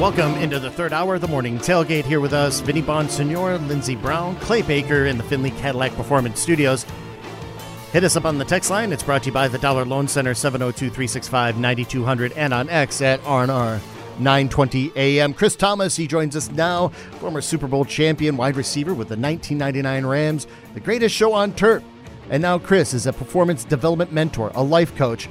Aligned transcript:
Welcome 0.00 0.36
into 0.36 0.58
the 0.58 0.70
third 0.70 0.94
hour 0.94 1.16
of 1.16 1.20
the 1.20 1.28
morning 1.28 1.58
tailgate 1.58 2.06
here 2.06 2.20
with 2.20 2.32
us, 2.32 2.60
Vinny 2.60 2.80
Bonsignore, 2.80 3.58
Lindsey 3.68 3.96
Brown, 3.96 4.34
Clay 4.36 4.62
Baker 4.62 5.04
in 5.04 5.18
the 5.18 5.22
Findlay 5.22 5.50
Cadillac 5.50 5.92
Performance 5.92 6.40
Studios. 6.40 6.86
Hit 7.92 8.02
us 8.02 8.16
up 8.16 8.24
on 8.24 8.38
the 8.38 8.46
text 8.46 8.70
line. 8.70 8.94
It's 8.94 9.02
brought 9.02 9.24
to 9.24 9.26
you 9.26 9.32
by 9.34 9.46
the 9.46 9.58
Dollar 9.58 9.84
Loan 9.84 10.08
Center, 10.08 10.32
702 10.32 10.86
365 10.86 11.58
9200, 11.58 12.32
and 12.32 12.54
on 12.54 12.70
X 12.70 13.02
at 13.02 13.20
RNR 13.24 13.78
920 14.18 14.90
AM. 14.96 15.34
Chris 15.34 15.54
Thomas, 15.54 15.96
he 15.96 16.06
joins 16.06 16.34
us 16.34 16.50
now, 16.50 16.88
former 17.18 17.42
Super 17.42 17.66
Bowl 17.66 17.84
champion, 17.84 18.38
wide 18.38 18.56
receiver 18.56 18.94
with 18.94 19.08
the 19.08 19.18
1999 19.18 20.06
Rams, 20.06 20.46
the 20.72 20.80
greatest 20.80 21.14
show 21.14 21.34
on 21.34 21.52
turf. 21.52 21.82
And 22.30 22.40
now 22.40 22.58
Chris 22.58 22.94
is 22.94 23.06
a 23.06 23.12
performance 23.12 23.64
development 23.64 24.12
mentor, 24.12 24.50
a 24.54 24.62
life 24.62 24.96
coach, 24.96 25.28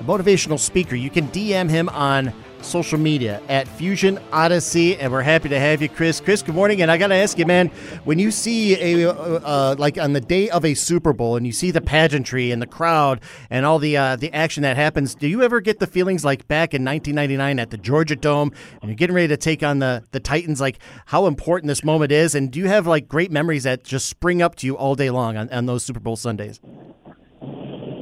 a 0.00 0.02
motivational 0.02 0.58
speaker. 0.58 0.96
You 0.96 1.08
can 1.08 1.28
DM 1.28 1.70
him 1.70 1.88
on 1.90 2.32
social 2.62 2.98
media 2.98 3.40
at 3.48 3.66
Fusion 3.68 4.18
Odyssey, 4.32 4.96
and 4.96 5.12
we're 5.12 5.22
happy 5.22 5.48
to 5.48 5.58
have 5.58 5.80
you, 5.82 5.88
Chris. 5.88 6.20
Chris, 6.20 6.42
good 6.42 6.54
morning. 6.54 6.82
And 6.82 6.90
I 6.90 6.98
got 6.98 7.08
to 7.08 7.14
ask 7.14 7.38
you, 7.38 7.46
man, 7.46 7.68
when 8.04 8.18
you 8.18 8.30
see 8.30 8.74
a 8.80 9.10
uh, 9.10 9.12
uh, 9.12 9.76
like 9.78 9.98
on 9.98 10.12
the 10.12 10.20
day 10.20 10.50
of 10.50 10.64
a 10.64 10.74
Super 10.74 11.12
Bowl 11.12 11.36
and 11.36 11.46
you 11.46 11.52
see 11.52 11.70
the 11.70 11.80
pageantry 11.80 12.50
and 12.50 12.60
the 12.60 12.66
crowd 12.66 13.20
and 13.50 13.64
all 13.64 13.78
the 13.78 13.96
uh, 13.96 14.16
the 14.16 14.32
action 14.32 14.62
that 14.62 14.76
happens, 14.76 15.14
do 15.14 15.26
you 15.28 15.42
ever 15.42 15.60
get 15.60 15.78
the 15.78 15.86
feelings 15.86 16.24
like 16.24 16.46
back 16.48 16.74
in 16.74 16.84
1999 16.84 17.58
at 17.58 17.70
the 17.70 17.78
Georgia 17.78 18.16
Dome 18.16 18.52
and 18.80 18.90
you're 18.90 18.96
getting 18.96 19.16
ready 19.16 19.28
to 19.28 19.36
take 19.36 19.62
on 19.62 19.78
the 19.78 20.04
the 20.10 20.20
Titans, 20.20 20.60
like 20.60 20.78
how 21.06 21.26
important 21.26 21.68
this 21.68 21.84
moment 21.84 22.12
is? 22.12 22.34
And 22.34 22.50
do 22.50 22.58
you 22.58 22.68
have 22.68 22.86
like 22.86 23.08
great 23.08 23.30
memories 23.30 23.64
that 23.64 23.84
just 23.84 24.08
spring 24.08 24.42
up 24.42 24.54
to 24.56 24.66
you 24.66 24.76
all 24.76 24.94
day 24.94 25.10
long 25.10 25.36
on, 25.36 25.48
on 25.50 25.66
those 25.66 25.84
Super 25.84 26.00
Bowl 26.00 26.16
Sundays? 26.16 26.60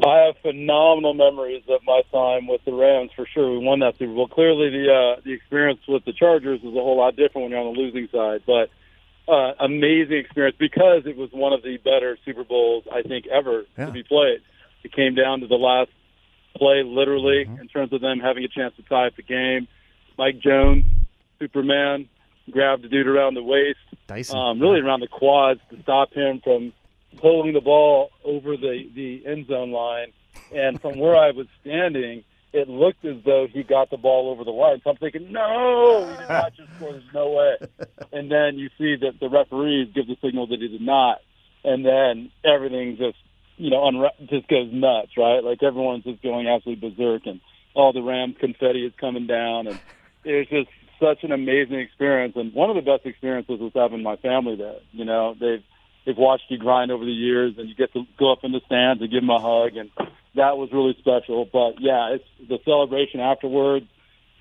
I 0.06 0.26
have 0.26 0.36
phenomenal 0.42 1.14
memories 1.14 1.62
of 1.68 1.80
my 1.84 2.02
time 2.12 2.46
with 2.46 2.64
the 2.64 2.72
Rams 2.72 3.10
for 3.14 3.26
sure. 3.26 3.50
We 3.50 3.58
won 3.58 3.80
that 3.80 3.96
Super 3.98 4.14
Bowl. 4.14 4.28
Clearly, 4.28 4.70
the 4.70 4.92
uh, 4.92 5.20
the 5.24 5.32
experience 5.32 5.80
with 5.88 6.04
the 6.04 6.12
Chargers 6.12 6.60
was 6.62 6.74
a 6.74 6.80
whole 6.80 6.98
lot 6.98 7.16
different 7.16 7.44
when 7.44 7.50
you're 7.50 7.60
on 7.60 7.74
the 7.74 7.80
losing 7.80 8.08
side, 8.12 8.42
but 8.46 8.70
uh, 9.28 9.52
amazing 9.60 10.18
experience 10.18 10.56
because 10.58 11.02
it 11.06 11.16
was 11.16 11.30
one 11.32 11.52
of 11.52 11.62
the 11.62 11.78
better 11.78 12.18
Super 12.24 12.44
Bowls 12.44 12.84
I 12.92 13.02
think 13.02 13.26
ever 13.26 13.64
yeah. 13.76 13.86
to 13.86 13.92
be 13.92 14.02
played. 14.02 14.40
It 14.84 14.92
came 14.92 15.14
down 15.14 15.40
to 15.40 15.46
the 15.46 15.56
last 15.56 15.90
play, 16.56 16.82
literally, 16.84 17.44
mm-hmm. 17.44 17.60
in 17.60 17.68
terms 17.68 17.92
of 17.92 18.00
them 18.00 18.20
having 18.20 18.44
a 18.44 18.48
chance 18.48 18.74
to 18.76 18.82
tie 18.82 19.08
up 19.08 19.16
the 19.16 19.22
game. 19.22 19.66
Mike 20.16 20.38
Jones, 20.38 20.84
Superman, 21.38 22.08
grabbed 22.50 22.82
the 22.82 22.88
dude 22.88 23.06
around 23.06 23.34
the 23.34 23.42
waist, 23.42 23.78
Dyson. 24.06 24.38
Um, 24.38 24.60
really 24.60 24.80
around 24.80 25.00
the 25.00 25.08
quads 25.08 25.60
to 25.70 25.82
stop 25.82 26.12
him 26.12 26.40
from 26.42 26.72
pulling 27.16 27.52
the 27.52 27.60
ball 27.60 28.10
over 28.24 28.56
the 28.56 28.88
the 28.94 29.26
end 29.26 29.46
zone 29.46 29.70
line, 29.72 30.12
and 30.54 30.80
from 30.80 30.98
where 30.98 31.16
I 31.16 31.30
was 31.30 31.46
standing, 31.60 32.24
it 32.52 32.68
looked 32.68 33.04
as 33.04 33.16
though 33.24 33.46
he 33.52 33.62
got 33.62 33.90
the 33.90 33.96
ball 33.96 34.30
over 34.30 34.44
the 34.44 34.50
line. 34.50 34.80
So 34.82 34.90
I'm 34.90 34.96
thinking, 34.96 35.32
no, 35.32 36.08
he 36.10 36.16
did 36.16 36.28
not 36.28 36.54
just 36.54 36.70
score. 36.76 36.92
There's 36.92 37.04
no 37.12 37.30
way. 37.30 37.56
And 38.12 38.30
then 38.30 38.56
you 38.56 38.70
see 38.78 38.96
that 38.96 39.20
the 39.20 39.28
referees 39.28 39.88
give 39.94 40.06
the 40.06 40.16
signal 40.22 40.46
that 40.46 40.60
he 40.60 40.68
did 40.68 40.80
not, 40.80 41.20
and 41.64 41.84
then 41.84 42.30
everything 42.44 42.96
just 42.96 43.18
you 43.56 43.70
know 43.70 43.82
unra- 43.82 44.28
just 44.30 44.48
goes 44.48 44.70
nuts, 44.72 45.12
right? 45.16 45.42
Like 45.44 45.62
everyone's 45.62 46.04
just 46.04 46.22
going 46.22 46.46
absolutely 46.46 46.88
berserk, 46.88 47.26
and 47.26 47.40
all 47.74 47.92
the 47.92 48.02
Rams 48.02 48.36
confetti 48.40 48.86
is 48.86 48.92
coming 48.98 49.26
down, 49.26 49.66
and 49.66 49.78
it's 50.24 50.48
just 50.48 50.68
such 51.00 51.24
an 51.24 51.32
amazing 51.32 51.78
experience. 51.78 52.34
And 52.36 52.54
one 52.54 52.70
of 52.70 52.76
the 52.76 52.82
best 52.82 53.04
experiences 53.04 53.60
was 53.60 53.72
having 53.74 54.02
my 54.02 54.16
family 54.16 54.56
there. 54.56 54.78
You 54.92 55.04
know, 55.04 55.34
they've 55.38 55.62
they've 56.06 56.16
watched 56.16 56.44
you 56.48 56.56
grind 56.56 56.90
over 56.90 57.04
the 57.04 57.12
years, 57.12 57.54
and 57.58 57.68
you 57.68 57.74
get 57.74 57.92
to 57.92 58.04
go 58.18 58.32
up 58.32 58.44
in 58.44 58.52
the 58.52 58.60
stands 58.64 59.02
and 59.02 59.10
give 59.10 59.20
them 59.20 59.30
a 59.30 59.40
hug, 59.40 59.76
and 59.76 59.90
that 60.36 60.56
was 60.56 60.70
really 60.72 60.96
special. 60.98 61.44
But 61.44 61.80
yeah, 61.80 62.14
it's 62.14 62.24
the 62.48 62.58
celebration 62.64 63.20
afterwards. 63.20 63.86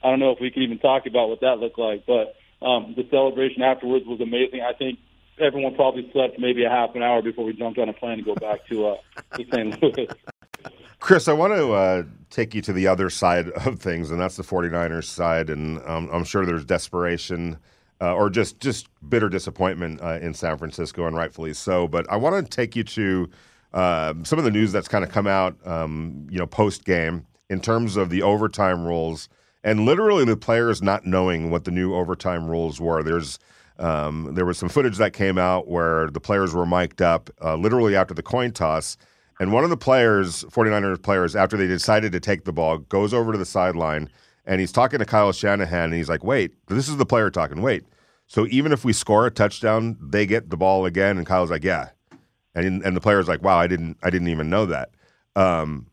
I 0.04 0.10
don't 0.10 0.20
know 0.20 0.32
if 0.32 0.40
we 0.40 0.52
can 0.52 0.62
even 0.62 0.78
talk 0.78 1.08
about 1.08 1.30
what 1.30 1.42
that 1.42 1.58
looked 1.58 1.80
like, 1.80 2.06
but 2.06 2.36
um, 2.66 2.94
the 2.96 3.08
celebration 3.10 3.64
afterwards 3.64 4.06
was 4.06 4.22
amazing. 4.22 4.62
I 4.62 4.74
think 4.74 5.00
everyone 5.40 5.76
probably 5.76 6.10
slept 6.14 6.40
maybe 6.40 6.64
a 6.64 6.70
half 6.70 6.96
an 6.96 7.02
hour 7.02 7.22
before 7.22 7.44
we 7.44 7.54
jumped 7.54 7.80
on 7.80 7.90
a 7.90 7.94
plane 7.94 8.18
to 8.18 8.24
go 8.24 8.36
back 8.36 8.66
to 8.68 8.88
uh, 8.88 8.98
to 9.38 9.46
St. 9.52 9.82
Louis. 9.82 10.08
Chris, 11.00 11.28
I 11.28 11.34
want 11.34 11.54
to 11.54 11.74
uh, 11.74 12.04
take 12.30 12.56
you 12.56 12.62
to 12.64 12.74
the 12.74 12.88
other 12.88 13.10
side 13.10 13.50
of 13.50 13.80
things, 13.80 14.12
and 14.12 14.20
that's 14.20 14.38
the 14.38 14.44
49ers 14.44 15.04
side. 15.04 15.50
And 15.50 15.80
um, 15.86 16.10
I'm 16.12 16.24
sure 16.24 16.46
there's 16.46 16.66
desperation 16.66 17.58
uh, 18.02 18.14
or 18.14 18.30
just 18.30 18.60
just 18.60 18.88
bitter 19.10 19.30
disappointment 19.30 20.02
uh, 20.02 20.20
in 20.22 20.34
San 20.34 20.58
Francisco, 20.58 21.06
and 21.06 21.16
rightfully 21.16 21.54
so. 21.54 21.88
But 21.88 22.10
I 22.10 22.18
want 22.18 22.46
to 22.46 22.50
take 22.50 22.76
you 22.76 22.84
to 22.84 23.30
uh, 23.74 24.14
some 24.24 24.40
of 24.40 24.46
the 24.46 24.52
news 24.52 24.72
that's 24.72 24.88
kind 24.88 25.04
of 25.04 25.12
come 25.12 25.28
out, 25.28 25.56
um, 25.68 26.28
you 26.30 26.38
know, 26.38 26.48
post 26.48 26.86
game 26.86 27.26
in 27.50 27.60
terms 27.60 27.96
of 27.96 28.10
the 28.10 28.22
overtime 28.22 28.86
rules 28.86 29.30
and 29.66 29.84
literally 29.84 30.24
the 30.24 30.38
players 30.38 30.82
not 30.82 31.06
knowing 31.06 31.50
what 31.50 31.66
the 31.66 31.72
new 31.72 31.94
overtime 31.94 32.48
rules 32.48 32.80
were. 32.80 33.04
There's 33.04 33.40
um, 33.78 34.32
there 34.34 34.46
was 34.46 34.58
some 34.58 34.70
footage 34.70 34.98
that 34.98 35.12
came 35.12 35.38
out 35.38 35.68
where 35.68 36.10
the 36.10 36.22
players 36.22 36.54
were 36.54 36.66
mic'd 36.66 37.02
up 37.02 37.30
uh, 37.44 37.56
literally 37.56 37.96
after 37.96 38.14
the 38.14 38.24
coin 38.24 38.52
toss. 38.52 38.96
And 39.38 39.52
one 39.52 39.66
of 39.66 39.70
the 39.70 39.76
players, 39.76 40.46
49ers 40.46 41.02
players, 41.02 41.36
after 41.36 41.58
they 41.58 41.68
decided 41.68 42.14
to 42.14 42.22
take 42.22 42.46
the 42.46 42.54
ball, 42.54 42.78
goes 42.78 43.14
over 43.14 43.34
to 43.34 43.38
the 43.38 43.46
sideline 43.46 44.08
and 44.46 44.60
he's 44.60 44.72
talking 44.72 45.00
to 45.00 45.06
Kyle 45.06 45.32
Shanahan, 45.32 45.86
and 45.86 45.94
he's 45.94 46.10
like, 46.10 46.24
"Wait, 46.24 46.54
this 46.68 46.88
is 46.88 46.98
the 46.98 47.06
player 47.06 47.30
talking. 47.30 47.62
Wait, 47.62 47.84
so 48.28 48.48
even 48.48 48.72
if 48.72 48.86
we 48.86 48.94
score 48.94 49.26
a 49.26 49.32
touchdown, 49.32 49.98
they 50.02 50.26
get 50.26 50.50
the 50.50 50.58
ball 50.58 50.86
again." 50.86 51.18
And 51.18 51.26
Kyle's 51.26 51.52
like, 51.52 51.64
"Yeah," 51.64 51.90
and 52.54 52.84
and 52.84 52.96
the 52.96 53.02
player's 53.02 53.28
like, 53.28 53.44
"Wow, 53.44 53.58
I 53.58 53.68
didn't, 53.68 53.98
I 54.04 54.10
didn't 54.10 54.30
even 54.30 54.50
know 54.50 54.66
that." 54.66 54.90
Um, 55.36 55.88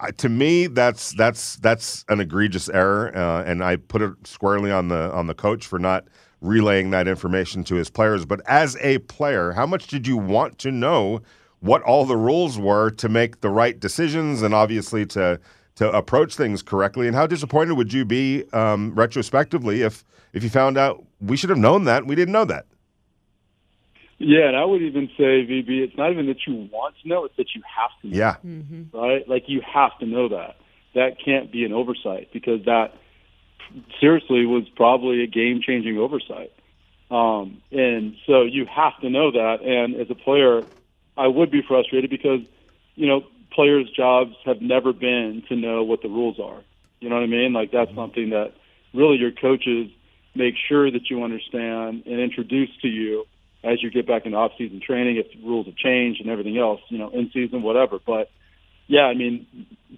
I, 0.00 0.10
to 0.12 0.28
me, 0.28 0.66
that's 0.66 1.12
that's 1.12 1.56
that's 1.56 2.04
an 2.08 2.20
egregious 2.20 2.68
error, 2.68 3.16
uh, 3.16 3.44
and 3.44 3.62
I 3.62 3.76
put 3.76 4.02
it 4.02 4.12
squarely 4.24 4.70
on 4.70 4.88
the 4.88 5.12
on 5.12 5.26
the 5.26 5.34
coach 5.34 5.66
for 5.66 5.78
not 5.78 6.04
relaying 6.40 6.90
that 6.90 7.08
information 7.08 7.64
to 7.64 7.76
his 7.76 7.90
players. 7.90 8.26
But 8.26 8.40
as 8.46 8.76
a 8.80 8.98
player, 8.98 9.52
how 9.52 9.66
much 9.66 9.86
did 9.86 10.06
you 10.06 10.16
want 10.16 10.58
to 10.58 10.70
know 10.70 11.22
what 11.60 11.80
all 11.82 12.04
the 12.04 12.16
rules 12.16 12.58
were 12.58 12.90
to 12.90 13.08
make 13.08 13.40
the 13.40 13.48
right 13.48 13.80
decisions, 13.80 14.42
and 14.42 14.52
obviously 14.52 15.06
to 15.06 15.40
to 15.76 15.90
approach 15.90 16.36
things 16.36 16.62
correctly. 16.62 17.06
And 17.06 17.16
how 17.16 17.26
disappointed 17.26 17.74
would 17.74 17.92
you 17.92 18.04
be 18.04 18.44
um, 18.52 18.94
retrospectively 18.94 19.82
if 19.82 20.04
if 20.32 20.42
you 20.42 20.50
found 20.50 20.76
out 20.76 21.04
we 21.20 21.36
should 21.36 21.50
have 21.50 21.58
known 21.58 21.84
that 21.84 22.06
we 22.06 22.14
didn't 22.14 22.32
know 22.32 22.44
that? 22.44 22.66
Yeah, 24.18 24.46
and 24.46 24.56
I 24.56 24.64
would 24.64 24.80
even 24.80 25.08
say, 25.18 25.44
VB, 25.44 25.68
it's 25.68 25.96
not 25.96 26.12
even 26.12 26.26
that 26.26 26.46
you 26.46 26.68
want 26.72 26.94
to 27.02 27.08
know; 27.08 27.24
it's 27.24 27.36
that 27.36 27.54
you 27.54 27.62
have 27.76 27.90
to. 28.02 28.08
know, 28.08 28.16
Yeah. 28.16 28.36
Mm-hmm. 28.44 28.96
Right. 28.96 29.28
Like 29.28 29.44
you 29.48 29.60
have 29.60 29.98
to 29.98 30.06
know 30.06 30.28
that. 30.28 30.56
That 30.94 31.16
can't 31.24 31.50
be 31.50 31.64
an 31.64 31.72
oversight 31.72 32.28
because 32.32 32.64
that 32.66 32.94
seriously 34.00 34.46
was 34.46 34.68
probably 34.76 35.24
a 35.24 35.26
game-changing 35.26 35.98
oversight. 35.98 36.52
Um, 37.10 37.60
and 37.72 38.16
so 38.26 38.42
you 38.42 38.66
have 38.66 38.98
to 39.00 39.10
know 39.10 39.32
that. 39.32 39.62
And 39.62 39.96
as 39.96 40.08
a 40.10 40.14
player, 40.14 40.62
I 41.16 41.26
would 41.26 41.50
be 41.50 41.62
frustrated 41.62 42.10
because, 42.10 42.40
you 42.94 43.06
know, 43.08 43.24
players' 43.54 43.88
jobs 43.96 44.34
have 44.44 44.60
never 44.60 44.92
been 44.92 45.42
to 45.48 45.56
know 45.56 45.82
what 45.82 46.02
the 46.02 46.08
rules 46.08 46.38
are. 46.40 46.62
You 47.00 47.08
know 47.08 47.16
what 47.16 47.22
I 47.22 47.26
mean? 47.26 47.52
Like 47.52 47.70
that's 47.70 47.90
mm-hmm. 47.90 47.98
something 48.00 48.30
that 48.30 48.52
really 48.92 49.16
your 49.16 49.32
coaches 49.32 49.90
make 50.34 50.54
sure 50.68 50.90
that 50.90 51.10
you 51.10 51.22
understand 51.22 52.04
and 52.06 52.20
introduce 52.20 52.70
to 52.82 52.88
you 52.88 53.24
as 53.62 53.82
you 53.82 53.90
get 53.90 54.06
back 54.06 54.26
into 54.26 54.36
off-season 54.36 54.80
training 54.84 55.16
if 55.16 55.26
rules 55.44 55.66
have 55.66 55.76
changed 55.76 56.20
and 56.20 56.28
everything 56.28 56.58
else, 56.58 56.80
you 56.88 56.98
know, 56.98 57.08
in 57.10 57.30
season, 57.32 57.62
whatever. 57.62 57.98
But 58.04 58.30
yeah, 58.86 59.02
I 59.02 59.14
mean, 59.14 59.46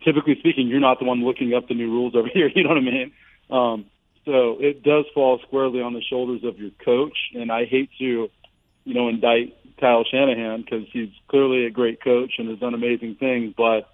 typically 0.05 0.37
speaking, 0.39 0.69
you're 0.69 0.81
not 0.81 0.99
the 0.99 1.05
one 1.05 1.25
looking 1.25 1.55
up 1.55 1.69
the 1.69 1.75
new 1.75 1.91
rules 1.91 2.15
over 2.15 2.28
here. 2.33 2.50
You 2.55 2.62
know 2.62 2.71
what 2.71 2.78
I 2.78 2.81
mean? 2.81 3.12
Um, 3.50 3.87
so 4.25 4.56
it 4.61 4.83
does 4.83 5.05
fall 5.15 5.41
squarely 5.47 5.81
on 5.81 5.95
the 5.95 6.03
shoulders 6.03 6.43
of 6.45 6.59
your 6.59 6.71
coach, 6.84 7.16
and 7.34 7.50
I 7.50 7.65
hate 7.65 7.91
to, 7.99 8.28
you 8.84 8.95
know, 8.95 9.09
indict 9.09 9.56
Kyle 9.81 10.04
Shanahan 10.04 10.62
because 10.62 10.87
he's 10.92 11.10
clearly 11.28 11.66
a 11.66 11.70
great 11.70 12.03
coach 12.03 12.34
and 12.38 12.48
has 12.48 12.59
done 12.59 12.75
amazing 12.75 13.16
things. 13.16 13.54
But 13.56 13.88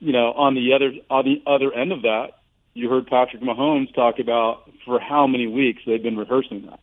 you 0.00 0.12
know, 0.12 0.32
on 0.32 0.54
the 0.54 0.72
other 0.74 0.92
on 1.10 1.24
the 1.24 1.42
other 1.50 1.72
end 1.72 1.92
of 1.92 2.02
that, 2.02 2.38
you 2.74 2.90
heard 2.90 3.06
Patrick 3.06 3.42
Mahomes 3.42 3.94
talk 3.94 4.18
about 4.18 4.70
for 4.84 5.00
how 5.00 5.26
many 5.26 5.46
weeks 5.46 5.82
they've 5.86 6.02
been 6.02 6.16
rehearsing 6.16 6.66
that, 6.66 6.80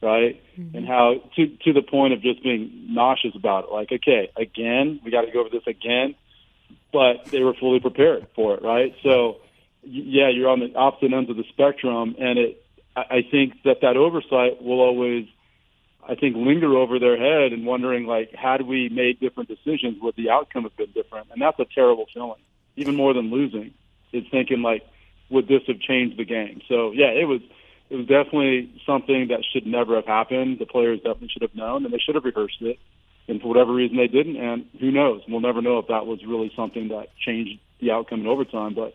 right? 0.00 0.40
Mm-hmm. 0.58 0.76
And 0.76 0.86
how 0.86 1.22
to 1.36 1.46
to 1.64 1.72
the 1.72 1.82
point 1.82 2.12
of 2.12 2.22
just 2.22 2.42
being 2.42 2.86
nauseous 2.88 3.34
about 3.34 3.64
it. 3.64 3.72
Like, 3.72 3.92
okay, 3.92 4.30
again, 4.36 5.00
we 5.04 5.10
got 5.10 5.22
to 5.22 5.32
go 5.32 5.40
over 5.40 5.50
this 5.50 5.66
again, 5.66 6.14
but 6.92 7.26
they 7.26 7.42
were 7.42 7.54
fully 7.54 7.80
prepared 7.80 8.26
for 8.34 8.54
it, 8.54 8.62
right? 8.62 8.94
So, 9.02 9.38
yeah, 9.82 10.28
you're 10.28 10.48
on 10.48 10.60
the 10.60 10.74
opposite 10.74 11.12
ends 11.12 11.30
of 11.30 11.36
the 11.36 11.44
spectrum, 11.48 12.14
and 12.18 12.38
it. 12.38 12.62
I 12.98 13.26
think 13.30 13.62
that 13.64 13.82
that 13.82 13.98
oversight 13.98 14.62
will 14.62 14.80
always 14.80 15.26
I 16.08 16.14
think 16.14 16.36
linger 16.36 16.76
over 16.76 16.98
their 16.98 17.16
head 17.16 17.52
and 17.52 17.66
wondering 17.66 18.06
like, 18.06 18.32
had 18.34 18.62
we 18.62 18.88
made 18.88 19.18
different 19.20 19.48
decisions, 19.48 20.00
would 20.00 20.14
the 20.16 20.30
outcome 20.30 20.62
have 20.62 20.76
been 20.76 20.92
different? 20.92 21.28
And 21.32 21.42
that's 21.42 21.58
a 21.58 21.66
terrible 21.74 22.06
feeling, 22.14 22.40
even 22.76 22.94
more 22.94 23.12
than 23.12 23.30
losing. 23.30 23.74
Is 24.12 24.24
thinking 24.30 24.62
like, 24.62 24.82
would 25.30 25.48
this 25.48 25.62
have 25.66 25.80
changed 25.80 26.16
the 26.16 26.24
game? 26.24 26.60
So 26.68 26.92
yeah, 26.92 27.08
it 27.08 27.26
was 27.26 27.40
it 27.90 27.96
was 27.96 28.06
definitely 28.06 28.72
something 28.86 29.28
that 29.28 29.44
should 29.52 29.66
never 29.66 29.96
have 29.96 30.06
happened. 30.06 30.58
The 30.58 30.66
players 30.66 30.98
definitely 30.98 31.28
should 31.28 31.42
have 31.42 31.54
known, 31.54 31.84
and 31.84 31.92
they 31.92 31.98
should 31.98 32.14
have 32.14 32.24
rehearsed 32.24 32.60
it. 32.60 32.78
And 33.28 33.40
for 33.40 33.48
whatever 33.48 33.72
reason, 33.72 33.96
they 33.96 34.06
didn't. 34.06 34.36
And 34.36 34.66
who 34.80 34.90
knows? 34.90 35.22
We'll 35.28 35.40
never 35.40 35.60
know 35.60 35.78
if 35.78 35.88
that 35.88 36.06
was 36.06 36.24
really 36.24 36.52
something 36.54 36.88
that 36.88 37.08
changed 37.18 37.60
the 37.80 37.90
outcome 37.90 38.20
in 38.20 38.26
overtime. 38.26 38.74
But 38.74 38.94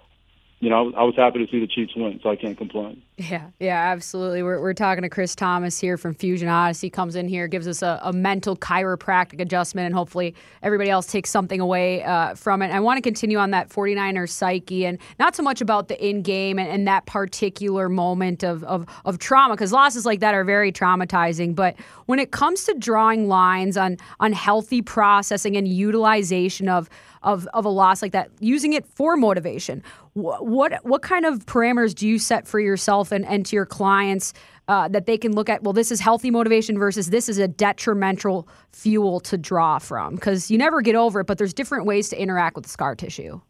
you 0.62 0.70
know, 0.70 0.94
I 0.96 1.02
was 1.02 1.16
happy 1.16 1.44
to 1.44 1.52
see 1.52 1.60
the 1.60 1.66
Chiefs 1.66 1.94
win, 1.96 2.20
so 2.22 2.30
I 2.30 2.36
can't 2.36 2.56
complain. 2.56 3.02
Yeah, 3.18 3.48
yeah, 3.60 3.92
absolutely. 3.92 4.44
We're, 4.44 4.62
we're 4.62 4.76
talking 4.76 5.02
to 5.02 5.10
Chris 5.10 5.36
Thomas 5.36 5.80
here 5.80 5.98
from 5.98 6.14
Fusion 6.14 6.48
Odyssey. 6.48 6.88
Comes 6.88 7.16
in 7.16 7.28
here, 7.28 7.48
gives 7.48 7.68
us 7.68 7.82
a, 7.82 8.00
a 8.04 8.14
mental 8.14 8.56
chiropractic 8.56 9.42
adjustment, 9.42 9.88
and 9.88 9.96
hopefully 9.96 10.36
everybody 10.62 10.92
else 10.92 11.08
takes 11.08 11.32
something 11.32 11.60
away 11.60 12.04
uh, 12.04 12.36
from 12.36 12.62
it. 12.62 12.70
I 12.70 12.80
want 12.80 12.98
to 12.98 13.02
continue 13.02 13.40
on 13.40 13.50
that 13.52 13.70
49er 13.70 14.30
psyche 14.30 14.86
and 14.86 15.00
not 15.18 15.36
so 15.36 15.42
much 15.42 15.62
about 15.62 15.88
the 15.88 16.08
in 16.08 16.22
game 16.22 16.60
and, 16.60 16.70
and, 16.70 16.88
that 16.88 17.08
particular 17.08 17.90
moment 17.90 18.44
of, 18.44 18.64
of, 18.66 18.86
of 19.06 19.18
trauma, 19.18 19.56
because 19.56 19.72
losses 19.72 20.06
like 20.06 20.20
that 20.20 20.36
are 20.36 20.44
very 20.44 20.72
traumatizing. 20.72 21.56
But 21.56 21.76
when 22.06 22.20
it 22.20 22.30
comes 22.32 22.66
to 22.66 22.76
drawing 22.76 23.28
lines 23.28 23.78
on, 23.78 23.98
on 24.20 24.32
healthy 24.32 24.84
processing 24.84 25.58
and 25.58 25.68
utilization 25.68 26.70
of 26.70 26.88
of, 27.24 27.48
of 27.54 27.66
a 27.66 27.70
loss 27.70 28.02
like 28.02 28.12
that, 28.12 28.30
using 28.40 28.74
it 28.74 28.86
for 28.86 29.16
motivation. 29.16 29.84
What, 30.14 30.46
what, 30.46 30.86
what 30.86 31.02
kind 31.02 31.26
of 31.26 31.46
parameters 31.46 31.94
do 31.94 32.08
you 32.08 32.20
set 32.20 32.48
for 32.48 32.60
yourself 32.60 33.12
and, 33.12 33.26
and 33.26 33.46
to 33.46 33.56
your 33.56 33.66
clients 33.66 34.34
uh, 34.68 34.88
that 34.90 35.06
they 35.06 35.18
can 35.18 35.34
look 35.34 35.50
at? 35.50 35.64
Well, 35.64 35.74
this 35.74 35.92
is 35.92 36.00
healthy 36.00 36.32
motivation 36.32 36.78
versus 36.78 37.10
this 37.10 37.30
is 37.30 37.38
a 37.38 37.48
detrimental 37.48 38.48
fuel 38.72 39.20
to 39.22 39.38
draw 39.38 39.80
from 39.80 40.16
because 40.16 40.50
you 40.50 40.58
never 40.58 40.82
get 40.82 40.96
over 40.96 41.22
it, 41.22 41.28
but 41.28 41.38
there's 41.38 41.54
different 41.54 41.86
ways 41.86 42.10
to 42.10 42.22
interact 42.22 42.56
with 42.56 42.68
scar 42.68 42.96
tissue. 42.96 43.42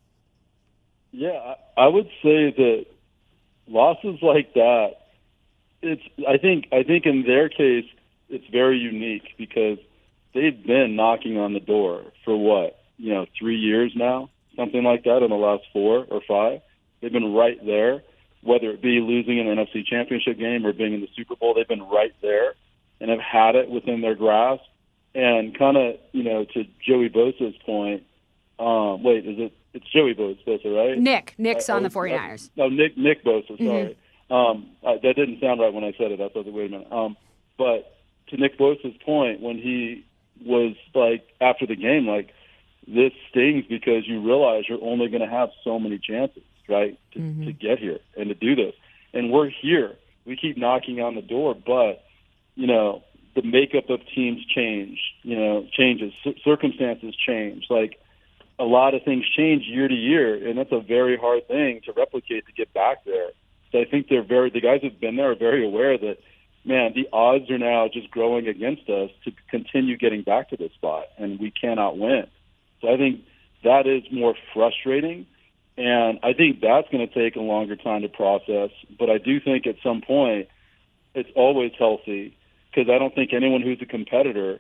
Yeah, 1.12 1.56
I 1.78 1.88
would 1.88 2.08
say 2.24 2.52
that 2.52 2.86
losses 3.68 4.20
like 4.22 4.54
that, 4.54 4.92
it's. 5.82 6.02
I 6.28 6.38
think. 6.38 6.68
I 6.72 6.84
think 6.84 7.06
in 7.06 7.24
their 7.24 7.50
case, 7.50 7.86
it's 8.30 8.48
very 8.48 8.78
unique 8.78 9.34
because 9.38 9.78
they've 10.34 10.66
been 10.66 10.96
knocking 10.96 11.38
on 11.38 11.54
the 11.54 11.60
door 11.60 12.04
for 12.24 12.38
what 12.38 12.81
you 13.02 13.14
know, 13.14 13.26
three 13.38 13.58
years 13.58 13.92
now, 13.96 14.30
something 14.56 14.84
like 14.84 15.04
that 15.06 15.24
in 15.24 15.30
the 15.30 15.36
last 15.36 15.64
four 15.74 16.06
or 16.10 16.22
five. 16.28 16.62
They've 17.02 17.12
been 17.12 17.34
right 17.34 17.58
there, 17.66 18.04
whether 18.44 18.70
it 18.70 18.82
be 18.82 19.00
losing 19.00 19.40
an 19.40 19.48
NFC 19.48 19.84
championship 19.86 20.38
game 20.38 20.66
or 20.66 20.72
being 20.72 20.94
in 20.94 21.02
the 21.02 21.10
Super 21.16 21.36
Bowl, 21.36 21.56
they've 21.56 21.68
been 21.68 21.88
right 21.90 22.14
there 22.22 22.54
and 23.00 23.10
have 23.10 23.20
had 23.20 23.56
it 23.56 23.70
within 23.70 24.02
their 24.02 24.16
grasp. 24.16 24.62
And 25.14 25.58
kind 25.58 25.76
of, 25.76 25.96
you 26.14 26.24
know, 26.24 26.46
to 26.54 26.64
Joey 26.88 27.10
Bosa's 27.10 27.56
point, 27.66 28.04
um, 28.60 29.04
wait, 29.04 29.26
is 29.26 29.40
it? 29.40 29.54
It's 29.74 29.86
Joey 29.90 30.14
Bosa, 30.14 30.66
right? 30.66 30.98
Nick. 30.98 31.34
Nick's 31.38 31.70
on 31.70 31.84
the 31.84 31.90
49ers. 31.90 32.50
No, 32.56 32.70
Nick 32.70 32.98
Nick 32.98 33.24
Bosa, 33.24 33.58
sorry. 33.58 33.98
Mm-hmm. 34.30 34.34
Um, 34.34 34.70
uh, 34.86 34.94
that 35.02 35.16
didn't 35.16 35.40
sound 35.42 35.60
right 35.60 35.74
when 35.74 35.84
I 35.84 35.94
said 35.98 36.12
it. 36.12 36.22
I 36.22 36.30
thought, 36.30 36.46
wait 36.46 36.68
a 36.68 36.70
minute. 36.70 36.92
Um, 36.92 37.18
but 37.58 37.98
to 38.28 38.38
Nick 38.38 38.58
Bosa's 38.58 38.96
point, 39.06 39.42
when 39.42 39.58
he 39.58 40.06
was 40.46 40.76
like 40.94 41.28
after 41.42 41.66
the 41.66 41.76
game, 41.76 42.08
like 42.08 42.30
this 42.88 43.12
stings 43.30 43.66
because 43.68 44.08
you 44.08 44.22
realize 44.22 44.66
you're 44.68 44.84
only 44.84 45.08
going 45.08 45.22
to 45.22 45.30
have 45.30 45.50
so 45.64 45.80
many 45.80 45.98
chances, 45.98 46.44
right, 46.68 46.98
to, 47.14 47.20
mm-hmm. 47.20 47.46
to 47.46 47.54
get 47.54 47.80
here 47.80 48.00
and 48.18 48.30
to 48.30 48.36
do 48.36 48.56
this. 48.56 48.74
And 49.14 49.32
we're 49.32 49.50
here. 49.50 49.96
We 50.26 50.36
keep 50.36 50.58
knocking 50.58 51.02
on 51.02 51.16
the 51.16 51.22
door, 51.22 51.56
but 51.56 52.04
you 52.56 52.68
know 52.68 53.04
the 53.36 53.42
makeup 53.42 53.90
of 53.90 54.00
teams 54.14 54.44
change. 54.46 55.00
You 55.24 55.38
know, 55.38 55.68
changes. 55.72 56.14
C- 56.24 56.40
circumstances 56.44 57.16
change. 57.16 57.66
Like 57.70 58.00
a 58.60 58.64
lot 58.64 58.94
of 58.94 59.04
things 59.04 59.26
change 59.36 59.64
year 59.66 59.88
to 59.88 59.94
year, 59.94 60.48
and 60.48 60.58
that's 60.58 60.72
a 60.72 60.80
very 60.80 61.18
hard 61.18 61.48
thing 61.48 61.82
to 61.86 61.94
replicate 61.94 62.46
to 62.46 62.54
get 62.54 62.74
back 62.74 63.04
there. 63.06 63.30
So 63.72 63.80
I 63.80 63.86
think 63.86 64.08
they're 64.10 64.24
very. 64.24 64.50
The 64.50 64.62
guys 64.62 64.82
who've 64.82 65.00
been 65.00 65.16
there 65.16 65.32
are 65.32 65.36
very 65.36 65.66
aware 65.66 65.98
that 65.98 66.18
man, 66.64 66.94
the 66.94 67.08
odds 67.12 67.50
are 67.50 67.58
now 67.58 67.88
just 67.92 68.12
growing 68.12 68.48
against 68.48 68.90
us 68.90 69.10
to 69.26 69.32
continue 69.50 69.98
getting 69.98 70.22
back 70.22 70.50
to 70.50 70.58
this 70.58 70.72
spot, 70.74 71.06
and 71.18 71.40
we 71.40 71.52
cannot 71.52 71.98
win. 71.98 72.28
So 72.82 72.92
I 72.92 72.98
think 72.98 73.22
that 73.64 73.88
is 73.88 74.04
more 74.12 74.36
frustrating. 74.54 75.28
And 75.78 76.20
I 76.22 76.34
think 76.34 76.62
that's 76.62 76.90
going 76.90 77.08
to 77.08 77.14
take 77.14 77.36
a 77.36 77.42
longer 77.42 77.76
time 77.76 78.02
to 78.02 78.10
process. 78.10 78.72
But 79.00 79.10
I 79.10 79.18
do 79.18 79.40
think 79.40 79.66
at 79.68 79.76
some 79.82 80.02
point 80.02 80.50
it's 81.16 81.30
always 81.36 81.72
healthy 81.78 82.38
because 82.70 82.90
I 82.90 82.98
don't 82.98 83.14
think 83.16 83.34
anyone 83.34 83.62
who's 83.62 83.82
a 83.82 83.86
competitor 83.86 84.60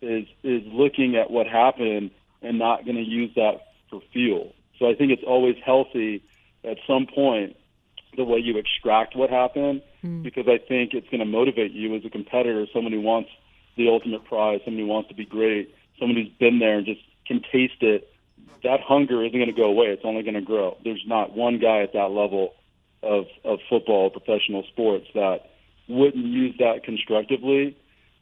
is 0.00 0.26
is 0.42 0.62
looking 0.66 1.16
at 1.16 1.30
what 1.30 1.46
happened 1.46 2.10
and 2.42 2.58
not 2.58 2.84
going 2.84 2.96
to 2.96 3.02
use 3.02 3.32
that 3.36 3.60
for 3.88 4.00
fuel. 4.12 4.54
So 4.78 4.88
I 4.88 4.94
think 4.94 5.12
it's 5.12 5.22
always 5.24 5.56
healthy 5.64 6.24
at 6.64 6.78
some 6.86 7.06
point 7.06 7.56
the 8.16 8.24
way 8.24 8.38
you 8.38 8.58
extract 8.58 9.16
what 9.16 9.30
happened 9.30 9.82
mm. 10.04 10.22
because 10.22 10.46
I 10.46 10.58
think 10.58 10.92
it's 10.92 11.08
going 11.08 11.20
to 11.20 11.26
motivate 11.26 11.72
you 11.72 11.94
as 11.96 12.04
a 12.04 12.10
competitor, 12.10 12.66
someone 12.72 12.92
who 12.92 13.00
wants 13.00 13.30
the 13.76 13.88
ultimate 13.88 14.24
prize, 14.24 14.60
someone 14.64 14.82
who 14.82 14.88
wants 14.88 15.08
to 15.08 15.14
be 15.14 15.24
great, 15.24 15.74
someone 15.98 16.16
who's 16.16 16.32
been 16.38 16.58
there 16.58 16.76
and 16.76 16.86
just 16.86 17.00
can 17.26 17.40
taste 17.52 17.82
it, 17.82 18.08
that 18.62 18.80
hunger 18.80 19.24
isn't 19.24 19.38
going 19.38 19.46
to 19.48 19.56
go 19.56 19.64
away. 19.64 19.86
It's 19.86 20.04
only 20.04 20.22
going 20.22 20.34
to 20.34 20.40
grow. 20.40 20.76
There's 20.84 21.02
not 21.06 21.36
one 21.36 21.58
guy 21.58 21.82
at 21.82 21.92
that 21.92 22.10
level 22.10 22.54
of 23.02 23.26
of 23.44 23.58
football, 23.68 24.10
professional 24.10 24.64
sports, 24.72 25.06
that 25.14 25.50
wouldn't 25.88 26.26
use 26.26 26.54
that 26.58 26.84
constructively 26.84 27.76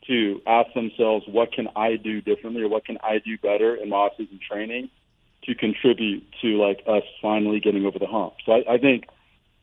to 0.06 0.41
ask 0.47 0.73
themselves, 0.73 1.26
what 1.29 1.52
can 1.52 1.69
I 1.76 1.97
do 1.97 2.23
differently, 2.23 2.62
or 2.62 2.69
what 2.69 2.87
can 2.87 2.97
I 3.02 3.19
do 3.19 3.37
better 3.37 3.75
in 3.76 3.91
my 3.91 3.97
off-season 3.97 4.41
training 4.50 4.88
to 5.44 5.55
contribute 5.55 6.25
to 6.41 6.49
like 6.56 6.81
us 6.87 7.03
finally 7.20 7.61
getting 7.61 7.85
over 7.85 7.99
the 7.99 8.06
hump. 8.06 8.35
So 8.44 8.53
I, 8.53 8.75
I 8.75 8.79
think 8.79 9.05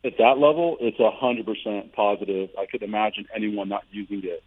at 0.04 0.14
that 0.20 0.38
level, 0.38 0.78
it's 0.80 1.00
a 1.00 1.12
hundred 1.12 1.46
percent 1.46 1.94
positive. 1.94 2.50
I 2.58 2.66
could 2.66 2.84
imagine 2.84 3.26
anyone 3.36 3.70
not 3.70 3.84
using 3.92 4.22
it 4.24 4.44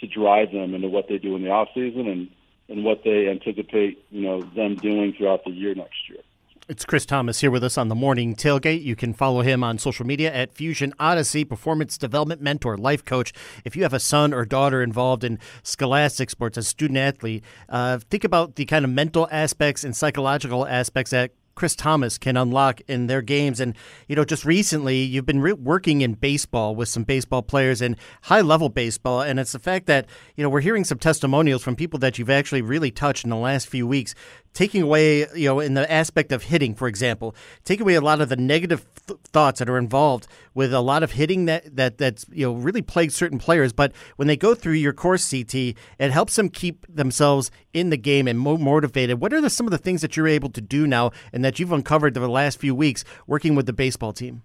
to 0.00 0.06
drive 0.06 0.52
them 0.52 0.74
into 0.74 0.88
what 0.88 1.08
they 1.08 1.18
do 1.18 1.36
in 1.36 1.42
the 1.42 1.50
off 1.50 1.68
season 1.74 2.06
and 2.08 2.30
and 2.68 2.84
what 2.84 3.02
they 3.04 3.28
anticipate, 3.28 4.04
you 4.10 4.22
know, 4.22 4.42
them 4.42 4.76
doing 4.76 5.12
throughout 5.12 5.44
the 5.44 5.50
year 5.50 5.74
next 5.74 6.08
year. 6.08 6.20
It's 6.68 6.84
Chris 6.84 7.06
Thomas 7.06 7.42
here 7.42 7.50
with 7.52 7.62
us 7.62 7.78
on 7.78 7.86
the 7.86 7.94
morning 7.94 8.34
tailgate. 8.34 8.82
You 8.82 8.96
can 8.96 9.14
follow 9.14 9.42
him 9.42 9.62
on 9.62 9.78
social 9.78 10.04
media 10.04 10.34
at 10.34 10.52
Fusion 10.52 10.92
Odyssey, 10.98 11.44
performance 11.44 11.96
development 11.96 12.40
mentor, 12.40 12.76
life 12.76 13.04
coach. 13.04 13.32
If 13.64 13.76
you 13.76 13.84
have 13.84 13.92
a 13.92 14.00
son 14.00 14.34
or 14.34 14.44
daughter 14.44 14.82
involved 14.82 15.22
in 15.22 15.38
scholastic 15.62 16.28
sports 16.28 16.58
as 16.58 16.66
student 16.66 16.98
athlete, 16.98 17.44
uh, 17.68 18.00
think 18.10 18.24
about 18.24 18.56
the 18.56 18.64
kind 18.64 18.84
of 18.84 18.90
mental 18.90 19.28
aspects 19.30 19.84
and 19.84 19.94
psychological 19.94 20.66
aspects 20.66 21.12
that 21.12 21.30
Chris 21.56 21.74
Thomas 21.74 22.18
can 22.18 22.36
unlock 22.36 22.82
in 22.86 23.06
their 23.08 23.22
games. 23.22 23.58
And, 23.58 23.74
you 24.06 24.14
know, 24.14 24.24
just 24.24 24.44
recently 24.44 24.98
you've 24.98 25.26
been 25.26 25.40
re- 25.40 25.54
working 25.54 26.02
in 26.02 26.12
baseball 26.12 26.76
with 26.76 26.88
some 26.88 27.02
baseball 27.02 27.42
players 27.42 27.80
and 27.80 27.96
high 28.22 28.42
level 28.42 28.68
baseball. 28.68 29.22
And 29.22 29.40
it's 29.40 29.52
the 29.52 29.58
fact 29.58 29.86
that, 29.86 30.06
you 30.36 30.44
know, 30.44 30.50
we're 30.50 30.60
hearing 30.60 30.84
some 30.84 30.98
testimonials 30.98 31.64
from 31.64 31.74
people 31.74 31.98
that 32.00 32.18
you've 32.18 32.30
actually 32.30 32.62
really 32.62 32.90
touched 32.90 33.24
in 33.24 33.30
the 33.30 33.36
last 33.36 33.66
few 33.68 33.86
weeks 33.86 34.14
taking 34.56 34.80
away, 34.80 35.26
you 35.34 35.44
know, 35.44 35.60
in 35.60 35.74
the 35.74 35.90
aspect 35.92 36.32
of 36.32 36.44
hitting, 36.44 36.74
for 36.74 36.88
example, 36.88 37.36
taking 37.64 37.82
away 37.82 37.94
a 37.94 38.00
lot 38.00 38.22
of 38.22 38.30
the 38.30 38.36
negative 38.36 38.86
th- 39.06 39.20
thoughts 39.24 39.58
that 39.58 39.68
are 39.68 39.76
involved 39.76 40.26
with 40.54 40.72
a 40.72 40.80
lot 40.80 41.02
of 41.02 41.12
hitting 41.12 41.44
that 41.44 41.76
that 41.76 41.98
that's 41.98 42.24
you 42.32 42.46
know 42.46 42.54
really 42.54 42.80
plagues 42.80 43.14
certain 43.14 43.38
players. 43.38 43.74
But 43.74 43.92
when 44.16 44.28
they 44.28 44.36
go 44.36 44.54
through 44.54 44.72
your 44.72 44.94
course 44.94 45.30
CT, 45.30 45.54
it 45.54 46.10
helps 46.10 46.36
them 46.36 46.48
keep 46.48 46.86
themselves 46.88 47.50
in 47.74 47.90
the 47.90 47.98
game 47.98 48.26
and 48.26 48.38
more 48.38 48.58
motivated. 48.58 49.20
What 49.20 49.34
are 49.34 49.42
the, 49.42 49.50
some 49.50 49.66
of 49.66 49.72
the 49.72 49.78
things 49.78 50.00
that 50.00 50.16
you're 50.16 50.26
able 50.26 50.48
to 50.50 50.62
do 50.62 50.86
now 50.86 51.10
and 51.34 51.44
that 51.44 51.58
you've 51.58 51.72
uncovered 51.72 52.16
over 52.16 52.26
the 52.26 52.32
last 52.32 52.58
few 52.58 52.74
weeks 52.74 53.04
working 53.26 53.54
with 53.54 53.66
the 53.66 53.74
baseball 53.74 54.14
team? 54.14 54.42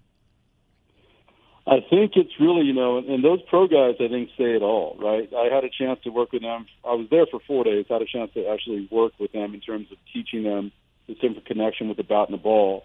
I 1.66 1.78
think 1.78 2.12
it's 2.16 2.32
really, 2.40 2.66
you 2.66 2.72
know, 2.72 2.98
and 2.98 3.22
those 3.22 3.40
pro 3.48 3.68
guys, 3.68 3.94
I 4.00 4.08
think, 4.08 4.30
say 4.36 4.56
it 4.56 4.62
all, 4.62 4.96
right? 4.98 5.30
I 5.32 5.54
had 5.54 5.62
a 5.62 5.70
chance 5.70 6.00
to 6.02 6.10
work 6.10 6.32
with 6.32 6.42
them. 6.42 6.66
I 6.84 6.94
was 6.94 7.06
there 7.10 7.26
for 7.26 7.38
four 7.46 7.62
days. 7.62 7.86
Had 7.88 8.02
a 8.02 8.06
chance 8.06 8.32
to 8.34 8.48
actually 8.48 8.88
work 8.90 9.12
with 9.20 9.30
them 9.32 9.54
in 9.54 9.60
terms 9.60 9.86
of 9.92 9.98
teaching 10.12 10.42
them 10.42 10.72
the 11.06 11.16
simple 11.20 11.42
connection 11.46 11.88
with 11.88 11.98
the 11.98 12.02
bat 12.02 12.28
and 12.28 12.34
the 12.34 12.42
ball. 12.42 12.84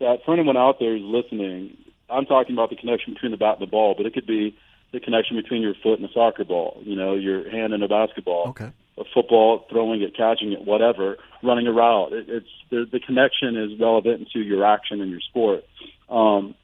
That 0.00 0.18
for 0.24 0.34
anyone 0.34 0.58
out 0.58 0.76
there 0.78 0.96
who's 0.96 1.02
listening, 1.02 1.76
I'm 2.10 2.26
talking 2.26 2.54
about 2.54 2.68
the 2.68 2.76
connection 2.76 3.14
between 3.14 3.30
the 3.30 3.38
bat 3.38 3.58
and 3.60 3.66
the 3.66 3.70
ball, 3.70 3.94
but 3.96 4.04
it 4.04 4.12
could 4.12 4.26
be 4.26 4.56
the 4.92 5.00
connection 5.00 5.36
between 5.36 5.62
your 5.62 5.74
foot 5.82 5.98
and 5.98 6.08
a 6.08 6.12
soccer 6.12 6.44
ball, 6.44 6.80
you 6.84 6.96
know, 6.96 7.14
your 7.14 7.50
hand 7.50 7.72
and 7.72 7.82
a 7.82 7.88
basketball, 7.88 8.48
okay. 8.48 8.70
a 8.98 9.04
football, 9.12 9.66
throwing 9.70 10.02
it, 10.02 10.16
catching 10.16 10.52
it, 10.52 10.64
whatever, 10.64 11.16
running 11.42 11.66
a 11.66 11.72
route. 11.72 12.12
It, 12.12 12.26
it's 12.28 12.48
the, 12.70 12.86
the 12.90 13.00
connection 13.00 13.56
is 13.56 13.78
relevant 13.78 14.28
to 14.32 14.38
your 14.38 14.64
action 14.64 15.00
and 15.00 15.10
your 15.10 15.20
sport. 15.20 15.64
Um, 16.08 16.54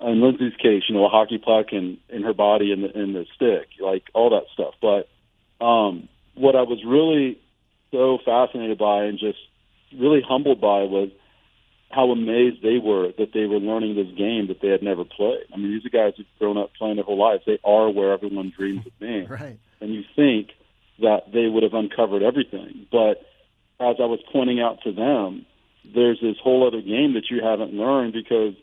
in 0.00 0.20
Lindsey's 0.20 0.56
case, 0.56 0.82
you 0.88 0.94
know, 0.94 1.06
a 1.06 1.08
hockey 1.08 1.38
puck 1.38 1.66
and 1.72 1.98
in 2.08 2.22
her 2.22 2.34
body 2.34 2.72
and 2.72 2.84
the, 2.84 2.98
and 2.98 3.14
the 3.14 3.26
stick, 3.34 3.68
like 3.80 4.04
all 4.12 4.30
that 4.30 4.44
stuff. 4.52 4.74
But 4.80 5.08
um, 5.64 6.08
what 6.34 6.56
I 6.56 6.62
was 6.62 6.82
really 6.84 7.38
so 7.90 8.18
fascinated 8.24 8.78
by 8.78 9.04
and 9.04 9.18
just 9.18 9.38
really 9.96 10.20
humbled 10.26 10.60
by 10.60 10.82
was 10.82 11.10
how 11.90 12.10
amazed 12.10 12.62
they 12.62 12.78
were 12.78 13.12
that 13.18 13.32
they 13.32 13.46
were 13.46 13.58
learning 13.58 13.94
this 13.94 14.12
game 14.18 14.48
that 14.48 14.60
they 14.60 14.68
had 14.68 14.82
never 14.82 15.04
played. 15.04 15.44
I 15.52 15.56
mean, 15.56 15.70
these 15.70 15.86
are 15.86 15.90
guys 15.90 16.14
who've 16.16 16.26
grown 16.38 16.58
up 16.58 16.74
playing 16.74 16.96
their 16.96 17.04
whole 17.04 17.18
lives. 17.18 17.44
They 17.46 17.58
are 17.62 17.88
where 17.88 18.12
everyone 18.12 18.52
dreams 18.56 18.86
of 18.86 18.98
being. 18.98 19.28
Right. 19.34 19.58
And 19.80 19.92
you 19.92 20.02
think 20.16 20.50
that 21.00 21.32
they 21.32 21.46
would 21.46 21.62
have 21.62 21.74
uncovered 21.74 22.22
everything. 22.22 22.86
But 22.90 23.22
as 23.80 23.96
I 24.00 24.06
was 24.06 24.20
pointing 24.32 24.60
out 24.60 24.82
to 24.84 24.92
them, 24.92 25.44
there's 25.94 26.20
this 26.20 26.36
whole 26.42 26.66
other 26.66 26.80
game 26.80 27.14
that 27.14 27.30
you 27.30 27.42
haven't 27.42 27.74
learned 27.74 28.12
because 28.12 28.54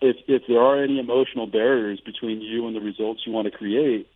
if 0.00 0.16
if 0.26 0.42
there 0.48 0.60
are 0.60 0.82
any 0.82 0.98
emotional 0.98 1.46
barriers 1.46 2.00
between 2.00 2.40
you 2.40 2.66
and 2.66 2.74
the 2.74 2.80
results 2.80 3.22
you 3.26 3.32
want 3.32 3.50
to 3.50 3.56
create, 3.56 4.08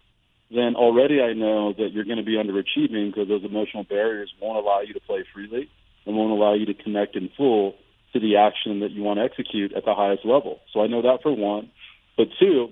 then 0.50 0.74
already 0.76 1.20
I 1.20 1.32
know 1.32 1.72
that 1.72 1.90
you're 1.92 2.04
going 2.04 2.18
to 2.18 2.24
be 2.24 2.36
underachieving 2.36 3.12
because 3.12 3.28
those 3.28 3.44
emotional 3.44 3.84
barriers 3.84 4.32
won't 4.40 4.58
allow 4.58 4.80
you 4.80 4.94
to 4.94 5.00
play 5.00 5.24
freely 5.32 5.68
and 6.06 6.16
won't 6.16 6.32
allow 6.32 6.54
you 6.54 6.66
to 6.66 6.74
connect 6.74 7.16
in 7.16 7.30
full 7.36 7.74
to 8.12 8.20
the 8.20 8.36
action 8.36 8.80
that 8.80 8.92
you 8.92 9.02
want 9.02 9.18
to 9.18 9.24
execute 9.24 9.72
at 9.72 9.84
the 9.84 9.94
highest 9.94 10.24
level. 10.24 10.60
So 10.72 10.82
I 10.82 10.86
know 10.86 11.02
that 11.02 11.22
for 11.22 11.34
one. 11.34 11.70
But 12.16 12.28
two, 12.38 12.68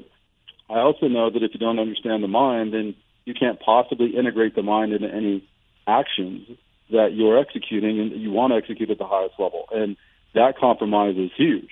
I 0.70 0.78
also 0.78 1.08
know 1.08 1.30
that 1.30 1.42
if 1.42 1.52
you 1.52 1.60
don't 1.60 1.80
understand 1.80 2.22
the 2.22 2.28
mind, 2.28 2.72
then 2.72 2.94
you 3.24 3.34
can't 3.34 3.58
possibly 3.60 4.16
integrate 4.16 4.54
the 4.54 4.62
mind 4.62 4.92
into 4.92 5.12
any 5.12 5.48
actions 5.86 6.46
that 6.90 7.12
you're 7.14 7.38
executing 7.38 7.98
and 7.98 8.12
you 8.12 8.30
want 8.30 8.52
to 8.52 8.56
execute 8.56 8.90
at 8.90 8.98
the 8.98 9.06
highest 9.06 9.34
level. 9.38 9.66
And 9.72 9.96
that 10.34 10.56
compromise 10.58 11.16
is 11.16 11.30
huge 11.36 11.70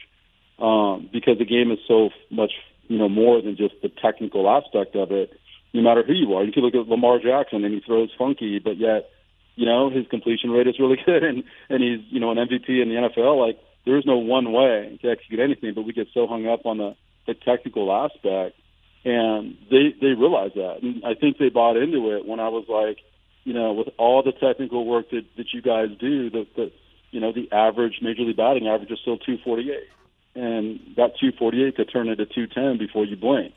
um, 0.60 1.08
because 1.12 1.38
the 1.38 1.44
game 1.44 1.70
is 1.70 1.78
so 1.88 2.10
much, 2.30 2.52
you 2.88 2.98
know, 2.98 3.08
more 3.08 3.40
than 3.40 3.56
just 3.56 3.74
the 3.82 3.88
technical 3.88 4.48
aspect 4.48 4.94
of 4.94 5.10
it. 5.10 5.32
No 5.72 5.82
matter 5.82 6.02
who 6.02 6.12
you 6.12 6.34
are, 6.34 6.44
you 6.44 6.52
can 6.52 6.62
look 6.62 6.74
at 6.74 6.88
Lamar 6.88 7.18
Jackson 7.18 7.64
and 7.64 7.72
he 7.72 7.80
throws 7.80 8.10
funky, 8.18 8.58
but 8.58 8.76
yet, 8.76 9.08
you 9.54 9.66
know, 9.66 9.88
his 9.88 10.06
completion 10.08 10.50
rate 10.50 10.66
is 10.66 10.78
really 10.78 10.98
good 11.06 11.22
and 11.22 11.44
and 11.68 11.82
he's 11.82 12.00
you 12.10 12.20
know 12.20 12.30
an 12.30 12.38
MVP 12.38 12.68
in 12.68 12.88
the 12.88 13.08
NFL. 13.08 13.38
Like 13.38 13.58
there 13.84 13.96
is 13.96 14.04
no 14.04 14.18
one 14.18 14.52
way 14.52 14.98
to 15.02 15.10
execute 15.10 15.40
anything, 15.40 15.74
but 15.74 15.82
we 15.82 15.92
get 15.92 16.08
so 16.12 16.26
hung 16.26 16.46
up 16.46 16.66
on 16.66 16.78
the 16.78 16.96
the 17.26 17.34
technical 17.34 17.92
aspect, 17.92 18.56
and 19.04 19.56
they 19.70 19.94
they 20.00 20.08
realize 20.08 20.52
that, 20.56 20.78
and 20.82 21.04
I 21.04 21.14
think 21.14 21.38
they 21.38 21.48
bought 21.48 21.76
into 21.76 22.10
it 22.16 22.26
when 22.26 22.40
I 22.40 22.48
was 22.48 22.64
like, 22.68 22.98
you 23.44 23.52
know, 23.52 23.72
with 23.72 23.88
all 23.98 24.22
the 24.22 24.32
technical 24.32 24.84
work 24.84 25.10
that 25.10 25.24
that 25.36 25.52
you 25.52 25.62
guys 25.62 25.88
do, 25.98 26.30
the 26.30 26.46
the 26.56 26.72
you 27.12 27.20
know 27.20 27.32
the 27.32 27.50
average 27.52 28.00
major 28.02 28.22
league 28.22 28.36
batting 28.36 28.66
average 28.66 28.90
is 28.90 28.98
still 29.00 29.18
248 29.18 29.88
and 30.34 30.78
that 30.96 31.18
248 31.18 31.76
could 31.76 31.90
turn 31.92 32.08
into 32.08 32.26
210 32.26 32.78
before 32.78 33.04
you 33.04 33.16
blink. 33.16 33.54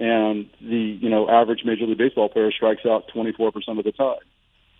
And 0.00 0.48
the 0.60 0.98
you 1.00 1.10
know 1.10 1.28
average 1.28 1.62
Major 1.64 1.86
League 1.86 1.98
Baseball 1.98 2.28
player 2.28 2.52
strikes 2.52 2.86
out 2.86 3.04
24% 3.14 3.52
of 3.78 3.84
the 3.84 3.92
time, 3.92 4.18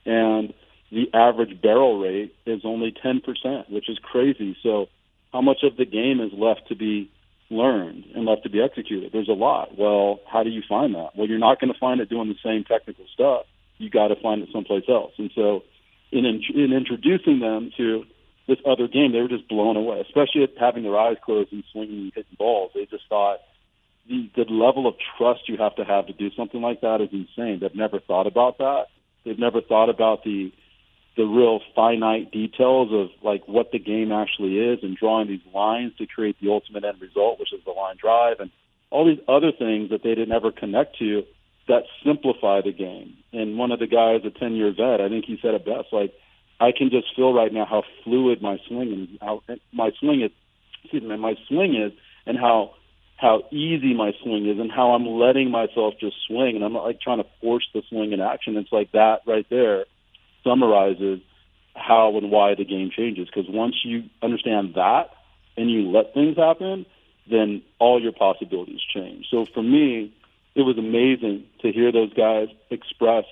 and 0.07 0.55
the 0.91 1.11
average 1.13 1.61
barrel 1.61 1.99
rate 1.99 2.35
is 2.47 2.63
only 2.65 2.93
10%, 2.93 3.71
which 3.71 3.89
is 3.89 3.99
crazy. 3.99 4.57
So, 4.63 4.87
how 5.33 5.43
much 5.43 5.59
of 5.63 5.77
the 5.77 5.85
game 5.85 6.21
is 6.21 6.33
left 6.33 6.69
to 6.69 6.77
be 6.77 7.11
learned 7.51 8.05
and 8.15 8.25
left 8.25 8.45
to 8.45 8.51
be 8.51 8.63
executed? 8.63 9.13
There's 9.13 9.29
a 9.29 9.33
lot. 9.33 9.77
Well, 9.77 10.21
how 10.31 10.43
do 10.45 10.51
you 10.51 10.63
find 10.67 10.95
that? 10.95 11.11
Well, 11.17 11.29
you're 11.29 11.39
not 11.39 11.61
going 11.61 11.73
to 11.73 11.79
find 11.79 12.01
it 12.01 12.09
doing 12.09 12.29
the 12.29 12.39
same 12.43 12.65
technical 12.65 13.05
stuff. 13.13 13.45
You 13.77 13.91
got 13.91 14.09
to 14.09 14.17
find 14.17 14.43
it 14.43 14.49
someplace 14.53 14.85
else. 14.89 15.13
And 15.19 15.31
so, 15.35 15.63
in 16.11 16.25
in 16.25 16.73
introducing 16.73 17.41
them 17.41 17.71
to 17.77 18.05
this 18.49 18.59
other 18.67 18.89
game, 18.89 19.13
they 19.13 19.21
were 19.21 19.29
just 19.29 19.47
blown 19.47 19.77
away, 19.77 20.01
especially 20.01 20.49
having 20.59 20.83
their 20.83 20.99
eyes 20.99 21.19
closed 21.23 21.53
and 21.53 21.63
swinging 21.71 21.99
and 21.99 22.13
hitting 22.15 22.37
balls. 22.39 22.73
They 22.75 22.87
just 22.87 23.05
thought 23.09 23.41
the, 24.09 24.31
the 24.35 24.51
level 24.51 24.87
of 24.87 24.95
trust 25.17 25.49
you 25.49 25.59
have 25.59 25.77
to 25.77 25.85
have 25.85 26.07
to 26.07 26.15
do 26.15 26.31
something 26.35 26.61
like 26.61 26.81
that 26.81 27.01
is 27.03 27.11
insane. 27.13 27.59
They've 27.61 27.75
never 27.75 28.01
thought 28.01 28.27
about 28.27 28.59
that. 28.59 28.87
They've 29.25 29.39
never 29.39 29.61
thought 29.61 29.91
about 29.91 30.25
the 30.25 30.53
the 31.17 31.25
real 31.25 31.59
finite 31.75 32.31
details 32.31 32.91
of 32.93 33.09
like 33.25 33.43
what 33.49 33.73
the 33.73 33.79
game 33.81 34.13
actually 34.13 34.57
is 34.57 34.79
and 34.85 34.97
drawing 34.97 35.27
these 35.27 35.41
lines 35.53 35.93
to 35.99 36.07
create 36.07 36.37
the 36.41 36.49
ultimate 36.49 36.85
end 36.85 37.01
result, 37.01 37.41
which 37.41 37.53
is 37.53 37.61
the 37.65 37.73
line 37.73 37.97
drive 38.01 38.37
and 38.39 38.51
all 38.91 39.05
these 39.05 39.19
other 39.29 39.51
things 39.51 39.91
that 39.91 40.03
they 40.03 40.15
didn't 40.15 40.33
ever 40.33 40.53
connect 40.53 40.97
to 40.99 41.25
that 41.67 41.83
simplify 42.05 42.61
the 42.63 42.73
game. 42.73 43.17
And 43.33 43.59
one 43.59 43.73
of 43.73 43.79
the 43.79 43.87
guys, 43.87 44.23
a 44.25 44.31
10 44.31 44.55
year 44.55 44.73
vet, 44.73 45.01
I 45.01 45.09
think 45.09 45.25
he 45.27 45.39
said 45.43 45.55
it 45.55 45.65
best, 45.65 45.93
like, 45.93 46.15
I 46.61 46.73
can 46.73 46.91
just 46.91 47.15
feel 47.15 47.33
right 47.33 47.53
now 47.53 47.65
how 47.65 47.85
fluid 48.05 48.43
my 48.43 48.59
swing 48.67 48.93
and 48.93 49.19
how 49.21 49.43
my 49.73 49.91
swing 50.01 50.23
is. 50.23 50.31
Excuse 50.83 51.03
me, 51.03 51.17
my 51.17 51.35
swing 51.49 51.75
is, 51.75 51.93
and 52.27 52.39
how 52.39 52.75
how 53.17 53.43
easy 53.51 53.95
my 53.95 54.13
swing 54.23 54.49
is, 54.49 54.59
and 54.59 54.71
how 54.71 54.93
I'm 54.93 55.07
letting 55.07 55.51
myself 55.51 55.95
just 56.01 56.17
swing, 56.27 56.55
and 56.55 56.65
I'm 56.65 56.73
not 56.73 56.85
like 56.85 57.01
trying 57.01 57.19
to 57.19 57.29
force 57.41 57.69
the 57.75 57.83
swing 57.89 58.13
in 58.13 58.21
action. 58.21 58.57
It's 58.57 58.73
like 58.73 58.93
that 58.93 59.23
right 59.27 59.47
there 59.51 59.87
summarizes 60.45 61.21
how 61.75 62.17
and 62.17 62.31
why 62.31 62.55
the 62.55 62.65
game 62.65 62.91
changes. 62.97 63.27
Because 63.27 63.49
once 63.49 63.77
you 63.85 64.05
understand 64.23 64.75
that 64.75 65.11
and 65.57 65.71
you 65.71 65.91
let 65.91 66.15
things 66.15 66.37
happen, 66.37 66.87
then 67.31 67.63
all 67.79 68.01
your 68.01 68.13
possibilities 68.13 68.81
change. 68.95 69.27
So 69.31 69.47
for 69.47 69.63
me, 69.63 70.13
it 70.55 70.63
was 70.63 70.79
amazing 70.79 71.45
to 71.63 71.73
hear 71.73 71.93
those 71.93 72.13
guys 72.15 72.49
express 72.71 73.25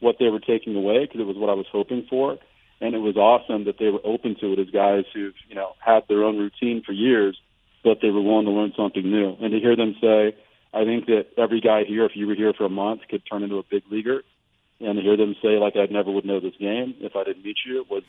what 0.00 0.16
they 0.18 0.28
were 0.28 0.40
taking 0.40 0.76
away 0.76 1.06
because 1.06 1.20
it 1.20 1.26
was 1.26 1.36
what 1.36 1.50
I 1.50 1.54
was 1.54 1.66
hoping 1.72 2.06
for 2.08 2.38
and 2.80 2.94
it 2.94 2.98
was 2.98 3.16
awesome 3.16 3.64
that 3.64 3.78
they 3.78 3.88
were 3.88 4.00
open 4.04 4.36
to 4.40 4.52
it 4.52 4.58
as 4.58 4.70
guys 4.70 5.04
who've 5.12 5.34
you 5.48 5.54
know 5.54 5.72
had 5.78 6.04
their 6.08 6.24
own 6.24 6.38
routine 6.38 6.82
for 6.84 6.92
years, 6.92 7.38
but 7.84 7.98
they 8.00 8.10
were 8.10 8.22
willing 8.22 8.46
to 8.46 8.52
learn 8.52 8.72
something 8.76 9.02
new. 9.02 9.36
And 9.40 9.52
to 9.52 9.60
hear 9.60 9.76
them 9.76 9.96
say, 10.00 10.36
I 10.72 10.84
think 10.84 11.06
that 11.06 11.26
every 11.36 11.60
guy 11.60 11.84
here, 11.84 12.04
if 12.04 12.12
you 12.14 12.26
were 12.26 12.34
here 12.34 12.52
for 12.52 12.64
a 12.64 12.70
month, 12.70 13.02
could 13.08 13.22
turn 13.26 13.42
into 13.42 13.58
a 13.58 13.62
big 13.62 13.84
leaguer. 13.90 14.22
And 14.80 14.96
to 14.96 15.02
hear 15.02 15.16
them 15.16 15.34
say, 15.42 15.58
like, 15.58 15.74
I 15.76 15.86
never 15.90 16.10
would 16.10 16.24
know 16.24 16.38
this 16.38 16.54
game 16.58 16.94
if 17.00 17.16
I 17.16 17.24
didn't 17.24 17.44
meet 17.44 17.56
you, 17.66 17.84
was 17.90 18.04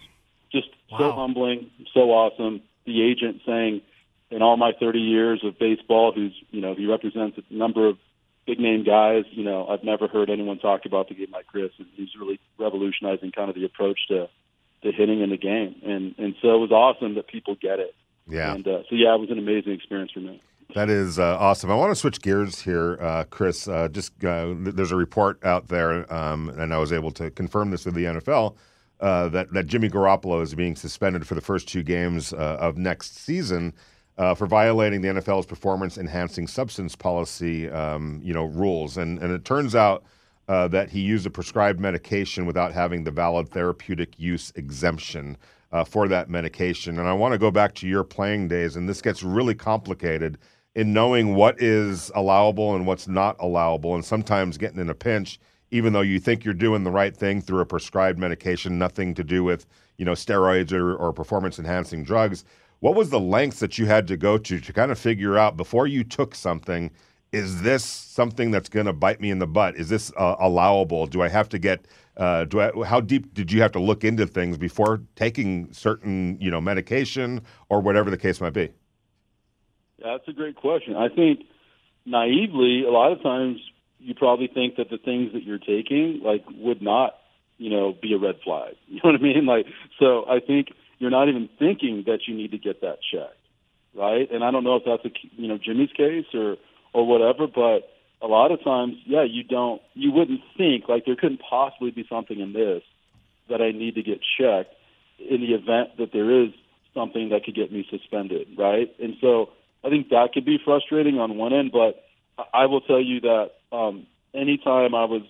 just 0.51 0.67
wow. 0.91 0.99
so 0.99 1.11
humbling, 1.13 1.71
so 1.93 2.11
awesome. 2.11 2.61
The 2.85 3.01
agent 3.01 3.41
saying, 3.45 3.81
in 4.29 4.41
all 4.43 4.57
my 4.57 4.73
30 4.79 4.99
years 4.99 5.41
of 5.43 5.57
baseball, 5.57 6.11
who's 6.11 6.33
you 6.51 6.61
know 6.61 6.75
he 6.75 6.85
represents 6.85 7.37
a 7.37 7.53
number 7.53 7.87
of 7.87 7.97
big 8.45 8.59
name 8.59 8.83
guys. 8.83 9.23
You 9.31 9.43
know, 9.43 9.67
I've 9.67 9.83
never 9.83 10.07
heard 10.07 10.29
anyone 10.29 10.59
talk 10.59 10.85
about 10.85 11.09
the 11.09 11.15
game 11.15 11.31
like 11.31 11.47
Chris, 11.47 11.71
and 11.77 11.87
he's 11.95 12.09
really 12.19 12.39
revolutionizing 12.59 13.31
kind 13.31 13.49
of 13.49 13.55
the 13.55 13.65
approach 13.65 13.99
to 14.09 14.29
the 14.83 14.91
hitting 14.91 15.21
in 15.21 15.29
the 15.29 15.37
game, 15.37 15.75
and 15.83 16.15
and 16.17 16.35
so 16.41 16.55
it 16.55 16.59
was 16.59 16.71
awesome 16.71 17.15
that 17.15 17.27
people 17.27 17.55
get 17.61 17.79
it. 17.79 17.95
Yeah. 18.27 18.53
And 18.53 18.67
uh, 18.67 18.83
so 18.89 18.95
yeah, 18.95 19.15
it 19.15 19.19
was 19.19 19.31
an 19.31 19.39
amazing 19.39 19.73
experience 19.73 20.11
for 20.11 20.19
me. 20.19 20.41
That 20.75 20.89
is 20.89 21.17
uh, 21.17 21.37
awesome. 21.39 21.71
I 21.71 21.75
want 21.75 21.91
to 21.91 21.95
switch 21.95 22.21
gears 22.21 22.61
here, 22.61 22.97
uh, 23.01 23.23
Chris. 23.23 23.67
Uh, 23.67 23.87
just 23.87 24.23
uh, 24.23 24.53
there's 24.55 24.91
a 24.91 24.95
report 24.95 25.43
out 25.43 25.67
there, 25.67 26.11
um, 26.13 26.49
and 26.49 26.73
I 26.73 26.77
was 26.77 26.93
able 26.93 27.11
to 27.11 27.31
confirm 27.31 27.71
this 27.71 27.85
with 27.85 27.95
the 27.95 28.03
NFL 28.03 28.55
uh, 28.99 29.29
that 29.29 29.51
that 29.53 29.65
Jimmy 29.65 29.89
Garoppolo 29.89 30.43
is 30.43 30.53
being 30.53 30.75
suspended 30.75 31.25
for 31.25 31.33
the 31.33 31.41
first 31.41 31.67
two 31.67 31.81
games 31.81 32.33
of 32.33 32.77
next 32.77 33.17
season. 33.17 33.73
for 34.35 34.45
violating 34.45 35.01
the 35.01 35.07
NFL's 35.07 35.47
performance-enhancing 35.47 36.45
substance 36.45 36.95
policy, 36.95 37.67
um, 37.69 38.21
you 38.23 38.33
know, 38.33 38.45
rules, 38.45 38.95
and 38.95 39.17
and 39.19 39.33
it 39.33 39.45
turns 39.45 39.73
out 39.73 40.03
uh, 40.49 40.67
that 40.67 40.89
he 40.89 40.99
used 40.99 41.27
a 41.27 41.29
prescribed 41.29 41.79
medication 41.79 42.47
without 42.47 42.73
having 42.73 43.03
the 43.03 43.11
valid 43.11 43.47
therapeutic 43.47 44.19
use 44.19 44.51
exemption 44.55 45.37
uh, 45.71 45.83
for 45.83 46.07
that 46.07 46.27
medication. 46.27 46.97
And 46.97 47.07
I 47.07 47.13
want 47.13 47.33
to 47.33 47.37
go 47.37 47.51
back 47.51 47.75
to 47.75 47.87
your 47.87 48.03
playing 48.03 48.47
days, 48.47 48.75
and 48.75 48.89
this 48.89 48.99
gets 48.99 49.21
really 49.21 49.53
complicated 49.53 50.39
in 50.73 50.91
knowing 50.91 51.35
what 51.35 51.61
is 51.61 52.11
allowable 52.15 52.75
and 52.75 52.87
what's 52.87 53.07
not 53.07 53.35
allowable, 53.39 53.93
and 53.93 54.03
sometimes 54.03 54.57
getting 54.57 54.79
in 54.79 54.89
a 54.89 54.95
pinch, 54.95 55.39
even 55.69 55.93
though 55.93 56.01
you 56.01 56.19
think 56.19 56.43
you're 56.43 56.55
doing 56.55 56.83
the 56.83 56.89
right 56.91 57.15
thing 57.15 57.41
through 57.41 57.59
a 57.59 57.65
prescribed 57.65 58.17
medication, 58.17 58.79
nothing 58.79 59.13
to 59.13 59.23
do 59.23 59.43
with 59.43 59.67
you 59.99 60.05
know 60.05 60.13
steroids 60.13 60.71
or, 60.71 60.95
or 60.95 61.13
performance 61.13 61.59
enhancing 61.59 62.03
drugs. 62.03 62.43
What 62.79 62.95
was 62.95 63.11
the 63.11 63.19
lengths 63.19 63.59
that 63.59 63.77
you 63.77 63.85
had 63.85 64.07
to 64.07 64.17
go 64.17 64.39
to 64.39 64.59
to 64.59 64.73
kind 64.73 64.91
of 64.91 64.97
figure 64.97 65.37
out 65.37 65.57
before 65.57 65.85
you 65.85 66.03
took 66.03 66.33
something? 66.33 66.89
Is 67.31 67.61
this 67.61 67.83
something 67.83 68.51
that's 68.51 68.69
going 68.69 68.85
to 68.85 68.93
bite 68.93 69.21
me 69.21 69.29
in 69.29 69.39
the 69.39 69.47
butt? 69.47 69.75
Is 69.75 69.89
this 69.89 70.11
uh, 70.17 70.35
allowable? 70.39 71.05
Do 71.05 71.21
I 71.21 71.29
have 71.29 71.49
to 71.49 71.59
get? 71.59 71.85
Uh, 72.17 72.45
do 72.45 72.59
I? 72.59 72.85
How 72.85 73.01
deep 73.01 73.33
did 73.33 73.51
you 73.51 73.61
have 73.61 73.71
to 73.73 73.79
look 73.79 74.03
into 74.03 74.25
things 74.25 74.57
before 74.57 75.01
taking 75.15 75.71
certain, 75.71 76.37
you 76.41 76.49
know, 76.49 76.59
medication 76.59 77.41
or 77.69 77.81
whatever 77.81 78.09
the 78.09 78.17
case 78.17 78.41
might 78.41 78.53
be? 78.53 78.71
Yeah, 79.99 80.17
that's 80.17 80.27
a 80.27 80.33
great 80.33 80.55
question. 80.55 80.95
I 80.95 81.09
think 81.09 81.41
naively, 82.05 82.83
a 82.83 82.91
lot 82.91 83.11
of 83.11 83.21
times 83.21 83.59
you 83.99 84.15
probably 84.15 84.47
think 84.47 84.77
that 84.77 84.89
the 84.89 84.97
things 84.97 85.33
that 85.33 85.43
you're 85.43 85.59
taking 85.59 86.21
like 86.23 86.43
would 86.57 86.81
not, 86.81 87.15
you 87.57 87.69
know, 87.69 87.93
be 88.01 88.13
a 88.13 88.17
red 88.17 88.35
flag. 88.43 88.75
You 88.87 88.95
know 89.03 89.11
what 89.11 89.15
I 89.15 89.23
mean? 89.23 89.45
Like, 89.45 89.67
so 89.99 90.25
I 90.27 90.39
think 90.39 90.69
you're 90.97 91.11
not 91.11 91.29
even 91.29 91.47
thinking 91.59 92.03
that 92.07 92.27
you 92.27 92.35
need 92.35 92.51
to 92.51 92.57
get 92.57 92.81
that 92.81 92.99
checked, 93.11 93.37
right? 93.93 94.29
And 94.31 94.43
I 94.43 94.51
don't 94.51 94.63
know 94.63 94.75
if 94.77 94.83
that's 94.85 95.05
a 95.05 95.11
you 95.37 95.47
know 95.47 95.57
Jimmy's 95.57 95.91
case 95.95 96.25
or 96.33 96.57
or 96.93 97.05
whatever. 97.07 97.47
But 97.47 97.89
a 98.21 98.27
lot 98.27 98.51
of 98.51 98.63
times, 98.63 98.95
yeah, 99.05 99.23
you 99.23 99.43
don't, 99.43 99.81
you 99.93 100.11
wouldn't 100.11 100.41
think 100.57 100.89
like 100.89 101.05
there 101.05 101.15
couldn't 101.15 101.41
possibly 101.47 101.91
be 101.91 102.05
something 102.09 102.39
in 102.39 102.53
this 102.53 102.83
that 103.49 103.61
I 103.61 103.71
need 103.71 103.95
to 103.95 104.03
get 104.03 104.19
checked 104.37 104.73
in 105.19 105.41
the 105.41 105.53
event 105.53 105.97
that 105.97 106.11
there 106.13 106.43
is 106.43 106.49
something 106.93 107.29
that 107.29 107.43
could 107.43 107.55
get 107.55 107.71
me 107.71 107.85
suspended, 107.89 108.47
right? 108.57 108.93
And 109.01 109.15
so 109.21 109.49
I 109.83 109.89
think 109.89 110.09
that 110.09 110.29
could 110.33 110.45
be 110.45 110.59
frustrating 110.63 111.19
on 111.19 111.37
one 111.37 111.53
end, 111.53 111.71
but 111.71 112.03
I 112.53 112.65
will 112.65 112.81
tell 112.81 113.01
you 113.01 113.21
that 113.21 113.51
um, 113.71 114.07
anytime 114.33 114.95
I 114.95 115.05
was 115.05 115.23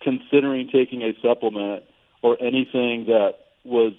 considering 0.00 0.68
taking 0.72 1.02
a 1.02 1.12
supplement 1.22 1.84
or 2.22 2.36
anything 2.40 3.06
that 3.06 3.34
was 3.64 3.92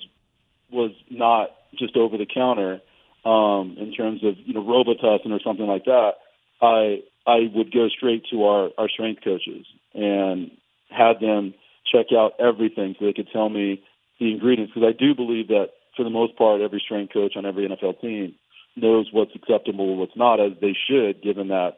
was 0.72 0.92
not 1.10 1.50
just 1.78 1.98
over 1.98 2.18
the 2.18 2.28
counter 2.28 2.80
um, 3.26 3.76
in 3.80 3.92
terms 3.92 4.24
of 4.24 4.36
you 4.38 4.54
know 4.54 4.64
Robitussin 4.64 5.32
or 5.32 5.40
something 5.44 5.68
like 5.68 5.86
that, 5.86 6.14
I 6.62 7.02
I 7.26 7.50
would 7.54 7.72
go 7.74 7.90
straight 7.90 8.24
to 8.32 8.44
our 8.46 8.70
our 8.78 8.90
strength 8.90 9.24
coaches 9.24 9.66
and 9.94 10.52
had 10.90 11.20
them 11.20 11.54
check 11.92 12.08
out 12.16 12.34
everything 12.40 12.96
so 13.00 13.06
they 13.06 13.14
could 13.14 13.30
tell 13.32 13.50
me 13.50 13.84
the 14.20 14.32
ingredients. 14.32 14.74
Because 14.74 14.88
I 14.88 14.98
do 14.98 15.16
believe 15.16 15.48
that 15.50 15.70
for 15.96 16.04
the 16.04 16.10
most 16.10 16.38
part 16.38 16.62
every 16.62 16.82
strength 16.84 17.14
coach 17.14 17.34
on 17.36 17.46
every 17.46 17.68
NFL 17.68 18.02
team 18.02 18.36
knows 18.76 19.10
what's 19.12 19.36
acceptable 19.36 19.90
and 19.90 20.00
what's 20.00 20.16
not 20.16 20.40
as 20.40 20.54
they 20.62 20.76
should 20.88 21.22
given 21.22 21.50
that 21.50 21.78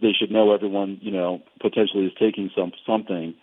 they 0.00 0.12
should 0.12 0.30
know 0.30 0.52
everyone 0.52 0.98
you 1.00 1.10
know 1.10 1.40
potentially 1.60 2.04
is 2.04 2.12
taking 2.18 2.50
some 2.54 2.72
something 2.86 3.34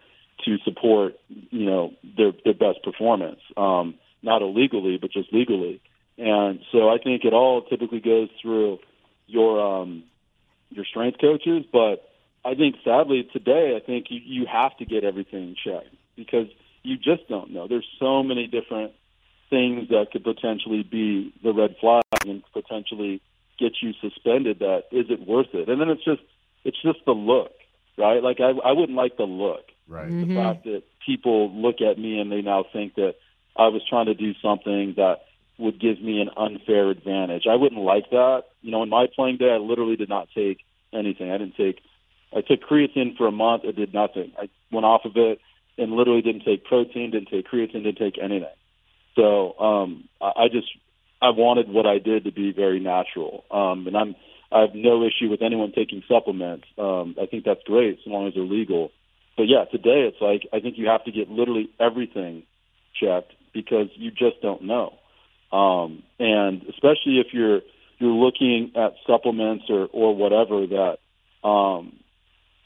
to 0.45 0.57
support 0.63 1.15
you 1.29 1.65
know 1.65 1.91
their 2.17 2.31
their 2.43 2.53
best 2.53 2.83
performance 2.83 3.39
um 3.57 3.95
not 4.23 4.41
illegally 4.41 4.97
but 4.97 5.11
just 5.11 5.31
legally. 5.33 5.81
And 6.17 6.59
so 6.71 6.89
I 6.89 6.97
think 7.03 7.25
it 7.25 7.33
all 7.33 7.63
typically 7.63 7.99
goes 7.99 8.29
through 8.41 8.79
your 9.27 9.59
um, 9.59 10.03
your 10.75 10.85
strength 10.85 11.19
coaches, 11.19 11.65
but 11.71 12.09
I 12.45 12.55
think 12.55 12.75
sadly 12.83 13.27
today 13.31 13.75
I 13.75 13.85
think 13.85 14.07
you, 14.09 14.19
you 14.23 14.45
have 14.45 14.75
to 14.77 14.85
get 14.85 15.03
everything 15.03 15.55
checked 15.63 15.95
because 16.15 16.47
you 16.83 16.97
just 16.97 17.27
don't 17.29 17.51
know. 17.51 17.67
There's 17.67 17.87
so 17.99 18.23
many 18.23 18.47
different 18.47 18.93
things 19.49 19.89
that 19.89 20.07
could 20.11 20.23
potentially 20.23 20.83
be 20.83 21.33
the 21.43 21.53
red 21.53 21.75
flag 21.79 22.03
and 22.25 22.43
potentially 22.53 23.21
get 23.59 23.73
you 23.81 23.93
suspended. 24.01 24.59
That 24.59 24.83
is 24.91 25.05
it 25.09 25.27
worth 25.27 25.53
it? 25.53 25.69
And 25.69 25.79
then 25.79 25.89
it's 25.89 26.03
just 26.03 26.21
it's 26.63 26.81
just 26.81 26.99
the 27.05 27.11
look, 27.11 27.53
right? 27.97 28.21
Like 28.21 28.39
I 28.39 28.49
I 28.49 28.71
wouldn't 28.71 28.97
like 28.97 29.17
the 29.17 29.23
look. 29.23 29.65
Right. 29.87 30.09
The 30.09 30.13
mm-hmm. 30.13 30.37
fact 30.37 30.63
that 30.63 30.83
people 31.05 31.51
look 31.51 31.81
at 31.81 31.97
me 31.97 32.19
and 32.19 32.31
they 32.31 32.41
now 32.41 32.65
think 32.71 32.95
that 32.95 33.15
I 33.55 33.67
was 33.67 33.81
trying 33.87 34.07
to 34.07 34.13
do 34.13 34.33
something 34.41 34.95
that 34.97 35.23
would 35.57 35.79
give 35.79 36.01
me 36.01 36.19
an 36.19 36.29
unfair 36.35 36.89
advantage. 36.89 37.43
I 37.49 37.55
wouldn't 37.55 37.81
like 37.81 38.09
that. 38.09 38.43
You 38.61 38.71
know, 38.71 38.83
in 38.83 38.89
my 38.89 39.07
playing 39.13 39.37
day, 39.37 39.51
I 39.51 39.57
literally 39.57 39.95
did 39.95 40.09
not 40.09 40.27
take 40.35 40.59
anything. 40.93 41.31
I 41.31 41.37
didn't 41.37 41.55
take. 41.55 41.79
I 42.35 42.41
took 42.41 42.61
creatine 42.61 43.15
for 43.17 43.27
a 43.27 43.31
month. 43.31 43.63
It 43.63 43.75
did 43.75 43.93
nothing. 43.93 44.33
I 44.37 44.49
went 44.71 44.85
off 44.85 45.01
of 45.05 45.11
it 45.15 45.39
and 45.77 45.93
literally 45.93 46.21
didn't 46.21 46.43
take 46.43 46.65
protein, 46.65 47.11
didn't 47.11 47.29
take 47.29 47.47
creatine, 47.47 47.83
didn't 47.83 47.97
take 47.97 48.17
anything. 48.21 48.47
So 49.15 49.57
um, 49.59 50.09
I, 50.21 50.43
I 50.43 50.47
just 50.51 50.67
I 51.21 51.29
wanted 51.29 51.69
what 51.69 51.85
I 51.85 51.99
did 51.99 52.25
to 52.25 52.31
be 52.31 52.51
very 52.51 52.79
natural, 52.79 53.45
um, 53.51 53.87
and 53.87 53.95
I'm 53.95 54.15
I 54.51 54.61
have 54.61 54.75
no 54.75 55.03
issue 55.03 55.29
with 55.29 55.41
anyone 55.41 55.71
taking 55.73 56.03
supplements. 56.07 56.65
Um, 56.77 57.15
I 57.21 57.25
think 57.25 57.43
that's 57.43 57.63
great 57.65 57.93
as 57.93 58.05
long 58.05 58.27
as 58.27 58.33
they're 58.35 58.43
legal. 58.43 58.91
But 59.35 59.43
yeah, 59.43 59.65
today 59.65 60.07
it's 60.07 60.21
like 60.21 60.47
I 60.53 60.59
think 60.59 60.77
you 60.77 60.87
have 60.87 61.03
to 61.05 61.11
get 61.11 61.29
literally 61.29 61.69
everything 61.79 62.43
checked 62.99 63.33
because 63.53 63.87
you 63.95 64.11
just 64.11 64.41
don't 64.41 64.63
know. 64.63 64.93
Um, 65.53 66.01
and 66.19 66.63
especially 66.63 67.19
if 67.19 67.27
you're 67.31 67.61
you're 67.99 68.11
looking 68.11 68.71
at 68.75 68.95
supplements 69.05 69.65
or 69.69 69.87
or 69.93 70.15
whatever 70.15 70.65
that 70.65 71.47
um, 71.47 71.93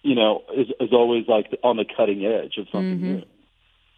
you 0.04 0.16
know 0.16 0.44
is, 0.56 0.68
is 0.80 0.94
always 0.94 1.26
like 1.28 1.48
on 1.64 1.76
the 1.76 1.84
cutting 1.86 2.26
edge 2.26 2.58
of 2.58 2.68
something 2.72 2.98
Mhm. 3.00 3.02
new, 3.02 3.24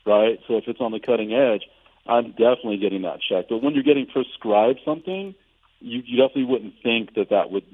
right? 0.06 0.40
So 0.48 0.58
if 0.58 0.68
it's 0.68 0.82
on 0.82 0.92
the 0.92 1.00
cutting 1.00 1.34
edge, 1.34 1.62
I'm 2.08 2.32
definitely 2.32 2.78
getting 2.78 3.04
that 3.04 3.20
checked. 3.22 3.50
But 3.50 3.62
when 3.62 3.76
you're 3.76 3.84
getting 3.84 4.08
prescribed 4.08 4.80
something, 4.84 5.36
you 5.82 6.02
you 6.04 6.18
definitely 6.18 6.46
wouldn't 6.46 6.74
think 6.82 7.14
that 7.14 7.30
that 7.30 7.52
would 7.52 7.66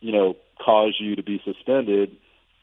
you 0.00 0.10
know 0.10 0.36
cause 0.58 0.96
you 0.98 1.14
to 1.14 1.22
be 1.22 1.40
suspended. 1.44 2.16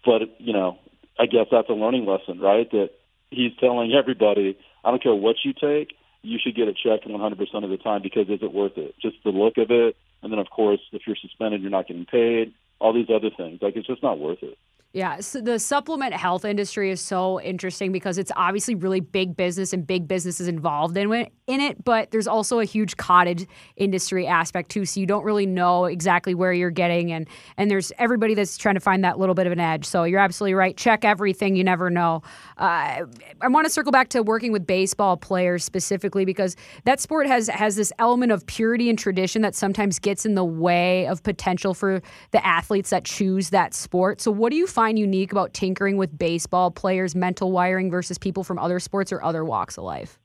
But 0.06 0.42
you 0.42 0.52
know, 0.52 0.78
I 1.18 1.26
guess 1.28 1.48
that's 1.50 1.70
a 1.70 1.74
learning 1.74 2.06
lesson, 2.06 2.42
right? 2.42 2.70
That 2.72 2.90
he's 3.32 3.56
telling 3.62 3.94
everybody, 3.94 4.58
I 4.84 4.92
don't 4.92 5.02
care 5.02 5.16
what 5.16 5.38
you 5.46 5.54
take, 5.54 5.96
you 6.24 6.40
should 6.42 6.56
get 6.56 6.68
it 6.68 6.78
checked 6.78 7.06
100% 7.08 7.64
of 7.64 7.70
the 7.70 7.78
time 7.78 8.02
because 8.02 8.30
is 8.30 8.42
it 8.42 8.54
worth 8.54 8.78
it? 8.78 8.96
Just 9.00 9.18
the 9.24 9.30
look 9.30 9.58
of 9.58 9.70
it, 9.70 9.96
and 10.24 10.32
then 10.32 10.40
of 10.40 10.50
course, 10.50 10.80
if 10.92 11.04
you're 11.06 11.18
suspended, 11.18 11.62
you're 11.62 11.70
not 11.70 11.88
getting 11.88 12.06
paid. 12.06 12.54
All 12.80 12.94
these 12.94 13.10
other 13.14 13.30
things, 13.30 13.62
like 13.62 13.76
it's 13.76 13.88
just 13.88 14.02
not 14.02 14.20
worth 14.20 14.42
it. 14.42 14.58
Yeah, 14.94 15.22
so 15.22 15.42
the 15.42 15.58
supplement 15.58 16.14
health 16.14 16.46
industry 16.46 16.92
is 16.92 17.02
so 17.02 17.42
interesting 17.42 17.92
because 17.92 18.20
it's 18.20 18.32
obviously 18.36 18.76
really 18.76 19.00
big 19.00 19.36
business 19.36 19.74
and 19.74 19.88
big 19.88 20.08
businesses 20.08 20.48
involved 20.48 20.96
in 20.98 21.12
it, 21.14 21.34
in 21.48 21.60
it, 21.60 21.84
but 21.84 22.12
there's 22.12 22.28
also 22.28 22.60
a 22.60 22.66
huge 22.66 22.96
cottage 22.96 23.46
industry 23.76 24.26
aspect 24.26 24.70
too. 24.70 24.86
So 24.86 25.00
you 25.00 25.06
don't 25.06 25.26
really 25.26 25.46
know 25.46 25.86
exactly 25.86 26.34
where 26.34 26.54
you're 26.54 26.72
getting, 26.72 27.12
and 27.12 27.28
and 27.58 27.70
there's 27.70 27.92
everybody 27.98 28.34
that's 28.34 28.58
trying 28.58 28.76
to 28.76 28.82
find 28.82 29.04
that 29.04 29.20
little 29.20 29.36
bit 29.36 29.46
of 29.46 29.54
an 29.54 29.60
edge. 29.60 29.86
So 29.86 30.06
you're 30.06 30.20
absolutely 30.20 30.54
right. 30.54 30.76
Check 30.76 31.04
everything. 31.04 31.56
You 31.56 31.64
never 31.64 31.90
know. 31.90 32.22
Uh, 32.58 33.06
I 33.42 33.48
want 33.50 33.66
to 33.66 33.70
circle 33.70 33.92
back 33.92 34.10
to 34.10 34.24
working 34.24 34.52
with 34.52 34.66
baseball 34.66 35.18
players 35.18 35.64
specifically 35.64 36.24
because 36.24 36.56
that 36.86 37.00
sport 37.00 37.28
has 37.28 37.48
has 37.50 37.76
this 37.76 37.92
element 38.00 38.32
of 38.32 38.46
purity 38.46 38.90
and 38.90 38.98
tradition 38.98 39.42
that 39.42 39.56
sometimes 39.56 40.00
gets 40.00 40.26
in 40.26 40.36
the 40.36 40.46
way 40.46 41.08
of 41.08 41.24
potential 41.24 41.74
for 41.74 42.02
the 42.32 42.46
athletes 42.46 42.90
that 42.92 43.04
choose 43.04 43.50
that 43.50 43.74
sport. 43.74 44.22
So 44.22 44.32
what 44.32 44.52
do 44.52 44.56
you 44.56 44.68
find 44.68 44.98
unique 44.98 45.32
about 45.32 45.54
tinkering 45.54 45.98
with 45.98 46.18
baseball 46.18 46.72
players' 46.72 47.16
mental 47.16 47.52
wiring 47.52 47.92
versus 47.92 48.18
people 48.18 48.44
from 48.44 48.58
other 48.60 48.80
sports 48.80 49.12
or 49.12 49.22
other 49.24 49.44
walks 49.44 49.78
of 49.78 49.84
life? 49.84 50.20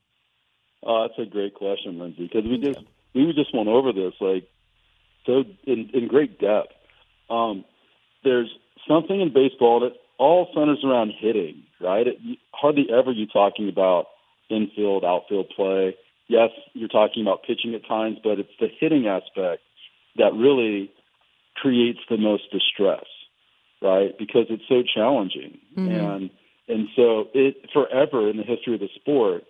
Oh, 0.84 1.06
that's 1.06 1.18
a 1.18 1.30
great 1.30 1.54
question, 1.54 1.98
Lindsey, 1.98 2.30
because 2.32 2.48
we 2.48 2.58
just 2.58 2.80
we 3.14 3.32
just 3.32 3.54
went 3.54 3.68
over 3.68 3.92
this 3.92 4.14
like 4.20 4.48
so 5.26 5.44
in, 5.66 5.90
in 5.92 6.08
great 6.08 6.38
depth. 6.38 6.72
Um, 7.28 7.64
there's 8.24 8.50
something 8.88 9.20
in 9.20 9.32
baseball 9.32 9.80
that 9.80 9.92
all 10.18 10.48
centers 10.54 10.82
around 10.84 11.12
hitting, 11.18 11.62
right? 11.80 12.06
It, 12.06 12.18
hardly 12.52 12.86
ever 12.90 13.12
you 13.12 13.26
talking 13.26 13.68
about 13.68 14.06
infield, 14.48 15.04
outfield 15.04 15.50
play. 15.54 15.96
Yes, 16.26 16.50
you're 16.74 16.88
talking 16.88 17.22
about 17.22 17.42
pitching 17.42 17.74
at 17.74 17.86
times, 17.86 18.18
but 18.22 18.38
it's 18.38 18.52
the 18.60 18.68
hitting 18.80 19.06
aspect 19.06 19.62
that 20.16 20.34
really 20.34 20.90
creates 21.56 22.00
the 22.08 22.16
most 22.16 22.44
distress, 22.52 23.04
right? 23.80 24.16
Because 24.18 24.46
it's 24.50 24.64
so 24.68 24.82
challenging, 24.82 25.58
and 25.90 26.30
and 26.68 26.88
so 26.94 27.28
it 27.34 27.70
forever 27.72 28.28
in 28.28 28.36
the 28.36 28.42
history 28.42 28.74
of 28.74 28.80
the 28.80 28.88
sport, 28.94 29.44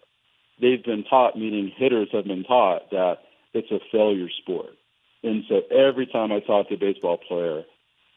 they've 0.61 0.85
been 0.85 1.05
taught, 1.05 1.37
meaning 1.37 1.73
hitters 1.75 2.09
have 2.13 2.25
been 2.25 2.45
taught 2.45 2.91
that 2.91 3.19
it's 3.55 3.71
a 3.71 3.81
failure 3.91 4.29
sport. 4.43 4.75
And 5.23 5.45
so 5.49 5.63
every 5.71 6.07
time 6.07 6.31
I 6.33 6.41
talk 6.41 6.69
to 6.69 6.75
a 6.75 6.79
baseball 6.79 7.19
player, 7.19 7.65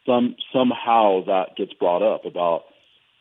some 0.06 0.36
somehow 0.54 1.24
that 1.26 1.56
gets 1.58 1.74
brought 1.74 2.02
up 2.02 2.26
about, 2.26 2.64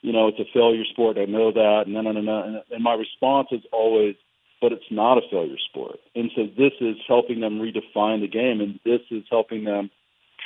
you 0.02 0.12
know, 0.12 0.28
it's 0.28 0.38
a 0.38 0.52
failure 0.52 0.84
sport. 0.84 1.18
I 1.18 1.24
know 1.24 1.52
that. 1.52 1.84
No, 1.86 2.00
no, 2.00 2.12
no, 2.12 2.20
no. 2.20 2.62
And, 2.70 2.82
my 2.82 2.94
response 2.94 3.48
is 3.52 3.62
always, 3.72 4.16
but 4.60 4.72
it's 4.72 4.90
not 4.90 5.18
a 5.18 5.22
failure 5.30 5.58
sport. 5.70 5.98
And 6.14 6.30
so 6.34 6.46
this 6.46 6.72
is 6.80 6.96
helping 7.06 7.40
them 7.40 7.58
redefine 7.58 8.20
the 8.20 8.28
game, 8.28 8.60
and 8.60 8.80
this 8.84 9.00
is 9.10 9.24
helping 9.30 9.64
them 9.64 9.90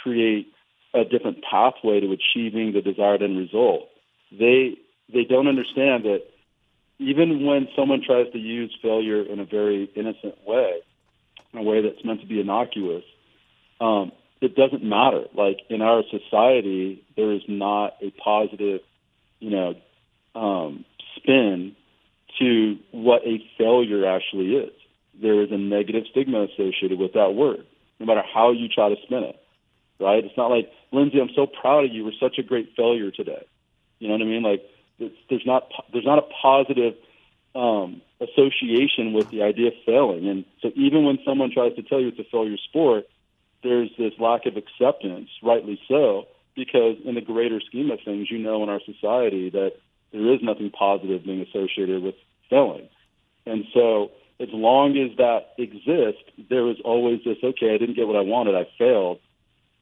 create 0.02 0.48
a 0.94 1.04
different 1.04 1.42
pathway 1.48 2.00
to 2.00 2.12
achieving 2.12 2.72
the 2.72 2.82
desired 2.82 3.22
end 3.22 3.36
result. 3.36 3.88
They 4.30 4.76
they 5.12 5.24
don't 5.24 5.48
understand 5.48 6.04
that 6.04 6.22
even 6.98 7.44
when 7.44 7.68
someone 7.76 8.02
tries 8.04 8.30
to 8.32 8.38
use 8.38 8.76
failure 8.80 9.22
in 9.22 9.40
a 9.40 9.44
very 9.44 9.90
innocent 9.94 10.36
way, 10.46 10.80
in 11.52 11.58
a 11.58 11.62
way 11.62 11.82
that's 11.82 12.04
meant 12.04 12.20
to 12.20 12.26
be 12.26 12.40
innocuous, 12.40 13.04
um, 13.80 14.12
it 14.40 14.54
doesn't 14.54 14.84
matter. 14.84 15.24
Like 15.34 15.58
in 15.68 15.82
our 15.82 16.02
society, 16.10 17.04
there 17.16 17.32
is 17.32 17.42
not 17.48 17.94
a 18.02 18.10
positive, 18.10 18.80
you 19.40 19.50
know, 19.50 19.74
um, 20.34 20.84
spin 21.16 21.74
to 22.38 22.78
what 22.90 23.22
a 23.24 23.38
failure 23.58 24.06
actually 24.06 24.56
is. 24.56 24.72
There 25.20 25.42
is 25.42 25.50
a 25.52 25.58
negative 25.58 26.04
stigma 26.10 26.44
associated 26.44 26.98
with 26.98 27.12
that 27.14 27.34
word, 27.34 27.64
no 28.00 28.06
matter 28.06 28.22
how 28.22 28.50
you 28.52 28.68
try 28.68 28.88
to 28.88 28.96
spin 29.04 29.22
it. 29.24 29.40
Right? 30.00 30.24
It's 30.24 30.36
not 30.36 30.50
like 30.50 30.70
Lindsey, 30.92 31.20
I'm 31.20 31.30
so 31.36 31.46
proud 31.46 31.84
of 31.84 31.92
you. 31.92 32.04
We're 32.04 32.12
such 32.20 32.38
a 32.38 32.42
great 32.42 32.74
failure 32.76 33.10
today. 33.12 33.46
You 34.00 34.08
know 34.08 34.14
what 34.14 34.22
I 34.22 34.26
mean? 34.26 34.42
Like 34.42 34.62
there's 34.98 35.46
not 35.46 35.70
there's 35.92 36.04
not 36.04 36.18
a 36.18 36.26
positive 36.42 36.94
um, 37.54 38.02
association 38.20 39.12
with 39.12 39.30
the 39.30 39.42
idea 39.42 39.68
of 39.68 39.74
failing. 39.86 40.28
And 40.28 40.44
so 40.60 40.70
even 40.74 41.04
when 41.04 41.18
someone 41.24 41.50
tries 41.52 41.74
to 41.76 41.82
tell 41.82 42.00
you 42.00 42.08
it's 42.08 42.18
a 42.18 42.24
failure 42.24 42.56
sport, 42.68 43.04
there's 43.62 43.90
this 43.98 44.12
lack 44.18 44.46
of 44.46 44.56
acceptance, 44.56 45.30
rightly 45.42 45.80
so, 45.88 46.26
because 46.56 46.96
in 47.04 47.14
the 47.14 47.20
greater 47.20 47.60
scheme 47.60 47.90
of 47.90 48.00
things, 48.04 48.30
you 48.30 48.38
know 48.38 48.62
in 48.62 48.68
our 48.68 48.80
society 48.84 49.50
that 49.50 49.72
there 50.12 50.32
is 50.32 50.40
nothing 50.42 50.70
positive 50.70 51.24
being 51.24 51.42
associated 51.42 52.02
with 52.02 52.14
failing. 52.50 52.88
And 53.46 53.64
so 53.72 54.10
as 54.40 54.48
long 54.52 54.96
as 54.98 55.16
that 55.18 55.54
exists, 55.58 56.22
there 56.50 56.68
is 56.68 56.76
always 56.84 57.20
this, 57.24 57.38
okay, 57.42 57.74
I 57.74 57.78
didn't 57.78 57.94
get 57.94 58.06
what 58.06 58.16
I 58.16 58.20
wanted, 58.20 58.54
I 58.54 58.66
failed. 58.78 59.20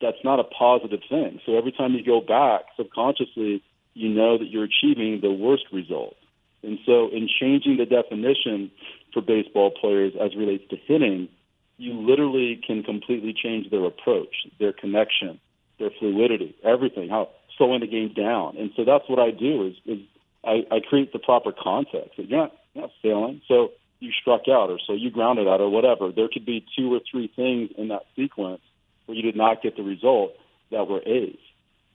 That's 0.00 0.22
not 0.24 0.40
a 0.40 0.44
positive 0.44 1.00
thing. 1.08 1.40
So 1.46 1.56
every 1.56 1.72
time 1.72 1.94
you 1.94 2.04
go 2.04 2.20
back 2.20 2.62
subconsciously, 2.76 3.62
you 3.94 4.08
know 4.08 4.38
that 4.38 4.46
you're 4.48 4.64
achieving 4.64 5.20
the 5.20 5.32
worst 5.32 5.64
result. 5.72 6.16
And 6.62 6.78
so, 6.86 7.08
in 7.08 7.28
changing 7.28 7.76
the 7.76 7.86
definition 7.86 8.70
for 9.12 9.20
baseball 9.20 9.70
players 9.70 10.12
as 10.20 10.36
relates 10.36 10.64
to 10.70 10.76
hitting, 10.76 11.28
you 11.76 11.94
literally 11.94 12.60
can 12.64 12.82
completely 12.82 13.34
change 13.34 13.70
their 13.70 13.84
approach, 13.84 14.46
their 14.60 14.72
connection, 14.72 15.40
their 15.78 15.90
fluidity, 15.98 16.54
everything, 16.62 17.08
how 17.08 17.30
slowing 17.58 17.80
the 17.80 17.86
game 17.86 18.12
down. 18.14 18.56
And 18.56 18.70
so 18.76 18.84
that's 18.84 19.08
what 19.08 19.18
I 19.18 19.30
do 19.30 19.66
is, 19.66 19.74
is 19.84 19.98
I, 20.44 20.64
I 20.70 20.80
create 20.80 21.12
the 21.12 21.18
proper 21.18 21.52
context. 21.52 22.12
You're 22.16 22.38
not, 22.38 22.52
you're 22.74 22.82
not 22.82 22.90
failing, 23.02 23.42
so 23.48 23.72
you 23.98 24.10
struck 24.12 24.42
out, 24.48 24.70
or 24.70 24.78
so 24.86 24.92
you 24.92 25.10
grounded 25.10 25.48
out, 25.48 25.60
or 25.60 25.70
whatever. 25.70 26.12
There 26.12 26.28
could 26.32 26.46
be 26.46 26.64
two 26.76 26.92
or 26.94 27.00
three 27.10 27.30
things 27.34 27.70
in 27.76 27.88
that 27.88 28.02
sequence 28.16 28.62
where 29.06 29.16
you 29.16 29.22
did 29.22 29.36
not 29.36 29.62
get 29.62 29.76
the 29.76 29.82
result 29.82 30.32
that 30.70 30.88
were 30.88 31.00
A's. 31.04 31.38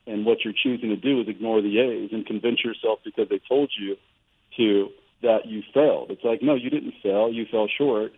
And 0.08 0.26
what 0.26 0.44
you're 0.44 0.54
choosing 0.54 0.90
to 0.90 0.96
do 0.96 1.22
is 1.22 1.28
ignore 1.28 1.62
the 1.62 1.80
A's 1.80 2.10
and 2.14 2.26
convince 2.26 2.64
yourself 2.64 3.00
because 3.04 3.28
they 3.30 3.42
told 3.48 3.72
you 3.78 3.98
to 4.56 4.90
that 5.22 5.46
you 5.46 5.64
failed. 5.74 6.12
It's 6.12 6.24
like, 6.24 6.42
no, 6.42 6.56
you 6.56 6.70
didn't 6.70 6.94
fail. 7.04 7.32
You 7.32 7.46
fell 7.50 7.68
short. 7.68 8.14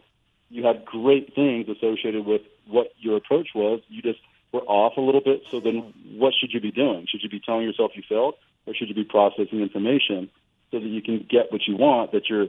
You 0.49 0.65
had 0.65 0.86
great 0.86 1.34
things 1.34 1.67
associated 1.67 2.25
with 2.25 2.41
what 2.67 2.93
your 2.99 3.17
approach 3.17 3.49
was. 3.56 3.82
You 3.88 4.02
just 4.02 4.19
were 4.52 4.62
off 4.62 4.97
a 4.97 5.02
little 5.02 5.21
bit. 5.21 5.43
So 5.49 5.60
then 5.60 5.93
what 6.17 6.34
should 6.39 6.54
you 6.54 6.60
be 6.60 6.71
doing? 6.71 7.08
Should 7.10 7.23
you 7.23 7.30
be 7.30 7.39
telling 7.39 7.63
yourself 7.63 7.91
you 7.95 8.04
failed 8.08 8.36
or 8.65 8.73
should 8.73 8.89
you 8.89 8.95
be 8.95 9.04
processing 9.04 9.62
information 9.62 10.30
so 10.71 10.80
that 10.80 10.88
you 10.88 11.02
can 11.02 11.25
get 11.30 11.52
what 11.52 11.62
you 11.67 11.75
want 11.75 12.12
that 12.12 12.30
you're 12.30 12.47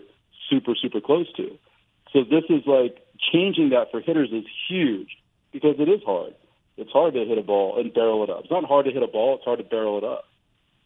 super, 0.48 0.74
super 0.74 1.00
close 1.00 1.32
to? 1.34 1.56
So 2.12 2.24
this 2.24 2.44
is 2.48 2.66
like 2.66 3.06
changing 3.32 3.70
that 3.70 3.90
for 3.90 4.00
hitters 4.00 4.30
is 4.32 4.44
huge 4.68 5.16
because 5.52 5.76
it 5.78 5.88
is 5.88 6.02
hard. 6.04 6.34
It's 6.80 6.90
hard 6.92 7.14
to 7.14 7.24
hit 7.24 7.36
a 7.36 7.42
ball 7.42 7.78
and 7.78 7.92
barrel 7.92 8.24
it 8.24 8.30
up. 8.30 8.40
It's 8.40 8.50
not 8.50 8.64
hard 8.64 8.86
to 8.86 8.92
hit 8.92 9.02
a 9.02 9.06
ball; 9.06 9.36
it's 9.36 9.44
hard 9.44 9.58
to 9.58 9.64
barrel 9.64 9.98
it 9.98 10.04
up, 10.04 10.24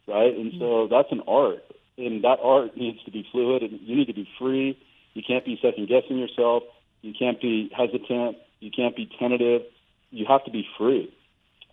right? 0.09 0.35
And 0.35 0.53
so 0.59 0.65
mm-hmm. 0.65 0.93
that's 0.93 1.13
an 1.13 1.23
art, 1.29 1.65
and 1.97 2.25
that 2.25 2.39
art 2.43 2.77
needs 2.77 3.03
to 3.05 3.11
be 3.11 3.27
fluid, 3.31 3.63
and 3.63 3.81
you 3.81 3.97
need 3.97 4.09
to 4.09 4.15
be 4.15 4.29
free. 4.39 4.79
You 5.15 5.23
can't 5.27 5.45
be 5.45 5.59
second 5.63 5.89
guessing 5.89 6.19
yourself. 6.19 6.65
You 7.03 7.15
can't 7.17 7.41
be 7.41 7.71
hesitant. 7.77 8.39
You 8.61 8.71
can't 8.71 8.97
be 8.97 9.09
tentative. 9.19 9.63
You 10.11 10.27
have 10.27 10.45
to 10.47 10.51
be 10.51 10.67
free. 10.77 11.15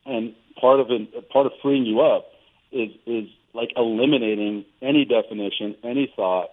And 0.05 0.35
part 0.59 0.79
of 0.79 0.91
it, 0.91 1.29
part 1.29 1.47
of 1.47 1.53
freeing 1.61 1.85
you 1.85 2.01
up 2.01 2.27
is 2.71 2.91
is 3.05 3.27
like 3.53 3.69
eliminating 3.75 4.65
any 4.81 5.05
definition, 5.05 5.75
any 5.83 6.11
thought 6.15 6.49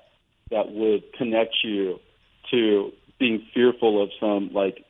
that 0.50 0.72
would 0.72 1.12
connect 1.12 1.57
you 1.62 2.00
to 2.50 2.92
being 3.18 3.46
fearful 3.52 4.02
of 4.02 4.11
some 4.18 4.52
like 4.52 4.85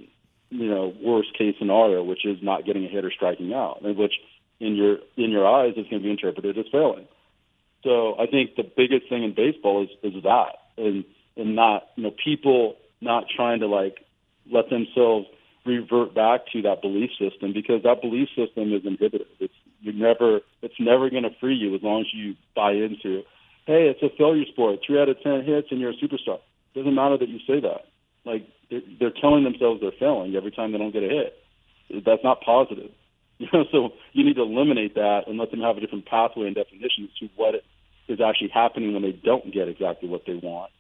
you 0.51 0.69
know 0.69 0.95
worst 1.03 1.37
case 1.37 1.55
scenario, 1.59 2.03
which 2.03 2.25
is 2.25 2.39
not 2.43 2.65
getting 2.65 2.85
a 2.85 2.89
hit 2.89 3.05
or 3.05 3.11
striking 3.11 3.53
out, 3.53 3.83
which 3.83 4.15
in 4.61 4.75
your 4.75 4.99
in 5.17 5.31
your 5.31 5.47
eyes 5.47 5.75
is 5.77 5.87
going 5.89 6.03
to 6.03 6.05
be 6.05 6.11
interpreted 6.11 6.59
as 6.59 6.67
failing. 6.71 7.07
So 7.85 8.19
I 8.19 8.27
think 8.27 8.57
the 8.57 8.65
biggest 8.65 9.09
thing 9.09 9.23
in 9.23 9.35
baseball 9.35 9.83
is 9.85 9.91
is 10.03 10.23
that, 10.23 10.57
and 10.77 11.05
and 11.37 11.55
not 11.55 11.89
you 11.97 12.05
know 12.05 12.13
people 12.23 12.77
not 13.01 13.25
trying 13.35 13.61
to 13.61 13.67
like 13.67 13.99
let 14.51 14.71
themselves 14.71 15.27
revert 15.65 16.15
back 16.15 16.41
to 16.53 16.63
that 16.63 16.81
belief 16.81 17.11
system 17.19 17.53
because 17.53 17.83
that 17.83 18.01
belief 18.01 18.29
system 18.35 18.73
is 18.73 18.85
inhibited. 18.85 19.27
It's 19.39 19.55
you 19.81 19.93
never 19.93 20.41
it's 20.63 20.81
never 20.81 21.11
going 21.11 21.25
to 21.25 21.35
free 21.41 21.55
you 21.55 21.75
as 21.75 21.83
long 21.83 22.01
as 22.01 22.07
you 22.13 22.35
buy 22.57 22.73
into. 22.73 23.23
Hey, 23.67 23.89
it's 23.89 24.03
a 24.03 24.09
failure 24.17 24.47
sport. 24.47 24.81
Three 24.87 25.01
out 25.01 25.09
of 25.09 25.21
ten 25.23 25.45
hits 25.45 25.69
and 25.71 25.79
you're 25.79 25.91
a 25.91 25.95
superstar. 25.95 26.41
Doesn't 26.75 26.95
matter 26.95 27.19
that 27.19 27.29
you 27.29 27.39
say 27.47 27.61
that. 27.61 27.87
Like 28.25 28.49
they're, 28.71 29.13
telling 29.21 29.45
themselves 29.45 29.81
they're 29.81 29.93
failing 29.99 30.35
every 30.37 30.51
time 30.51 30.73
they 30.73 30.79
don't 30.79 30.93
get 30.93 31.03
a 31.03 31.09
hit. 31.09 32.05
That's 32.05 32.25
not 32.25 32.41
positive. 32.41 32.91
You 33.41 33.47
know, 33.53 33.65
so 33.71 33.91
you 34.15 34.25
need 34.25 34.35
to 34.35 34.43
eliminate 34.43 34.97
that 34.97 35.29
and 35.29 35.39
let 35.39 35.53
them 35.53 35.61
have 35.61 35.77
a 35.77 35.81
different 35.81 36.07
pathway 36.07 36.49
and 36.49 36.57
definition 36.57 37.09
to 37.21 37.29
what 37.37 37.55
is 38.09 38.21
actually 38.21 38.49
happening 38.49 38.95
when 38.95 39.03
they 39.03 39.13
don't 39.13 39.55
get 39.55 39.69
exactly 39.69 40.09
what 40.09 40.27
they 40.27 40.35
want, 40.35 40.73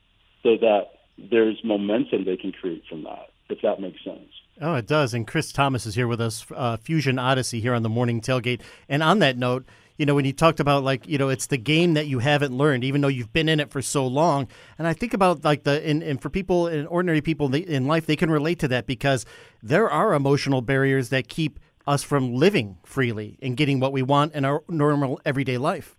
so 0.42 0.56
that 0.56 0.88
there's 1.16 1.60
momentum 1.62 2.24
they 2.24 2.36
can 2.36 2.50
create 2.50 2.82
from 2.88 3.04
that. 3.04 3.28
If 3.48 3.62
that 3.62 3.80
makes 3.80 4.02
sense. 4.02 4.28
Oh, 4.60 4.74
it 4.74 4.88
does. 4.88 5.14
And 5.14 5.24
Chris 5.24 5.52
Thomas 5.52 5.86
is 5.86 5.94
here 5.94 6.08
with 6.08 6.20
us, 6.20 6.46
uh, 6.52 6.78
Fusion 6.78 7.16
Odyssey, 7.16 7.60
here 7.60 7.74
on 7.74 7.84
the 7.84 7.88
morning 7.88 8.20
tailgate. 8.20 8.60
And 8.88 9.04
on 9.04 9.20
that 9.20 9.38
note, 9.38 9.64
you 9.98 10.06
know, 10.06 10.14
when 10.14 10.24
you 10.24 10.32
talked 10.32 10.60
about 10.60 10.84
like, 10.84 11.06
you 11.06 11.18
know, 11.18 11.28
it's 11.28 11.46
the 11.46 11.58
game 11.58 11.94
that 11.94 12.06
you 12.06 12.20
haven't 12.20 12.56
learned, 12.56 12.84
even 12.84 13.00
though 13.00 13.08
you've 13.08 13.32
been 13.32 13.48
in 13.48 13.58
it 13.60 13.70
for 13.70 13.82
so 13.82 14.06
long. 14.06 14.46
And 14.78 14.86
I 14.86 14.94
think 14.94 15.12
about 15.12 15.44
like 15.44 15.64
the, 15.64 15.84
and, 15.84 16.02
and 16.02 16.22
for 16.22 16.30
people, 16.30 16.68
and 16.68 16.86
ordinary 16.88 17.20
people 17.20 17.52
in 17.52 17.86
life, 17.86 18.06
they 18.06 18.16
can 18.16 18.30
relate 18.30 18.60
to 18.60 18.68
that 18.68 18.86
because 18.86 19.26
there 19.62 19.90
are 19.90 20.14
emotional 20.14 20.62
barriers 20.62 21.08
that 21.10 21.28
keep 21.28 21.58
us 21.86 22.04
from 22.04 22.34
living 22.34 22.78
freely 22.84 23.38
and 23.42 23.56
getting 23.56 23.80
what 23.80 23.92
we 23.92 24.02
want 24.02 24.34
in 24.34 24.44
our 24.44 24.62
normal 24.68 25.20
everyday 25.24 25.58
life. 25.58 25.96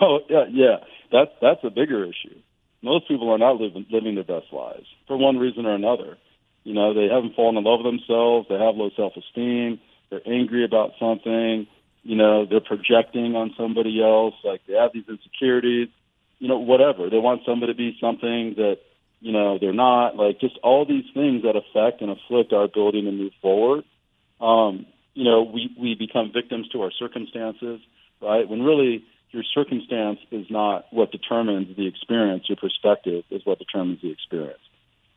Oh 0.00 0.20
yeah, 0.28 0.44
yeah. 0.50 0.76
That's 1.10 1.30
that's 1.40 1.60
a 1.64 1.70
bigger 1.70 2.04
issue. 2.04 2.40
Most 2.82 3.08
people 3.08 3.30
are 3.30 3.38
not 3.38 3.60
living 3.60 3.84
living 3.90 4.14
their 4.14 4.24
best 4.24 4.52
lives 4.52 4.86
for 5.06 5.16
one 5.16 5.36
reason 5.36 5.66
or 5.66 5.74
another. 5.74 6.16
You 6.64 6.74
know, 6.74 6.94
they 6.94 7.12
haven't 7.12 7.36
fallen 7.36 7.56
in 7.56 7.64
love 7.64 7.80
with 7.84 7.92
themselves. 7.92 8.46
They 8.48 8.54
have 8.54 8.74
low 8.74 8.90
self 8.96 9.12
esteem. 9.16 9.80
They're 10.10 10.26
angry 10.26 10.64
about 10.64 10.92
something 10.98 11.66
you 12.02 12.16
know, 12.16 12.46
they're 12.46 12.60
projecting 12.60 13.36
on 13.36 13.54
somebody 13.56 14.02
else, 14.02 14.34
like 14.44 14.60
they 14.66 14.74
have 14.74 14.92
these 14.92 15.08
insecurities, 15.08 15.88
you 16.38 16.48
know, 16.48 16.58
whatever. 16.58 17.08
They 17.08 17.18
want 17.18 17.42
somebody 17.46 17.72
to 17.72 17.76
be 17.76 17.96
something 18.00 18.54
that, 18.56 18.78
you 19.20 19.32
know, 19.32 19.58
they're 19.58 19.72
not, 19.72 20.16
like 20.16 20.40
just 20.40 20.58
all 20.62 20.84
these 20.84 21.04
things 21.14 21.42
that 21.42 21.54
affect 21.54 22.02
and 22.02 22.10
afflict 22.10 22.52
our 22.52 22.64
ability 22.64 23.02
to 23.02 23.12
move 23.12 23.32
forward. 23.40 23.84
Um, 24.40 24.86
you 25.14 25.24
know, 25.24 25.42
we, 25.42 25.70
we 25.78 25.94
become 25.94 26.32
victims 26.32 26.68
to 26.70 26.82
our 26.82 26.90
circumstances, 26.90 27.80
right? 28.20 28.48
When 28.48 28.62
really 28.62 29.04
your 29.30 29.44
circumstance 29.54 30.18
is 30.30 30.46
not 30.50 30.86
what 30.90 31.12
determines 31.12 31.76
the 31.76 31.86
experience, 31.86 32.44
your 32.48 32.56
perspective 32.56 33.24
is 33.30 33.42
what 33.44 33.58
determines 33.58 34.02
the 34.02 34.10
experience. 34.10 34.60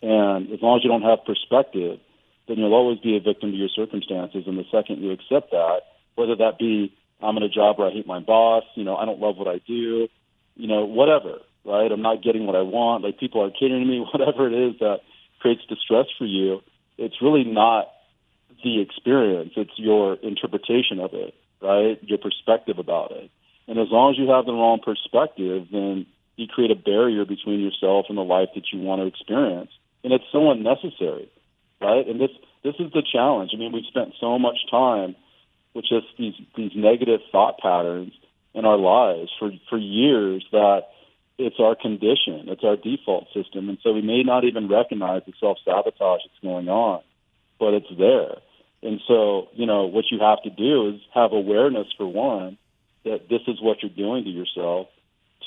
And 0.01 0.51
as 0.51 0.61
long 0.61 0.77
as 0.77 0.83
you 0.83 0.89
don't 0.89 1.01
have 1.01 1.25
perspective, 1.25 1.99
then 2.47 2.57
you'll 2.57 2.75
always 2.75 2.99
be 2.99 3.17
a 3.17 3.19
victim 3.19 3.51
to 3.51 3.57
your 3.57 3.69
circumstances. 3.69 4.43
And 4.45 4.57
the 4.57 4.65
second 4.71 5.01
you 5.01 5.11
accept 5.11 5.49
that, 5.51 5.81
whether 6.15 6.35
that 6.37 6.57
be 6.57 6.95
I'm 7.21 7.37
in 7.37 7.43
a 7.43 7.49
job 7.49 7.77
where 7.77 7.87
I 7.87 7.91
hate 7.91 8.07
my 8.07 8.19
boss, 8.19 8.63
you 8.75 8.83
know, 8.83 8.95
I 8.95 9.05
don't 9.05 9.19
love 9.19 9.37
what 9.37 9.47
I 9.47 9.59
do, 9.65 10.07
you 10.55 10.67
know, 10.67 10.85
whatever, 10.85 11.39
right? 11.63 11.91
I'm 11.91 12.01
not 12.01 12.23
getting 12.23 12.45
what 12.45 12.55
I 12.55 12.61
want, 12.61 13.03
like 13.03 13.19
people 13.19 13.43
are 13.43 13.51
kidding 13.51 13.87
me, 13.87 14.05
whatever 14.13 14.47
it 14.47 14.53
is 14.53 14.79
that 14.79 14.99
creates 15.39 15.65
distress 15.67 16.05
for 16.17 16.25
you, 16.25 16.61
it's 16.97 17.21
really 17.21 17.43
not 17.43 17.91
the 18.63 18.81
experience, 18.81 19.53
it's 19.55 19.77
your 19.77 20.15
interpretation 20.15 20.99
of 20.99 21.13
it, 21.13 21.33
right? 21.61 22.01
Your 22.03 22.17
perspective 22.17 22.79
about 22.79 23.11
it. 23.11 23.29
And 23.67 23.79
as 23.79 23.87
long 23.89 24.13
as 24.13 24.19
you 24.19 24.29
have 24.29 24.45
the 24.45 24.53
wrong 24.53 24.79
perspective, 24.83 25.67
then 25.71 26.05
you 26.35 26.47
create 26.47 26.71
a 26.71 26.75
barrier 26.75 27.25
between 27.25 27.61
yourself 27.61 28.07
and 28.09 28.17
the 28.17 28.23
life 28.23 28.49
that 28.55 28.71
you 28.71 28.79
want 28.79 29.01
to 29.01 29.07
experience. 29.07 29.71
And 30.03 30.13
it's 30.13 30.25
so 30.31 30.51
unnecessary, 30.51 31.29
right? 31.81 32.07
And 32.07 32.19
this 32.19 32.31
this 32.63 32.75
is 32.79 32.91
the 32.93 33.03
challenge. 33.03 33.51
I 33.53 33.57
mean, 33.57 33.71
we've 33.71 33.85
spent 33.85 34.13
so 34.19 34.37
much 34.37 34.57
time 34.69 35.15
with 35.75 35.85
just 35.85 36.07
these 36.17 36.33
these 36.55 36.71
negative 36.75 37.19
thought 37.31 37.59
patterns 37.59 38.13
in 38.53 38.65
our 38.65 38.77
lives 38.77 39.29
for 39.37 39.51
for 39.69 39.77
years 39.77 40.43
that 40.51 40.85
it's 41.37 41.57
our 41.59 41.75
condition, 41.75 42.45
it's 42.47 42.63
our 42.63 42.77
default 42.77 43.27
system, 43.33 43.67
and 43.67 43.77
so 43.83 43.91
we 43.91 44.01
may 44.01 44.23
not 44.23 44.45
even 44.45 44.69
recognize 44.69 45.21
the 45.27 45.33
self 45.39 45.57
sabotage 45.65 46.21
that's 46.23 46.41
going 46.41 46.69
on, 46.69 47.01
but 47.59 47.73
it's 47.73 47.91
there. 47.97 48.37
And 48.81 49.01
so, 49.07 49.49
you 49.53 49.65
know, 49.65 49.85
what 49.85 50.05
you 50.11 50.19
have 50.19 50.41
to 50.43 50.49
do 50.49 50.89
is 50.89 51.01
have 51.13 51.33
awareness 51.33 51.87
for 51.97 52.07
one 52.07 52.57
that 53.03 53.27
this 53.29 53.41
is 53.47 53.61
what 53.61 53.81
you're 53.81 53.89
doing 53.89 54.23
to 54.23 54.29
yourself. 54.29 54.87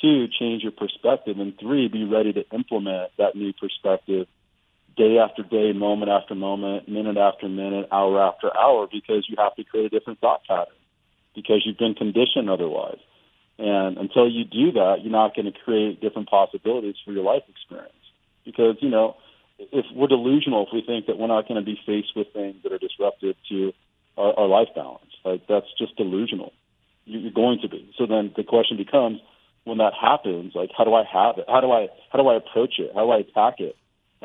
Two, 0.00 0.26
change 0.28 0.62
your 0.62 0.72
perspective, 0.72 1.38
and 1.38 1.58
three, 1.58 1.88
be 1.88 2.04
ready 2.04 2.32
to 2.32 2.44
implement 2.50 3.10
that 3.16 3.34
new 3.34 3.52
perspective 3.52 4.26
day 4.98 5.18
after 5.18 5.42
day, 5.42 5.72
moment 5.72 6.10
after 6.10 6.34
moment, 6.34 6.88
minute 6.88 7.16
after 7.16 7.48
minute, 7.48 7.88
hour 7.92 8.20
after 8.20 8.54
hour, 8.54 8.88
because 8.90 9.24
you 9.28 9.36
have 9.38 9.54
to 9.54 9.64
create 9.64 9.86
a 9.86 9.88
different 9.88 10.20
thought 10.20 10.42
pattern 10.46 10.74
because 11.34 11.62
you've 11.64 11.78
been 11.78 11.94
conditioned 11.94 12.50
otherwise. 12.50 12.98
And 13.58 13.96
until 13.96 14.28
you 14.28 14.44
do 14.44 14.72
that, 14.72 14.96
you're 15.02 15.12
not 15.12 15.34
going 15.34 15.50
to 15.50 15.58
create 15.64 16.00
different 16.00 16.28
possibilities 16.28 16.96
for 17.04 17.12
your 17.12 17.24
life 17.24 17.42
experience. 17.48 17.92
Because, 18.44 18.76
you 18.80 18.90
know, 18.90 19.16
if 19.58 19.86
we're 19.94 20.06
delusional 20.06 20.66
if 20.66 20.72
we 20.72 20.82
think 20.82 21.06
that 21.06 21.18
we're 21.18 21.26
not 21.26 21.48
going 21.48 21.60
to 21.60 21.64
be 21.64 21.78
faced 21.86 22.12
with 22.14 22.28
things 22.32 22.56
that 22.62 22.72
are 22.72 22.78
disruptive 22.78 23.34
to 23.48 23.72
our, 24.16 24.32
our 24.38 24.46
life 24.46 24.68
balance. 24.74 25.10
Like 25.24 25.46
that's 25.48 25.66
just 25.78 25.96
delusional. 25.96 26.52
You're 27.04 27.32
going 27.32 27.60
to 27.62 27.68
be. 27.68 27.90
So 27.96 28.06
then 28.06 28.32
the 28.36 28.44
question 28.44 28.76
becomes, 28.76 29.20
when 29.64 29.78
that 29.78 29.92
happens, 29.94 30.52
like 30.54 30.70
how 30.76 30.84
do 30.84 30.94
I 30.94 31.04
have 31.10 31.38
it? 31.38 31.44
How 31.48 31.60
do 31.60 31.70
I 31.72 31.88
how 32.10 32.18
do 32.20 32.28
I 32.28 32.36
approach 32.36 32.78
it? 32.78 32.92
How 32.94 33.04
do 33.04 33.10
I 33.10 33.18
attack 33.18 33.60
it? 33.60 33.76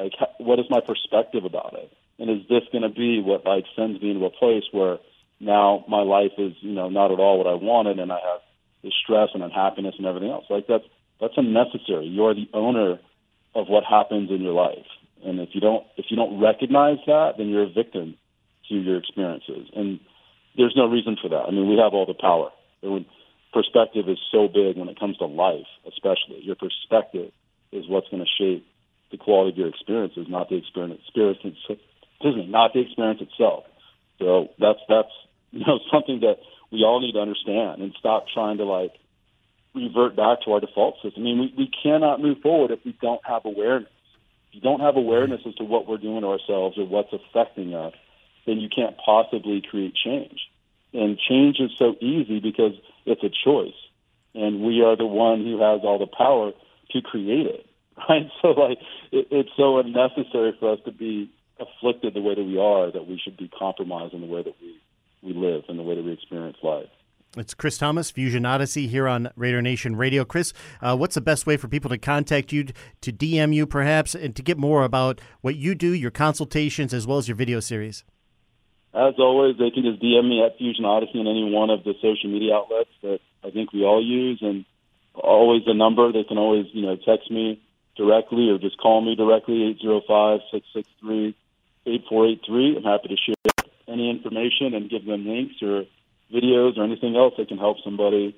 Like, 0.03 0.13
what 0.37 0.59
is 0.59 0.65
my 0.69 0.81
perspective 0.81 1.45
about 1.45 1.75
it? 1.75 1.89
And 2.19 2.29
is 2.29 2.45
this 2.49 2.63
going 2.73 2.81
to 2.81 2.89
be 2.89 3.21
what 3.21 3.45
like 3.45 3.63
sends 3.75 4.01
me 4.01 4.11
into 4.11 4.25
a 4.25 4.29
place 4.29 4.63
where 4.71 4.97
now 5.39 5.85
my 5.87 6.01
life 6.01 6.33
is, 6.37 6.53
you 6.59 6.73
know, 6.73 6.89
not 6.89 7.11
at 7.11 7.19
all 7.19 7.37
what 7.37 7.47
I 7.47 7.55
wanted, 7.55 7.99
and 7.99 8.11
I 8.11 8.19
have 8.19 8.41
the 8.83 8.91
stress 9.03 9.29
and 9.33 9.41
unhappiness 9.41 9.95
and 9.97 10.05
everything 10.05 10.29
else? 10.29 10.45
Like 10.49 10.67
that's 10.67 10.83
that's 11.21 11.33
unnecessary. 11.37 12.07
You're 12.07 12.35
the 12.35 12.49
owner 12.53 12.99
of 13.55 13.67
what 13.69 13.85
happens 13.85 14.29
in 14.29 14.41
your 14.41 14.53
life, 14.53 14.85
and 15.23 15.39
if 15.39 15.49
you 15.53 15.61
don't 15.61 15.85
if 15.95 16.05
you 16.09 16.17
don't 16.17 16.41
recognize 16.41 16.97
that, 17.07 17.35
then 17.37 17.47
you're 17.47 17.63
a 17.63 17.71
victim 17.71 18.15
to 18.67 18.75
your 18.75 18.97
experiences. 18.97 19.69
And 19.73 20.01
there's 20.57 20.75
no 20.75 20.87
reason 20.87 21.15
for 21.21 21.29
that. 21.29 21.45
I 21.47 21.51
mean, 21.51 21.69
we 21.69 21.77
have 21.77 21.93
all 21.93 22.05
the 22.05 22.13
power. 22.13 22.51
Perspective 23.53 24.09
is 24.09 24.17
so 24.31 24.47
big 24.47 24.77
when 24.77 24.89
it 24.89 24.99
comes 24.99 25.17
to 25.17 25.25
life, 25.25 25.69
especially. 25.87 26.41
Your 26.41 26.55
perspective 26.55 27.31
is 27.71 27.87
what's 27.87 28.09
going 28.09 28.25
to 28.25 28.29
shape 28.37 28.65
the 29.13 29.17
quality 29.17 29.51
of 29.51 29.57
your 29.57 29.67
experiences, 29.69 30.25
not 30.27 30.49
the 30.49 30.57
experience, 30.57 30.99
experience 31.05 31.39
excuse 31.45 32.35
me, 32.35 32.47
not 32.47 32.73
the 32.73 32.81
experience 32.81 33.21
itself. 33.21 33.63
So 34.17 34.49
that's 34.59 34.79
that's 34.89 35.13
you 35.51 35.63
know 35.65 35.79
something 35.93 36.19
that 36.21 36.37
we 36.71 36.83
all 36.83 36.99
need 36.99 37.13
to 37.13 37.19
understand 37.21 37.81
and 37.81 37.93
stop 37.99 38.25
trying 38.33 38.57
to 38.57 38.65
like 38.65 38.91
revert 39.75 40.15
back 40.15 40.41
to 40.41 40.53
our 40.53 40.59
default 40.59 40.95
system. 41.03 41.21
I 41.21 41.25
mean, 41.25 41.39
we, 41.39 41.53
we 41.57 41.71
cannot 41.83 42.21
move 42.21 42.39
forward 42.41 42.71
if 42.71 42.79
we 42.83 42.97
don't 43.01 43.21
have 43.25 43.45
awareness. 43.45 43.89
If 44.49 44.55
you 44.55 44.61
don't 44.61 44.81
have 44.81 44.97
awareness 44.97 45.41
as 45.47 45.55
to 45.55 45.63
what 45.63 45.87
we're 45.87 45.97
doing 45.97 46.21
to 46.21 46.27
ourselves 46.27 46.77
or 46.77 46.85
what's 46.85 47.13
affecting 47.13 47.73
us, 47.73 47.93
then 48.45 48.57
you 48.57 48.69
can't 48.73 48.95
possibly 49.03 49.61
create 49.61 49.93
change. 49.95 50.39
And 50.93 51.17
change 51.17 51.57
is 51.59 51.71
so 51.77 51.95
easy 52.01 52.39
because 52.39 52.73
it's 53.05 53.23
a 53.23 53.29
choice. 53.29 53.77
And 54.35 54.61
we 54.61 54.81
are 54.81 54.95
the 54.95 55.05
one 55.05 55.43
who 55.43 55.61
has 55.61 55.81
all 55.83 55.97
the 55.97 56.07
power 56.07 56.51
to 56.91 57.01
create 57.01 57.47
it. 57.47 57.65
Right? 58.09 58.29
So 58.41 58.49
like 58.49 58.79
it, 59.11 59.27
it's 59.31 59.49
so 59.55 59.77
unnecessary 59.79 60.55
for 60.59 60.73
us 60.73 60.79
to 60.85 60.91
be 60.91 61.29
afflicted 61.59 62.13
the 62.13 62.21
way 62.21 62.35
that 62.35 62.43
we 62.43 62.57
are 62.57 62.91
that 62.91 63.07
we 63.07 63.19
should 63.23 63.37
be 63.37 63.47
compromised 63.47 64.13
in 64.13 64.21
the 64.21 64.27
way 64.27 64.43
that 64.43 64.55
we 64.61 64.79
we 65.21 65.33
live 65.33 65.63
and 65.69 65.79
the 65.79 65.83
way 65.83 65.95
that 65.95 66.03
we 66.03 66.11
experience 66.11 66.57
life. 66.61 66.89
It's 67.35 67.55
Chris 67.55 67.79
Thomas, 67.79 68.11
Fusion 68.11 68.45
Odyssey, 68.45 68.87
here 68.87 69.07
on 69.07 69.31
Raider 69.35 69.61
Nation 69.61 69.95
Radio. 69.95 70.23
Chris, 70.23 70.53
uh, 70.81 70.95
what's 70.95 71.15
the 71.15 71.21
best 71.21 71.47
way 71.47 71.57
for 71.57 71.67
people 71.67 71.89
to 71.89 71.97
contact 71.97 72.51
you, 72.51 72.65
to 73.01 73.11
DM 73.11 73.55
you 73.55 73.65
perhaps, 73.65 74.13
and 74.13 74.35
to 74.35 74.43
get 74.43 74.59
more 74.59 74.83
about 74.83 75.19
what 75.41 75.55
you 75.55 75.73
do, 75.73 75.93
your 75.93 76.11
consultations, 76.11 76.93
as 76.93 77.07
well 77.07 77.17
as 77.17 77.27
your 77.27 77.35
video 77.35 77.59
series? 77.59 78.03
As 78.93 79.15
always, 79.17 79.57
they 79.57 79.71
can 79.71 79.81
just 79.81 79.99
DM 79.99 80.29
me 80.29 80.43
at 80.45 80.59
Fusion 80.59 80.85
Odyssey 80.85 81.17
on 81.17 81.25
any 81.25 81.51
one 81.51 81.71
of 81.71 81.83
the 81.83 81.95
social 81.95 82.29
media 82.29 82.53
outlets 82.53 82.91
that 83.01 83.19
I 83.43 83.49
think 83.49 83.73
we 83.73 83.83
all 83.83 84.03
use, 84.05 84.37
and 84.41 84.63
always 85.15 85.63
a 85.65 85.73
number. 85.73 86.11
They 86.11 86.25
can 86.25 86.37
always, 86.37 86.67
you 86.71 86.83
know, 86.83 86.97
text 86.97 87.31
me 87.31 87.59
directly 87.95 88.49
or 88.49 88.57
just 88.57 88.77
call 88.77 89.01
me 89.01 89.15
directly, 89.15 89.63
eight 89.63 89.79
zero 89.81 90.01
five. 90.07 90.39
I'm 92.77 92.83
happy 92.83 93.07
to 93.09 93.17
share 93.17 93.35
any 93.87 94.09
information 94.09 94.73
and 94.73 94.89
give 94.89 95.05
them 95.05 95.27
links 95.27 95.55
or 95.61 95.85
videos 96.33 96.77
or 96.77 96.83
anything 96.83 97.15
else 97.15 97.33
that 97.37 97.47
can 97.47 97.57
help 97.57 97.77
somebody 97.83 98.35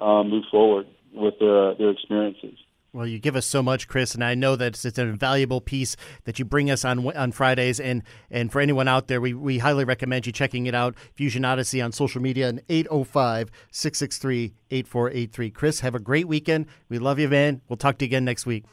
um, 0.00 0.30
move 0.30 0.44
forward 0.50 0.86
with 1.12 1.38
their 1.38 1.74
their 1.74 1.90
experiences. 1.90 2.58
Well, 2.92 3.06
you 3.06 3.18
give 3.18 3.36
us 3.36 3.44
so 3.44 3.62
much, 3.62 3.86
Chris, 3.86 4.14
and 4.14 4.24
I 4.24 4.34
know 4.34 4.56
that 4.56 4.82
it's 4.82 4.98
an 4.98 5.08
invaluable 5.08 5.60
piece 5.60 5.94
that 6.24 6.38
you 6.38 6.44
bring 6.46 6.70
us 6.70 6.84
on 6.84 7.14
on 7.16 7.32
Fridays. 7.32 7.78
And 7.78 8.02
and 8.30 8.50
for 8.50 8.60
anyone 8.60 8.88
out 8.88 9.08
there, 9.08 9.20
we, 9.20 9.34
we 9.34 9.58
highly 9.58 9.84
recommend 9.84 10.26
you 10.26 10.32
checking 10.32 10.66
it 10.66 10.74
out. 10.74 10.94
Fusion 11.14 11.44
Odyssey 11.44 11.82
on 11.82 11.92
social 11.92 12.22
media 12.22 12.48
and 12.48 12.62
805 12.68 13.50
663 13.70 14.54
8483. 14.70 15.50
Chris, 15.50 15.80
have 15.80 15.94
a 15.94 16.00
great 16.00 16.26
weekend. 16.26 16.66
We 16.88 16.98
love 16.98 17.18
you, 17.18 17.28
man. 17.28 17.60
We'll 17.68 17.76
talk 17.76 17.98
to 17.98 18.04
you 18.04 18.08
again 18.08 18.24
next 18.24 18.46
week. 18.46 18.64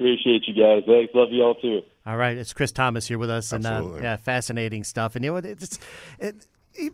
Appreciate 0.00 0.48
you 0.48 0.54
guys. 0.54 0.82
Thanks. 0.86 1.14
Love 1.14 1.28
you 1.30 1.42
all 1.42 1.54
too. 1.56 1.82
All 2.06 2.16
right. 2.16 2.34
It's 2.38 2.54
Chris 2.54 2.72
Thomas 2.72 3.06
here 3.06 3.18
with 3.18 3.28
us. 3.28 3.52
Absolutely. 3.52 3.98
And 3.98 4.06
uh, 4.06 4.08
yeah, 4.08 4.16
fascinating 4.16 4.82
stuff. 4.82 5.14
And 5.14 5.22
you 5.22 5.30
know 5.30 5.34
what? 5.34 5.44
It's, 5.44 5.78
it, 6.18 6.46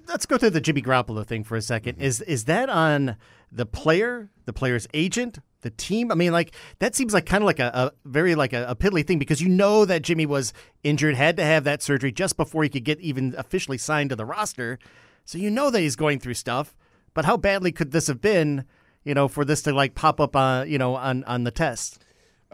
let's 0.08 0.26
go 0.26 0.36
to 0.36 0.50
the 0.50 0.60
Jimmy 0.60 0.82
Garoppolo 0.82 1.24
thing 1.24 1.44
for 1.44 1.56
a 1.56 1.60
2nd 1.60 1.82
Mm-hmm. 1.82 2.02
Is 2.02 2.20
is 2.22 2.46
that 2.46 2.68
on 2.68 3.16
the 3.52 3.64
player, 3.64 4.30
the 4.44 4.52
player's 4.52 4.88
agent, 4.92 5.38
the 5.60 5.70
team? 5.70 6.10
I 6.10 6.16
mean, 6.16 6.32
like 6.32 6.52
that 6.80 6.96
seems 6.96 7.14
like 7.14 7.26
kind 7.26 7.44
of 7.44 7.46
like 7.46 7.60
a, 7.60 7.70
a 7.72 7.92
very 8.08 8.34
like 8.34 8.52
a, 8.52 8.66
a 8.66 8.74
piddly 8.74 9.06
thing 9.06 9.20
because 9.20 9.40
you 9.40 9.50
know 9.50 9.84
that 9.84 10.02
Jimmy 10.02 10.26
was 10.26 10.52
injured, 10.82 11.14
had 11.14 11.36
to 11.36 11.44
have 11.44 11.62
that 11.62 11.82
surgery 11.84 12.10
just 12.10 12.36
before 12.36 12.64
he 12.64 12.68
could 12.68 12.84
get 12.84 12.98
even 12.98 13.36
officially 13.38 13.78
signed 13.78 14.10
to 14.10 14.16
the 14.16 14.24
roster. 14.24 14.80
So 15.24 15.38
you 15.38 15.50
know 15.50 15.70
that 15.70 15.78
he's 15.78 15.94
going 15.94 16.18
through 16.18 16.34
stuff. 16.34 16.74
But 17.14 17.24
how 17.24 17.36
badly 17.36 17.70
could 17.70 17.92
this 17.92 18.08
have 18.08 18.20
been, 18.20 18.64
you 19.04 19.14
know, 19.14 19.28
for 19.28 19.44
this 19.44 19.62
to 19.62 19.72
like 19.72 19.94
pop 19.94 20.20
up 20.20 20.34
on 20.34 20.68
you 20.68 20.78
know 20.78 20.96
on 20.96 21.22
on 21.22 21.44
the 21.44 21.52
test? 21.52 22.02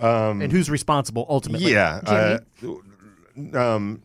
Um, 0.02 0.42
and 0.42 0.50
who's 0.50 0.68
responsible 0.68 1.26
ultimately? 1.28 1.72
Yeah. 1.72 2.00
Uh, 2.04 2.38
um, 3.54 4.02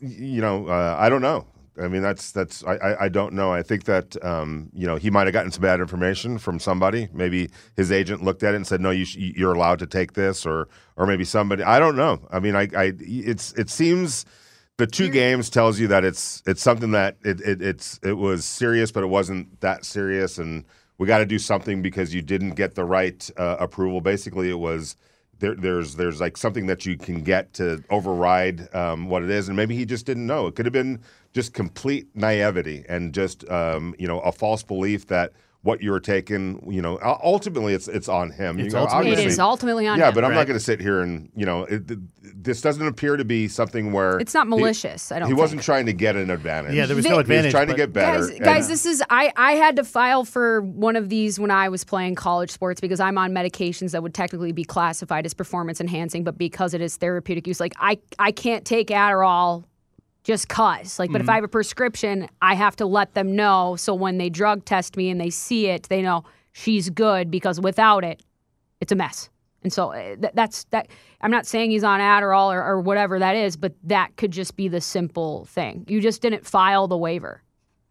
you 0.00 0.40
know, 0.40 0.68
uh, 0.68 0.96
I 0.98 1.08
don't 1.08 1.22
know. 1.22 1.46
I 1.80 1.88
mean, 1.88 2.02
that's 2.02 2.30
that's 2.30 2.62
I, 2.64 2.74
I, 2.76 3.04
I 3.04 3.08
don't 3.08 3.32
know. 3.32 3.52
I 3.52 3.62
think 3.62 3.84
that 3.84 4.22
um, 4.24 4.70
you 4.72 4.86
know 4.86 4.94
he 4.94 5.10
might 5.10 5.26
have 5.26 5.32
gotten 5.32 5.50
some 5.50 5.62
bad 5.62 5.80
information 5.80 6.38
from 6.38 6.60
somebody. 6.60 7.08
Maybe 7.12 7.50
his 7.76 7.90
agent 7.90 8.22
looked 8.22 8.44
at 8.44 8.54
it 8.54 8.58
and 8.58 8.66
said, 8.66 8.80
"No, 8.80 8.90
you 8.90 9.04
sh- 9.04 9.16
you're 9.16 9.52
allowed 9.52 9.80
to 9.80 9.86
take 9.86 10.12
this," 10.12 10.46
or 10.46 10.68
or 10.96 11.06
maybe 11.06 11.24
somebody. 11.24 11.64
I 11.64 11.80
don't 11.80 11.96
know. 11.96 12.20
I 12.30 12.38
mean, 12.38 12.54
I, 12.54 12.68
I 12.76 12.92
it's 13.00 13.52
it 13.54 13.70
seems 13.70 14.24
the 14.76 14.86
two 14.86 15.08
games 15.08 15.50
tells 15.50 15.80
you 15.80 15.88
that 15.88 16.04
it's 16.04 16.44
it's 16.46 16.62
something 16.62 16.92
that 16.92 17.16
it, 17.24 17.40
it 17.40 17.60
it's 17.60 17.98
it 18.04 18.14
was 18.14 18.44
serious, 18.44 18.92
but 18.92 19.02
it 19.02 19.08
wasn't 19.08 19.60
that 19.60 19.84
serious, 19.84 20.38
and 20.38 20.64
we 20.98 21.06
got 21.06 21.18
to 21.18 21.26
do 21.26 21.38
something 21.38 21.82
because 21.82 22.14
you 22.14 22.22
didn't 22.22 22.52
get 22.52 22.74
the 22.74 22.84
right 22.84 23.28
uh, 23.36 23.56
approval. 23.58 24.00
Basically, 24.00 24.50
it 24.50 24.58
was 24.58 24.96
there, 25.38 25.54
there's 25.54 25.96
there's 25.96 26.20
like 26.20 26.36
something 26.36 26.66
that 26.66 26.86
you 26.86 26.96
can 26.96 27.22
get 27.22 27.52
to 27.54 27.82
override 27.90 28.72
um, 28.74 29.08
what 29.08 29.22
it 29.22 29.30
is, 29.30 29.48
and 29.48 29.56
maybe 29.56 29.74
he 29.76 29.84
just 29.84 30.06
didn't 30.06 30.26
know. 30.26 30.46
It 30.46 30.54
could 30.54 30.66
have 30.66 30.72
been 30.72 31.00
just 31.32 31.52
complete 31.52 32.06
naivety 32.14 32.84
and 32.88 33.12
just 33.12 33.48
um, 33.50 33.94
you 33.98 34.06
know 34.06 34.20
a 34.20 34.32
false 34.32 34.62
belief 34.62 35.06
that 35.08 35.32
what 35.64 35.82
you 35.82 35.90
were 35.90 35.98
taking, 35.98 36.62
you 36.70 36.82
know, 36.82 36.98
ultimately 37.24 37.72
it's 37.72 37.88
it's 37.88 38.06
on 38.08 38.30
him. 38.30 38.60
It's 38.60 38.66
you 38.66 38.78
know, 38.78 38.82
ultimately- 38.84 39.08
It 39.08 39.12
obviously- 39.14 39.32
is 39.32 39.38
ultimately 39.38 39.86
on 39.88 39.98
yeah, 39.98 40.08
him. 40.08 40.14
but 40.14 40.22
I'm 40.24 40.34
not 40.34 40.46
going 40.46 40.58
to 40.58 40.64
sit 40.64 40.78
here 40.78 41.00
and 41.00 41.30
you 41.34 41.46
know, 41.46 41.64
it, 41.64 41.90
this 42.44 42.60
doesn't 42.60 42.86
appear 42.86 43.16
to 43.16 43.24
be 43.24 43.48
something 43.48 43.90
where 43.90 44.18
It's 44.18 44.34
not 44.34 44.44
he- 44.46 44.50
malicious, 44.50 45.10
I 45.10 45.18
don't 45.20 45.28
He 45.28 45.32
wasn't 45.34 45.62
trying 45.62 45.86
to 45.86 45.94
get 45.94 46.16
an 46.16 46.28
advantage. 46.30 46.74
Yeah, 46.74 46.84
there 46.84 46.94
was 46.94 47.04
They- 47.04 47.08
no 47.10 47.16
He 47.16 47.24
He 47.24 47.28
was 47.28 47.30
advantage. 47.30 47.50
trying 47.52 47.68
to 47.68 47.74
get 47.74 47.92
better. 47.94 48.18
Guys, 48.20 48.28
and- 48.28 48.44
guys, 48.44 48.68
this 48.68 48.84
is 48.86 49.02
I. 49.08 49.32
I 49.36 49.52
had 49.52 49.76
to 49.76 49.84
file 49.84 50.24
for 50.24 50.60
one 50.60 50.96
of 50.96 51.08
these 51.08 51.40
when 51.40 51.50
I 51.50 51.70
was 51.70 51.82
playing 51.82 52.14
college 52.14 52.50
sports 52.50 52.80
because 52.82 53.00
I'm 53.00 53.16
on 53.16 53.32
medications 53.32 53.92
that 53.92 54.02
would 54.02 54.12
technically 54.14 54.52
be 54.52 54.64
classified 54.64 55.24
as 55.24 55.32
performance 55.32 55.80
enhancing, 55.80 56.24
but 56.24 56.36
because 56.36 56.74
it 56.74 56.82
is 56.82 56.96
therapeutic 56.96 57.46
use, 57.46 57.58
like 57.58 57.72
I 57.78 57.98
I 58.18 58.32
can't 58.32 58.66
take 58.66 58.88
Adderall 58.88 59.64
just 60.24 60.48
cause. 60.48 60.98
Like, 60.98 61.12
but 61.12 61.18
Mm-hmm. 61.20 61.26
if 61.26 61.30
I 61.30 61.34
have 61.36 61.44
a 61.44 61.48
prescription, 61.48 62.28
I 62.42 62.54
have 62.54 62.74
to 62.76 62.86
let 62.86 63.14
them 63.14 63.36
know 63.36 63.76
so 63.76 63.94
when 63.94 64.18
they 64.18 64.30
drug 64.30 64.64
test 64.64 64.96
me 64.96 65.10
and 65.10 65.20
they 65.20 65.30
see 65.30 65.66
it, 65.68 65.84
they 65.84 66.02
know 66.02 66.24
she's 66.52 66.90
good 66.90 67.30
because 67.30 67.60
without 67.60 68.02
it, 68.04 68.22
it's 68.80 68.90
a 68.90 68.96
mess. 68.96 69.28
And 69.62 69.72
so 69.72 69.92
th- 69.92 70.18
that's 70.34 70.64
that. 70.64 70.88
I'm 71.20 71.30
not 71.30 71.46
saying 71.46 71.70
he's 71.70 71.84
on 71.84 72.00
Adderall 72.00 72.52
or, 72.52 72.62
or 72.62 72.80
whatever 72.80 73.18
that 73.18 73.34
is, 73.36 73.56
but 73.56 73.72
that 73.84 74.16
could 74.16 74.30
just 74.30 74.56
be 74.56 74.68
the 74.68 74.80
simple 74.80 75.44
thing. 75.46 75.84
You 75.88 76.00
just 76.00 76.20
didn't 76.20 76.46
file 76.46 76.86
the 76.88 76.98
waiver. 76.98 77.42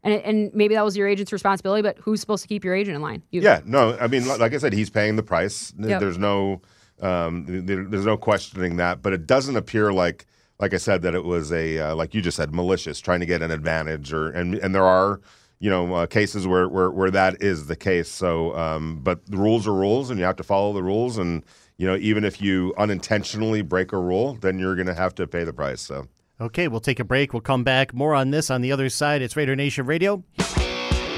And, 0.03 0.13
and 0.15 0.53
maybe 0.53 0.75
that 0.75 0.83
was 0.83 0.97
your 0.97 1.07
agent's 1.07 1.31
responsibility, 1.31 1.81
but 1.81 1.97
who's 1.97 2.19
supposed 2.19 2.41
to 2.43 2.47
keep 2.49 2.63
your 2.65 2.75
agent 2.75 2.95
in 2.95 3.01
line? 3.01 3.23
You. 3.31 3.41
Yeah, 3.41 3.61
no, 3.65 3.97
I 3.99 4.07
mean, 4.07 4.27
like 4.27 4.53
I 4.53 4.57
said, 4.57 4.73
he's 4.73 4.89
paying 4.89 5.15
the 5.15 5.23
price. 5.23 5.73
Yep. 5.79 5.99
There's 5.99 6.17
no, 6.17 6.61
um, 7.01 7.45
there- 7.65 7.85
there's 7.85 8.05
no 8.05 8.17
questioning 8.17 8.75
that. 8.77 9.01
But 9.01 9.13
it 9.13 9.25
doesn't 9.25 9.55
appear 9.55 9.93
like, 9.93 10.25
like 10.63 10.73
I 10.73 10.77
said, 10.77 11.01
that 11.01 11.13
it 11.13 11.25
was 11.25 11.51
a, 11.51 11.77
uh, 11.77 11.95
like 11.95 12.13
you 12.13 12.21
just 12.21 12.37
said, 12.37 12.55
malicious, 12.55 13.01
trying 13.01 13.19
to 13.19 13.25
get 13.25 13.41
an 13.41 13.51
advantage, 13.51 14.13
or 14.13 14.29
and 14.29 14.55
and 14.55 14.73
there 14.73 14.85
are, 14.85 15.19
you 15.59 15.69
know, 15.69 15.93
uh, 15.93 16.05
cases 16.05 16.47
where, 16.47 16.69
where 16.69 16.89
where 16.89 17.11
that 17.11 17.43
is 17.43 17.67
the 17.67 17.75
case. 17.75 18.07
So, 18.07 18.55
um, 18.55 19.01
but 19.03 19.25
the 19.25 19.35
rules 19.35 19.67
are 19.67 19.73
rules, 19.73 20.09
and 20.09 20.17
you 20.17 20.25
have 20.25 20.37
to 20.37 20.43
follow 20.43 20.71
the 20.71 20.81
rules. 20.81 21.17
And 21.17 21.43
you 21.75 21.85
know, 21.85 21.97
even 21.97 22.23
if 22.23 22.41
you 22.41 22.73
unintentionally 22.77 23.61
break 23.61 23.91
a 23.91 23.97
rule, 23.97 24.35
then 24.35 24.57
you're 24.57 24.75
going 24.75 24.87
to 24.87 24.93
have 24.93 25.13
to 25.15 25.27
pay 25.27 25.43
the 25.43 25.51
price. 25.51 25.81
So. 25.81 26.07
Okay, 26.39 26.69
we'll 26.69 26.79
take 26.79 27.01
a 27.01 27.03
break. 27.03 27.33
We'll 27.33 27.41
come 27.41 27.65
back. 27.65 27.93
More 27.93 28.15
on 28.15 28.31
this 28.31 28.49
on 28.49 28.61
the 28.61 28.71
other 28.71 28.87
side. 28.87 29.21
It's 29.21 29.35
Raider 29.35 29.57
Nation 29.57 29.85
Radio. 29.85 30.23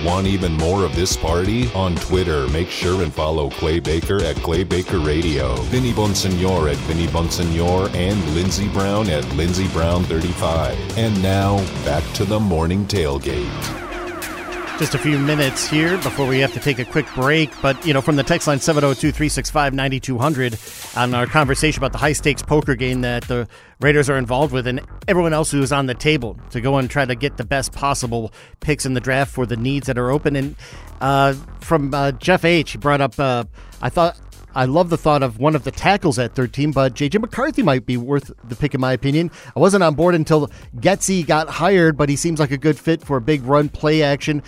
Want 0.03 0.27
even 0.27 0.53
more 0.53 0.84
of 0.84 0.95
this 0.95 1.15
party? 1.15 1.71
On 1.73 1.95
Twitter, 1.95 2.47
make 2.49 2.69
sure 2.69 3.01
and 3.01 3.13
follow 3.13 3.49
Clay 3.49 3.79
Baker 3.79 4.23
at 4.23 4.36
Clay 4.38 4.63
Baker 4.63 4.99
Radio, 4.99 5.55
Vinny 5.63 5.93
Bonsignore 5.93 6.69
at 6.71 6.77
Vinny 6.77 7.08
Bonsignore, 7.08 7.93
and 7.95 8.21
Lindsey 8.36 8.67
Brown 8.69 9.10
at 9.10 9.27
Lindsey 9.36 9.67
Brown 9.69 10.03
35. 10.03 10.97
And 10.97 11.21
now, 11.23 11.58
back 11.86 12.03
to 12.15 12.25
the 12.25 12.39
morning 12.39 12.86
tailgate. 12.86 13.85
Just 14.78 14.94
a 14.94 14.98
few 14.98 15.18
minutes 15.18 15.66
here 15.66 15.96
before 16.00 16.28
we 16.28 16.40
have 16.40 16.52
to 16.52 16.60
take 16.60 16.80
a 16.80 16.86
quick 16.86 17.06
break. 17.16 17.50
But, 17.62 17.86
you 17.86 17.94
know, 17.94 18.02
from 18.02 18.18
the 18.18 18.24
text 18.24 18.46
line 18.46 18.60
702 18.60 19.14
365 19.14 19.74
9200 19.74 20.60
on 20.98 21.14
our 21.14 21.26
conversation 21.26 21.80
about 21.80 21.94
the 21.94 21.98
high 21.98 22.12
stakes 22.12 22.42
poker 22.42 22.76
game 22.76 23.00
that 23.00 23.24
the 23.24 23.48
Raiders 23.80 24.10
are 24.10 24.18
involved 24.18 24.52
with 24.52 24.68
and 24.68 24.82
everyone 25.08 25.32
else 25.32 25.50
who 25.50 25.62
is 25.62 25.72
on 25.72 25.86
the 25.86 25.94
table 25.94 26.38
to 26.50 26.60
go 26.60 26.78
and 26.78 26.90
try 26.90 27.06
to 27.06 27.16
get 27.16 27.38
the 27.38 27.46
best 27.46 27.72
possible 27.72 28.34
picks 28.60 28.86
in 28.86 28.96
the 28.96 29.00
draft 29.00 29.32
for 29.32 29.46
the 29.46 29.56
needs 29.56 29.88
that 29.88 29.98
are 29.98 30.12
open. 30.12 30.36
And 30.36 30.56
uh, 31.00 31.34
from 31.62 31.94
uh, 31.94 32.12
Jeff 32.12 32.44
H., 32.44 32.72
he 32.72 32.78
brought 32.78 33.00
up, 33.00 33.18
uh, 33.18 33.46
I 33.82 33.88
thought. 33.88 34.20
I 34.56 34.65
love 34.65 34.89
the 34.89 34.98
thought 34.98 35.22
of 35.22 35.38
one 35.38 35.54
of 35.54 35.65
the 35.65 35.72
tackles 35.72 36.18
at 36.18 36.34
13, 36.34 36.72
but 36.72 36.94
JJ 36.94 37.20
McCarthy 37.20 37.62
might 37.62 37.86
be 37.86 37.98
worth 37.98 38.32
the 38.46 38.56
pick 38.56 38.74
in 38.74 38.80
my 38.80 38.94
opinion. 38.94 39.30
I 39.54 39.60
wasn't 39.60 39.84
on 39.84 39.96
board 39.96 40.15
until 40.15 40.48
Getsy 40.78 41.28
got 41.28 41.50
hired, 41.50 41.98
but 41.98 42.08
he 42.08 42.15
seems 42.15 42.39
like 42.39 42.52
a 42.52 42.58
good 42.58 42.80
fit 42.80 43.04
for 43.04 43.18
a 43.18 43.22
big 43.22 43.44
run 43.44 43.68
play 43.68 44.02
action, 44.02 44.41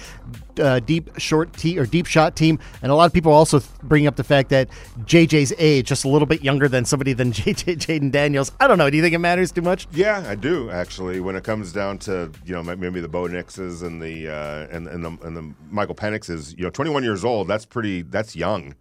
uh, 0.60 0.80
deep 0.80 1.10
short 1.20 1.52
t- 1.54 1.78
or 1.78 1.86
deep 1.86 2.06
shot 2.06 2.38
team. 2.38 2.58
And 2.82 2.90
a 2.90 2.96
lot 2.96 3.06
of 3.06 3.12
people 3.12 3.34
also 3.34 3.62
bring 3.84 4.08
up 4.08 4.16
the 4.16 4.24
fact 4.24 4.50
that 4.50 4.70
JJ's 5.02 5.54
age, 5.58 5.88
just 5.88 6.06
a 6.06 6.08
little 6.08 6.26
bit 6.26 6.42
younger 6.42 6.70
than 6.70 6.86
somebody 6.86 7.12
than 7.12 7.32
JJ 7.34 7.78
Jayden 7.78 8.12
Daniels. 8.12 8.54
I 8.62 8.68
don't 8.68 8.78
know. 8.78 8.90
Do 8.90 8.96
you 8.96 9.04
think 9.04 9.14
it 9.14 9.20
matters 9.20 9.52
too 9.52 9.62
much? 9.62 9.88
Yeah, 9.92 10.24
I 10.26 10.36
do 10.36 10.70
actually. 10.70 11.20
When 11.20 11.36
it 11.36 11.44
comes 11.44 11.74
down 11.74 11.98
to 12.00 12.32
you 12.46 12.54
know 12.54 12.64
maybe 12.64 13.02
the 13.02 13.10
Bo 13.10 13.24
Nixes 13.28 13.84
and 13.84 14.02
the 14.02 14.30
uh, 14.30 14.68
and 14.76 14.88
and 14.88 15.04
the 15.04 15.18
and 15.26 15.36
the 15.36 15.54
Michael 15.70 15.96
Penixes, 15.96 16.58
you 16.58 16.64
know, 16.64 16.70
21 16.70 17.04
years 17.04 17.26
old. 17.26 17.48
That's 17.48 17.66
pretty. 17.66 18.04
That's 18.04 18.36
young. 18.36 18.74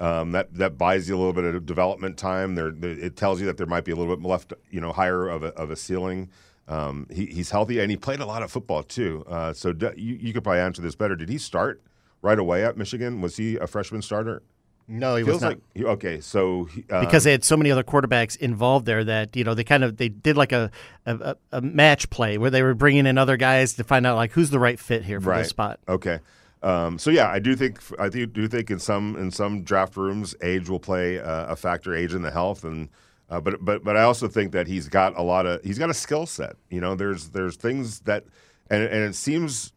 Um, 0.00 0.32
that 0.32 0.54
that 0.54 0.78
buys 0.78 1.08
you 1.08 1.14
a 1.14 1.18
little 1.18 1.34
bit 1.34 1.44
of 1.44 1.66
development 1.66 2.16
time. 2.16 2.54
There, 2.54 2.72
it 2.82 3.16
tells 3.16 3.38
you 3.38 3.46
that 3.46 3.58
there 3.58 3.66
might 3.66 3.84
be 3.84 3.92
a 3.92 3.96
little 3.96 4.16
bit 4.16 4.26
left, 4.26 4.54
you 4.70 4.80
know, 4.80 4.92
higher 4.92 5.28
of 5.28 5.42
a, 5.42 5.48
of 5.48 5.70
a 5.70 5.76
ceiling. 5.76 6.30
Um, 6.68 7.06
he, 7.10 7.26
he's 7.26 7.50
healthy 7.50 7.80
and 7.80 7.90
he 7.90 7.96
played 7.96 8.20
a 8.20 8.26
lot 8.26 8.42
of 8.42 8.50
football 8.50 8.82
too. 8.82 9.24
Uh, 9.28 9.52
so 9.52 9.72
d- 9.72 9.88
you, 9.96 10.14
you 10.14 10.32
could 10.32 10.42
probably 10.42 10.60
answer 10.60 10.80
this 10.80 10.94
better. 10.94 11.16
Did 11.16 11.28
he 11.28 11.36
start 11.36 11.82
right 12.22 12.38
away 12.38 12.64
at 12.64 12.76
Michigan? 12.78 13.20
Was 13.20 13.36
he 13.36 13.56
a 13.56 13.66
freshman 13.66 14.00
starter? 14.02 14.42
No, 14.88 15.16
he 15.16 15.22
was 15.22 15.40
not. 15.42 15.48
like 15.48 15.58
he- 15.74 15.84
okay. 15.84 16.20
So 16.20 16.64
he, 16.64 16.84
uh, 16.90 17.00
because 17.00 17.24
they 17.24 17.32
had 17.32 17.44
so 17.44 17.56
many 17.56 17.70
other 17.70 17.84
quarterbacks 17.84 18.36
involved 18.36 18.86
there 18.86 19.04
that 19.04 19.36
you 19.36 19.44
know 19.44 19.54
they 19.54 19.64
kind 19.64 19.84
of 19.84 19.98
they 19.98 20.08
did 20.08 20.36
like 20.36 20.52
a 20.52 20.70
a, 21.06 21.14
a- 21.16 21.36
a 21.58 21.60
match 21.60 22.08
play 22.08 22.38
where 22.38 22.50
they 22.50 22.62
were 22.62 22.74
bringing 22.74 23.04
in 23.06 23.18
other 23.18 23.36
guys 23.36 23.74
to 23.74 23.84
find 23.84 24.06
out 24.06 24.16
like 24.16 24.32
who's 24.32 24.50
the 24.50 24.58
right 24.58 24.80
fit 24.80 25.04
here 25.04 25.20
for 25.20 25.30
right. 25.30 25.38
this 25.40 25.48
spot. 25.48 25.78
Okay. 25.88 26.20
Um, 26.62 26.98
so 26.98 27.10
yeah, 27.10 27.28
I 27.28 27.38
do 27.38 27.56
think 27.56 27.80
I 27.98 28.08
do, 28.08 28.48
think 28.48 28.70
in 28.70 28.78
some 28.78 29.16
in 29.16 29.30
some 29.30 29.62
draft 29.62 29.96
rooms, 29.96 30.34
age 30.42 30.68
will 30.68 30.80
play 30.80 31.18
uh, 31.18 31.46
a 31.46 31.56
factor, 31.56 31.94
age 31.94 32.14
in 32.14 32.22
the 32.22 32.30
health, 32.30 32.64
and 32.64 32.90
uh, 33.30 33.40
but 33.40 33.64
but 33.64 33.82
but 33.82 33.96
I 33.96 34.02
also 34.02 34.28
think 34.28 34.52
that 34.52 34.66
he's 34.66 34.88
got 34.88 35.16
a 35.18 35.22
lot 35.22 35.46
of 35.46 35.62
he's 35.64 35.78
got 35.78 35.88
a 35.88 35.94
skill 35.94 36.26
set. 36.26 36.56
You 36.68 36.80
know, 36.80 36.94
there's 36.94 37.30
there's 37.30 37.56
things 37.56 38.00
that 38.00 38.24
and 38.70 38.82
and 38.82 39.04
it 39.04 39.14
seems 39.14 39.72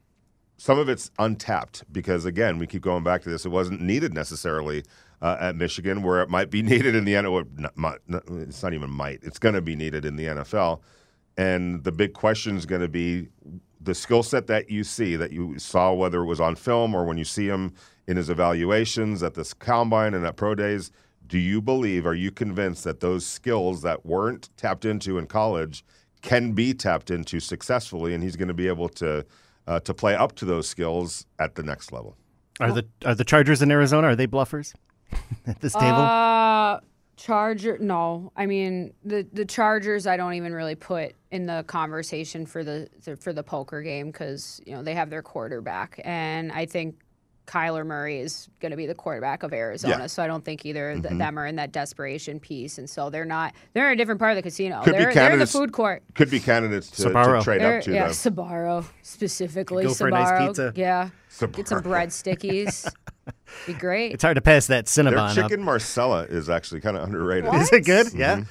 some 0.58 0.78
of 0.78 0.90
it's 0.90 1.10
untapped 1.20 1.84
because 1.92 2.26
again, 2.26 2.58
we 2.58 2.68
keep 2.68 2.82
going 2.82 3.04
back 3.04 3.22
to 3.24 3.30
this. 3.30 3.46
It 3.46 3.50
wasn't 3.50 3.82
needed 3.82 4.14
necessarily 4.14 4.84
uh, 5.22 5.38
at 5.40 5.56
Michigan, 5.56 6.04
where 6.04 6.22
it 6.22 6.30
might 6.30 6.50
be 6.50 6.62
needed 6.64 6.96
in 6.96 7.06
the 7.06 7.14
NFL. 7.14 8.48
It's 8.48 8.62
not 8.62 8.74
even 8.74 8.90
might. 8.90 9.20
It's 9.24 9.40
going 9.40 9.56
to 9.56 9.62
be 9.62 9.76
needed 9.76 10.06
in 10.06 10.16
the 10.16 10.26
NFL. 10.26 10.82
And 11.38 11.84
the 11.84 11.92
big 11.92 12.14
question 12.14 12.58
is 12.58 12.66
going 12.66 12.82
to 12.82 12.88
be 12.88 13.30
the 13.84 13.96
skill 13.96 14.24
set 14.24 14.48
that 14.48 14.70
you 14.70 14.84
see, 14.84 15.16
that 15.16 15.32
you 15.32 15.60
saw, 15.60 15.94
whether 15.94 16.22
it 16.22 16.26
was 16.26 16.40
on 16.40 16.56
film 16.56 16.96
or 16.96 17.06
when 17.06 17.18
you 17.18 17.26
see 17.26 17.48
him 17.48 17.74
in 18.08 18.18
his 18.18 18.30
evaluations 18.30 19.24
at 19.24 19.34
this 19.34 19.54
combine 19.54 20.14
and 20.14 20.26
at 20.26 20.36
pro 20.36 20.56
days. 20.56 20.92
Do 21.26 21.40
you 21.40 21.62
believe, 21.62 22.06
are 22.06 22.14
you 22.14 22.32
convinced 22.32 22.84
that 22.84 23.00
those 23.00 23.26
skills 23.26 23.82
that 23.82 24.06
weren't 24.06 24.50
tapped 24.58 24.86
into 24.86 25.18
in 25.18 25.28
college 25.28 25.84
can 26.22 26.52
be 26.54 26.74
tapped 26.74 27.12
into 27.12 27.40
successfully, 27.40 28.14
and 28.14 28.24
he's 28.24 28.36
going 28.36 28.48
to 28.48 28.54
be 28.54 28.68
able 28.68 28.90
to 28.90 29.26
uh, 29.66 29.80
to 29.82 29.94
play 29.94 30.16
up 30.16 30.36
to 30.36 30.46
those 30.46 30.68
skills 30.68 31.26
at 31.40 31.56
the 31.56 31.64
next 31.64 31.92
level? 31.92 32.18
Are 32.60 32.72
the 32.72 32.86
are 33.06 33.16
the 33.16 33.24
Chargers 33.24 33.62
in 33.62 33.72
Arizona? 33.72 34.08
Are 34.08 34.16
they 34.16 34.28
bluffers 34.28 34.74
at 35.48 35.60
this 35.62 35.74
table? 35.74 36.02
Uh, 36.02 36.80
Charger, 37.16 37.78
no. 37.80 38.32
I 38.36 38.46
mean 38.46 38.94
the 39.06 39.26
the 39.34 39.46
Chargers. 39.46 40.08
I 40.08 40.18
don't 40.18 40.34
even 40.34 40.54
really 40.54 40.76
put 40.76 41.14
in 41.32 41.46
the 41.46 41.64
conversation 41.68 42.46
for 42.46 42.64
the, 42.64 42.88
the 43.04 43.16
for 43.18 43.34
the 43.34 43.44
poker 43.44 43.82
game 43.82 44.08
because 44.08 44.60
you 44.66 44.74
know 44.74 44.82
they 44.84 44.96
have 44.96 45.10
their 45.10 45.22
quarterback, 45.22 46.00
and 46.04 46.52
I 46.52 46.66
think 46.66 46.96
Kyler 47.46 47.86
Murray 47.86 48.20
is 48.20 48.48
going 48.62 48.72
to 48.72 48.78
be 48.78 48.86
the 48.86 48.96
quarterback 48.96 49.44
of 49.44 49.54
Arizona. 49.54 49.98
Yeah. 50.00 50.08
So 50.08 50.24
I 50.24 50.28
don't 50.28 50.44
think 50.46 50.66
either 50.66 50.94
Mm-hmm. 50.96 51.06
of 51.14 51.18
them 51.18 51.38
are 51.38 51.46
in 51.46 51.58
that 51.58 51.72
desperation 51.72 52.40
piece, 52.40 52.78
and 52.78 52.90
so 52.90 53.10
they're 53.10 53.26
not. 53.26 53.54
They're 53.74 53.88
in 53.92 53.94
a 53.94 53.96
different 53.98 54.20
part 54.20 54.32
of 54.32 54.38
the 54.38 54.42
casino. 54.44 54.82
Could 54.84 54.94
be 54.94 55.00
they're, 55.00 55.14
they're 55.14 55.34
in 55.34 55.40
the 55.40 55.46
food 55.48 55.72
court. 55.74 56.04
Could 56.16 56.30
be 56.32 56.40
candidates 56.40 56.90
to, 56.92 57.04
to 57.04 57.42
trade 57.44 57.62
They're- 57.62 57.78
up 57.80 57.84
to, 57.84 57.94
yeah, 57.94 58.08
though. 58.08 58.14
Sbarro 58.14 58.86
specifically. 59.02 59.84
Go 59.84 59.94
for 59.94 60.08
a 60.08 60.12
nice 60.12 60.48
pizza. 60.48 60.74
Yeah, 60.76 61.10
get 61.52 61.68
some 61.68 61.82
Sbarro. 61.84 61.92
bread 63.54 63.64
stickies. 63.64 63.68
be 63.68 63.80
great. 63.80 64.12
It's 64.14 64.24
hard 64.24 64.36
to 64.36 64.42
pass 64.42 64.68
that 64.68 64.86
Their 64.88 65.06
Cinnabon 65.06 65.30
up. 65.30 65.36
chicken 65.36 65.64
Marsala 65.64 66.24
is 66.24 66.50
actually 66.50 66.82
kind 66.82 66.98
of 66.98 67.04
underrated. 67.04 67.46
What? 67.46 67.62
Is 67.62 67.72
it 67.72 67.86
good? 67.86 68.08
Mm-hmm. 68.08 68.20
Yeah. 68.20 68.44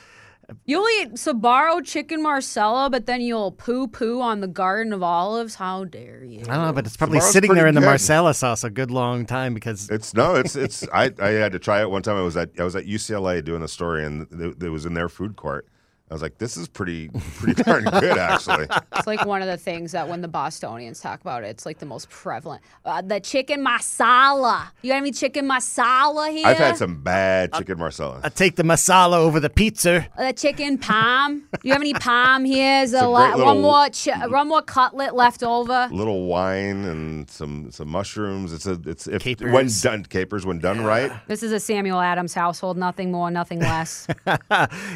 You'll 0.67 0.87
eat 1.01 1.13
Sbarro 1.15 1.83
chicken 1.83 2.23
Marsala, 2.23 2.91
but 2.91 3.07
then 3.07 3.23
you'll 3.23 3.53
poo 3.53 3.87
poo 3.89 4.21
on 4.21 4.41
the 4.41 4.49
Garden 4.49 4.93
of 4.93 5.03
Olives. 5.03 5.55
How 5.55 5.85
dare 5.85 6.25
you? 6.25 6.41
I 6.41 6.57
don't 6.57 6.67
know, 6.67 6.73
but 6.73 6.85
it's 6.85 6.97
probably 6.97 7.21
Sbarro's 7.21 7.33
sitting 7.33 7.55
there 7.55 7.63
pretty 7.63 7.69
in 7.71 7.75
the 7.77 7.81
good. 7.81 7.87
Marsala 7.87 8.35
sauce 8.35 8.63
a 8.65 8.69
good 8.69 8.91
long 8.91 9.25
time 9.25 9.55
because 9.55 9.89
It's 9.89 10.13
no, 10.13 10.35
it's 10.35 10.55
it's. 10.57 10.87
I, 10.93 11.11
I 11.19 11.29
had 11.29 11.53
to 11.53 11.59
try 11.59 11.81
it 11.81 11.91
one 11.91 12.03
time. 12.03 12.17
I 12.17 12.23
was 12.23 12.37
at 12.37 12.51
I 12.59 12.65
was 12.65 12.77
at 12.77 12.85
UCLA 12.85 13.43
doing 13.43 13.63
a 13.63 13.69
story, 13.69 14.05
and 14.05 14.27
it, 14.33 14.63
it 14.65 14.69
was 14.69 14.85
in 14.85 14.93
their 14.95 15.09
food 15.09 15.37
court. 15.37 15.67
I 16.13 16.15
was 16.15 16.21
like, 16.21 16.37
this 16.37 16.59
is 16.59 16.69
pretty 16.69 17.09
pretty 17.39 17.63
darn 17.63 17.85
good, 17.85 18.19
actually. 18.19 18.67
It's 18.97 19.07
like 19.07 19.25
one 19.25 19.41
of 19.41 19.49
the 19.49 19.57
things 19.57 19.93
that 19.93 20.07
when 20.09 20.21
the 20.21 20.29
Bostonians 20.29 21.01
talk 21.01 21.23
about 21.23 21.43
it, 21.43 21.47
it's 21.47 21.65
like 21.65 21.79
the 21.79 21.87
most 21.87 22.11
prevalent. 22.11 22.63
Uh, 22.85 23.01
the 23.01 23.19
chicken 23.19 23.65
masala. 23.65 24.67
You 24.83 24.91
got 24.91 24.99
any 24.99 25.11
chicken 25.13 25.49
masala 25.49 26.31
here? 26.31 26.47
I've 26.47 26.59
had 26.59 26.77
some 26.77 27.03
bad 27.03 27.55
chicken 27.55 27.79
Marsala. 27.79 28.21
I 28.23 28.29
take 28.29 28.57
the 28.57 28.63
masala 28.63 29.15
over 29.15 29.41
the 29.41 29.49
pizza. 29.49 30.07
Uh, 30.19 30.27
The 30.27 30.33
chicken 30.35 30.77
palm. 30.77 31.45
You 31.63 31.73
have 31.73 31.81
any 31.81 31.95
palm 31.95 32.45
here? 32.45 32.83
Is 32.83 32.93
a 32.93 32.99
there 32.99 33.07
la- 33.09 33.31
little- 33.35 33.47
one 33.47 33.63
more 33.63 33.89
ch- 33.89 34.09
one 34.29 34.49
more 34.49 34.61
cutlet 34.63 35.15
left 35.15 35.43
over? 35.43 35.89
little 35.91 36.27
wine 36.27 36.85
and 36.85 37.31
some 37.31 37.71
some 37.71 37.89
mushrooms. 37.89 38.53
It's 38.53 38.67
a 38.67 38.79
it's 38.85 39.07
if 39.07 39.23
Capers. 39.23 39.51
when 39.53 39.69
done 39.81 40.05
capers 40.05 40.45
when 40.45 40.59
done 40.59 40.83
right. 40.85 41.11
This 41.29 41.43
is 41.43 41.53
a 41.53 41.59
Samuel 41.61 42.01
Adams 42.01 42.35
household. 42.35 42.77
Nothing 42.77 43.11
more, 43.11 43.31
nothing 43.31 43.61
less. 43.61 44.07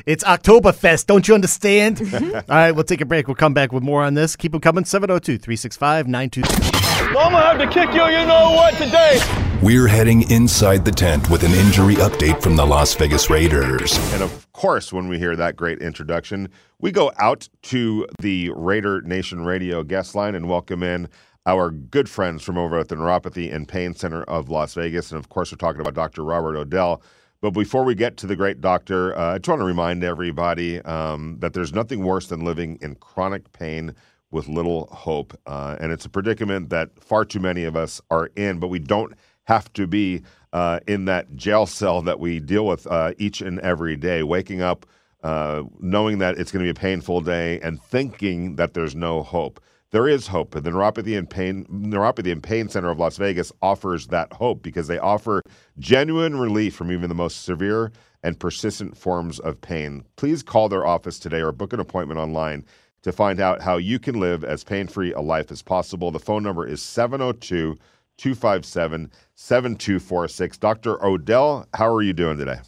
It's 0.05 0.23
Oktoberfest, 0.25 1.06
don't 1.07 1.27
you 1.29 1.35
understand? 1.35 1.97
Mm-hmm. 2.17 2.35
All 2.35 2.43
right, 2.57 2.73
we'll 2.73 2.85
take 2.85 3.01
a 3.01 3.05
break. 3.05 3.27
We'll 3.27 3.35
come 3.35 3.53
back 3.53 3.73
with 3.73 3.83
more 3.83 4.03
on 4.03 4.15
this. 4.15 4.37
Keep 4.37 4.53
them 4.53 4.61
coming 4.61 4.85
702 4.85 5.39
365 5.39 6.07
92. 6.07 6.43
I'm 6.49 7.13
gonna 7.13 7.41
have 7.41 7.59
to 7.59 7.67
kick 7.67 7.93
you, 7.95 8.05
you 8.05 8.25
know 8.27 8.53
what, 8.53 8.75
today. 8.75 9.21
We're 9.63 9.87
heading 9.87 10.31
inside 10.31 10.85
the 10.85 10.93
tent 10.93 11.29
with 11.29 11.43
an 11.43 11.53
injury 11.53 11.97
update 11.97 12.43
from 12.43 12.57
the 12.57 12.65
Las 12.65 12.95
Vegas 12.95 13.29
Raiders. 13.29 13.99
And 14.13 14.23
of 14.23 14.51
course, 14.53 14.93
when 14.93 15.09
we 15.09 15.19
hear 15.19 15.37
that 15.37 15.57
great 15.57 15.81
introduction, 15.81 16.49
we 16.81 16.93
go 16.93 17.13
out 17.19 17.49
to 17.63 18.07
the 18.21 18.51
Raider 18.55 19.03
Nation 19.03 19.45
Radio 19.45 19.83
guest 19.83 20.15
line 20.15 20.35
and 20.35 20.49
welcome 20.49 20.83
in 20.83 21.09
our 21.47 21.71
good 21.71 22.09
friends 22.09 22.43
from 22.43 22.57
over 22.59 22.79
at 22.79 22.89
the 22.89 22.97
Neuropathy 22.97 23.53
and 23.55 23.69
Pain 23.69 23.95
Center 23.95 24.23
of 24.25 24.49
Las 24.49 24.75
Vegas. 24.75 25.11
And 25.11 25.19
of 25.19 25.29
course, 25.29 25.53
we're 25.53 25.59
talking 25.59 25.81
about 25.81 25.95
Dr. 25.95 26.23
Robert 26.25 26.57
Odell. 26.57 27.03
But 27.41 27.51
before 27.51 27.85
we 27.85 27.95
get 27.95 28.17
to 28.19 28.27
the 28.27 28.37
great 28.37 28.61
doctor, 28.61 29.17
uh, 29.17 29.35
I 29.35 29.39
just 29.39 29.49
want 29.49 29.61
to 29.61 29.67
remind 29.67 30.03
everybody 30.03 30.81
um, 30.83 31.37
that 31.41 31.53
there's 31.53 31.73
nothing 31.73 32.05
worse 32.05 32.29
than 32.29 32.45
living 32.45 32.79
in 32.81 32.95
chronic 32.97 33.53
pain 33.53 33.95
with 34.31 34.49
little 34.49 34.87
hope. 34.87 35.39
Uh, 35.47 35.77
and 35.81 35.93
it's 35.93 36.05
a 36.05 36.09
predicament 36.09 36.71
that 36.71 36.91
far 37.03 37.25
too 37.25 37.41
many 37.41 37.65
of 37.65 37.77
us 37.77 38.01
are 38.11 38.31
in, 38.37 38.59
but 38.59 38.69
we 38.69 38.79
don't 38.79 39.15
have 39.45 39.73
to 39.75 39.87
be 39.87 40.23
uh, 40.53 40.81
in 40.87 41.05
that 41.05 41.37
jail 41.37 41.67
cell 41.67 42.03
that 42.03 42.19
we 42.19 42.41
deal 42.41 42.67
with 42.67 42.87
uh, 42.87 43.13
each 43.19 43.41
and 43.41 43.61
every 43.61 43.97
day, 43.97 44.23
waking 44.23 44.61
up 44.63 44.87
uh, 45.23 45.65
knowing 45.81 46.19
that 46.19 46.39
it's 46.39 46.53
going 46.53 46.65
to 46.65 46.73
be 46.73 46.79
a 46.79 46.81
painful 46.81 47.21
day 47.21 47.61
and 47.61 47.83
thinking 47.83 48.57
that 48.57 48.75
there's 48.75 48.95
no 48.95 49.23
hope. 49.23 49.61
There 49.91 50.09
is 50.09 50.27
hope. 50.27 50.55
And 50.55 50.65
the 50.65 50.71
Neuropathy 50.71 51.17
and 51.17 51.29
Pain 51.29 51.65
Neuropathy 51.67 52.33
and 52.33 52.43
Pain 52.43 52.69
Center 52.69 52.91
of 52.91 52.99
Las 52.99 53.17
Vegas 53.17 53.53
offers 53.63 54.09
that 54.09 54.33
hope 54.33 54.63
because 54.63 54.89
they 54.89 54.99
offer 54.99 55.43
genuine 55.79 56.37
relief 56.37 56.75
from 56.75 56.91
even 56.91 57.09
the 57.09 57.15
most 57.15 57.45
severe 57.45 57.93
and 58.23 58.39
persistent 58.39 58.97
forms 58.97 59.39
of 59.39 59.61
pain. 59.61 60.05
Please 60.17 60.43
call 60.43 60.69
their 60.69 60.85
office 60.85 61.19
today 61.19 61.41
or 61.41 61.53
book 61.53 61.73
an 61.73 61.81
appointment 61.81 62.19
online 62.19 62.65
to 63.03 63.13
find 63.13 63.39
out 63.39 63.63
how 63.63 63.77
you 63.77 64.01
can 64.01 64.19
live 64.19 64.43
as 64.43 64.65
pain 64.65 64.89
free 64.89 65.13
a 65.13 65.21
life 65.21 65.53
as 65.53 65.63
possible. 65.63 66.11
The 66.11 66.19
phone 66.19 66.43
number 66.43 66.67
is 66.67 66.83
702 66.83 67.79
257 68.17 69.13
7246. 69.37 70.59
Dr. 70.59 71.05
Odell, 71.05 71.69
how 71.75 71.93
are 71.95 72.03
you 72.03 72.13
doing 72.13 72.37
today? 72.37 72.59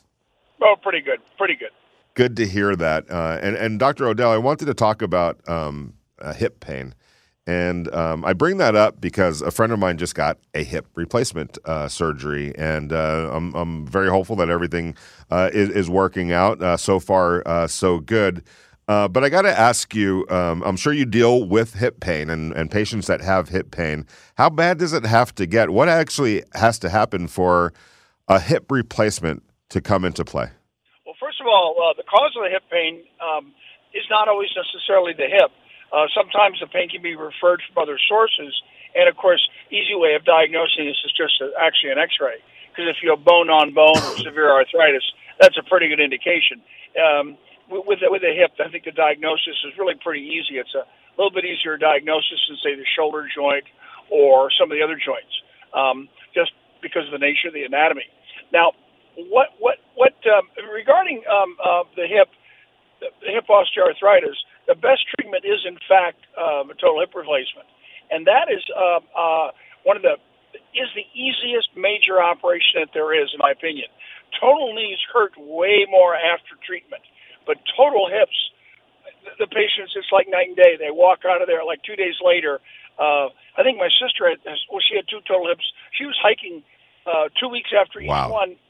Oh, 0.62 0.76
pretty 0.80 1.00
good, 1.00 1.18
pretty 1.36 1.56
good. 1.56 1.70
Good 2.14 2.36
to 2.36 2.46
hear 2.46 2.76
that. 2.76 3.10
Uh, 3.10 3.38
and, 3.42 3.56
and 3.56 3.78
Dr. 3.78 4.06
Odell, 4.06 4.30
I 4.30 4.38
wanted 4.38 4.66
to 4.66 4.74
talk 4.74 5.02
about 5.02 5.40
um, 5.48 5.94
uh, 6.20 6.32
hip 6.32 6.60
pain. 6.60 6.94
And 7.48 7.92
um, 7.94 8.26
I 8.26 8.34
bring 8.34 8.58
that 8.58 8.76
up 8.76 9.00
because 9.00 9.40
a 9.40 9.50
friend 9.50 9.72
of 9.72 9.78
mine 9.78 9.96
just 9.96 10.14
got 10.14 10.36
a 10.52 10.62
hip 10.62 10.86
replacement 10.94 11.56
uh, 11.64 11.88
surgery, 11.88 12.54
and 12.58 12.92
uh, 12.92 13.30
I'm, 13.32 13.54
I'm 13.54 13.86
very 13.86 14.10
hopeful 14.10 14.36
that 14.36 14.50
everything 14.50 14.94
uh, 15.30 15.48
is, 15.54 15.70
is 15.70 15.88
working 15.88 16.30
out. 16.30 16.62
Uh, 16.62 16.76
so 16.76 17.00
far, 17.00 17.42
uh, 17.48 17.66
so 17.66 18.00
good. 18.00 18.44
Uh, 18.86 19.08
but 19.08 19.24
I 19.24 19.30
got 19.30 19.42
to 19.42 19.58
ask 19.58 19.94
you 19.94 20.26
um, 20.28 20.62
I'm 20.62 20.76
sure 20.76 20.92
you 20.92 21.06
deal 21.06 21.42
with 21.42 21.72
hip 21.72 22.00
pain 22.00 22.28
and, 22.28 22.52
and 22.52 22.70
patients 22.70 23.06
that 23.06 23.22
have 23.22 23.48
hip 23.48 23.70
pain. 23.70 24.06
How 24.36 24.50
bad 24.50 24.76
does 24.76 24.92
it 24.92 25.06
have 25.06 25.34
to 25.36 25.46
get? 25.46 25.70
What 25.70 25.88
actually 25.88 26.44
has 26.52 26.78
to 26.80 26.90
happen 26.90 27.28
for 27.28 27.72
a 28.28 28.38
hip 28.40 28.70
replacement 28.70 29.42
to 29.70 29.80
come 29.80 30.04
into 30.04 30.22
play? 30.22 30.50
Well, 31.06 31.16
first 31.18 31.40
of 31.40 31.46
all, 31.46 31.94
the 31.96 32.02
cause 32.02 32.32
of 32.36 32.44
the 32.44 32.50
hip 32.50 32.64
pain 32.70 33.04
um, 33.22 33.54
is 33.94 34.04
not 34.10 34.28
always 34.28 34.50
necessarily 34.54 35.14
the 35.14 35.28
hip. 35.32 35.50
Uh, 35.92 36.06
sometimes 36.14 36.60
the 36.60 36.66
pain 36.66 36.88
can 36.88 37.02
be 37.02 37.16
referred 37.16 37.62
from 37.66 37.82
other 37.82 37.98
sources, 38.08 38.52
and 38.94 39.08
of 39.08 39.16
course, 39.16 39.40
easy 39.70 39.94
way 39.94 40.14
of 40.14 40.24
diagnosing 40.24 40.86
this 40.86 41.00
is 41.04 41.12
just 41.16 41.40
a, 41.40 41.52
actually 41.60 41.90
an 41.90 41.98
X-ray. 41.98 42.40
Because 42.68 42.94
if 42.94 43.02
you 43.02 43.10
have 43.10 43.24
bone 43.24 43.50
on 43.50 43.74
bone 43.74 43.96
or 43.96 44.16
severe 44.18 44.52
arthritis, 44.52 45.02
that's 45.40 45.56
a 45.58 45.64
pretty 45.64 45.88
good 45.88 46.00
indication. 46.00 46.60
Um, 46.94 47.36
with 47.68 48.00
with 48.00 48.22
the, 48.22 48.32
hip, 48.32 48.52
I 48.64 48.70
think 48.70 48.84
the 48.84 48.92
diagnosis 48.92 49.56
is 49.66 49.76
really 49.76 49.94
pretty 49.96 50.24
easy. 50.24 50.56
It's 50.56 50.74
a 50.74 50.84
little 51.16 51.32
bit 51.32 51.44
easier 51.44 51.76
diagnosis 51.76 52.40
than 52.48 52.56
say 52.62 52.76
the 52.76 52.86
shoulder 52.96 53.28
joint 53.28 53.64
or 54.10 54.50
some 54.58 54.70
of 54.70 54.76
the 54.76 54.82
other 54.82 54.96
joints, 54.96 55.34
um, 55.74 56.08
just 56.34 56.52
because 56.80 57.04
of 57.06 57.12
the 57.12 57.20
nature 57.20 57.48
of 57.48 57.54
the 57.54 57.64
anatomy. 57.64 58.06
Now, 58.52 58.72
what 59.16 59.52
what 59.58 59.78
what 59.94 60.14
um, 60.30 60.48
regarding 60.72 61.22
um, 61.28 61.56
uh, 61.60 61.84
the 61.96 62.06
hip, 62.06 62.30
the 63.00 63.30
hip 63.30 63.44
osteoarthritis, 63.50 64.38
the 64.68 64.76
best 64.76 65.08
treatment 65.16 65.44
is 65.48 65.64
in 65.66 65.80
fact 65.88 66.20
um, 66.36 66.70
a 66.70 66.76
total 66.76 67.00
hip 67.00 67.16
replacement, 67.16 67.66
and 68.12 68.28
that 68.28 68.52
is 68.52 68.60
uh, 68.76 69.00
uh, 69.16 69.50
one 69.82 69.96
of 69.96 70.04
the 70.04 70.20
is 70.76 70.88
the 70.94 71.08
easiest 71.16 71.72
major 71.74 72.20
operation 72.20 72.84
that 72.84 72.92
there 72.92 73.16
is, 73.16 73.32
in 73.32 73.40
my 73.40 73.50
opinion. 73.50 73.88
Total 74.36 74.72
knees 74.76 75.00
hurt 75.12 75.32
way 75.40 75.88
more 75.88 76.14
after 76.14 76.54
treatment, 76.60 77.02
but 77.48 77.56
total 77.76 78.08
hips, 78.12 78.36
the, 79.24 79.44
the 79.44 79.48
patients 79.48 79.96
it's 79.96 80.12
like 80.12 80.28
night 80.28 80.52
and 80.52 80.56
day. 80.56 80.76
They 80.76 80.92
walk 80.92 81.24
out 81.24 81.40
of 81.40 81.48
there 81.48 81.64
like 81.64 81.80
two 81.82 81.96
days 81.96 82.20
later. 82.20 82.60
Uh, 83.00 83.32
I 83.56 83.64
think 83.64 83.78
my 83.80 83.88
sister 83.96 84.28
had 84.28 84.44
well, 84.68 84.84
she 84.84 84.96
had 85.00 85.08
two 85.08 85.24
total 85.24 85.48
hips. 85.48 85.64
She 85.96 86.04
was 86.04 86.16
hiking 86.20 86.62
uh, 87.08 87.32
two 87.40 87.48
weeks 87.48 87.72
after 87.72 88.00
each 88.04 88.12
Wow. 88.12 88.30
one, 88.30 88.60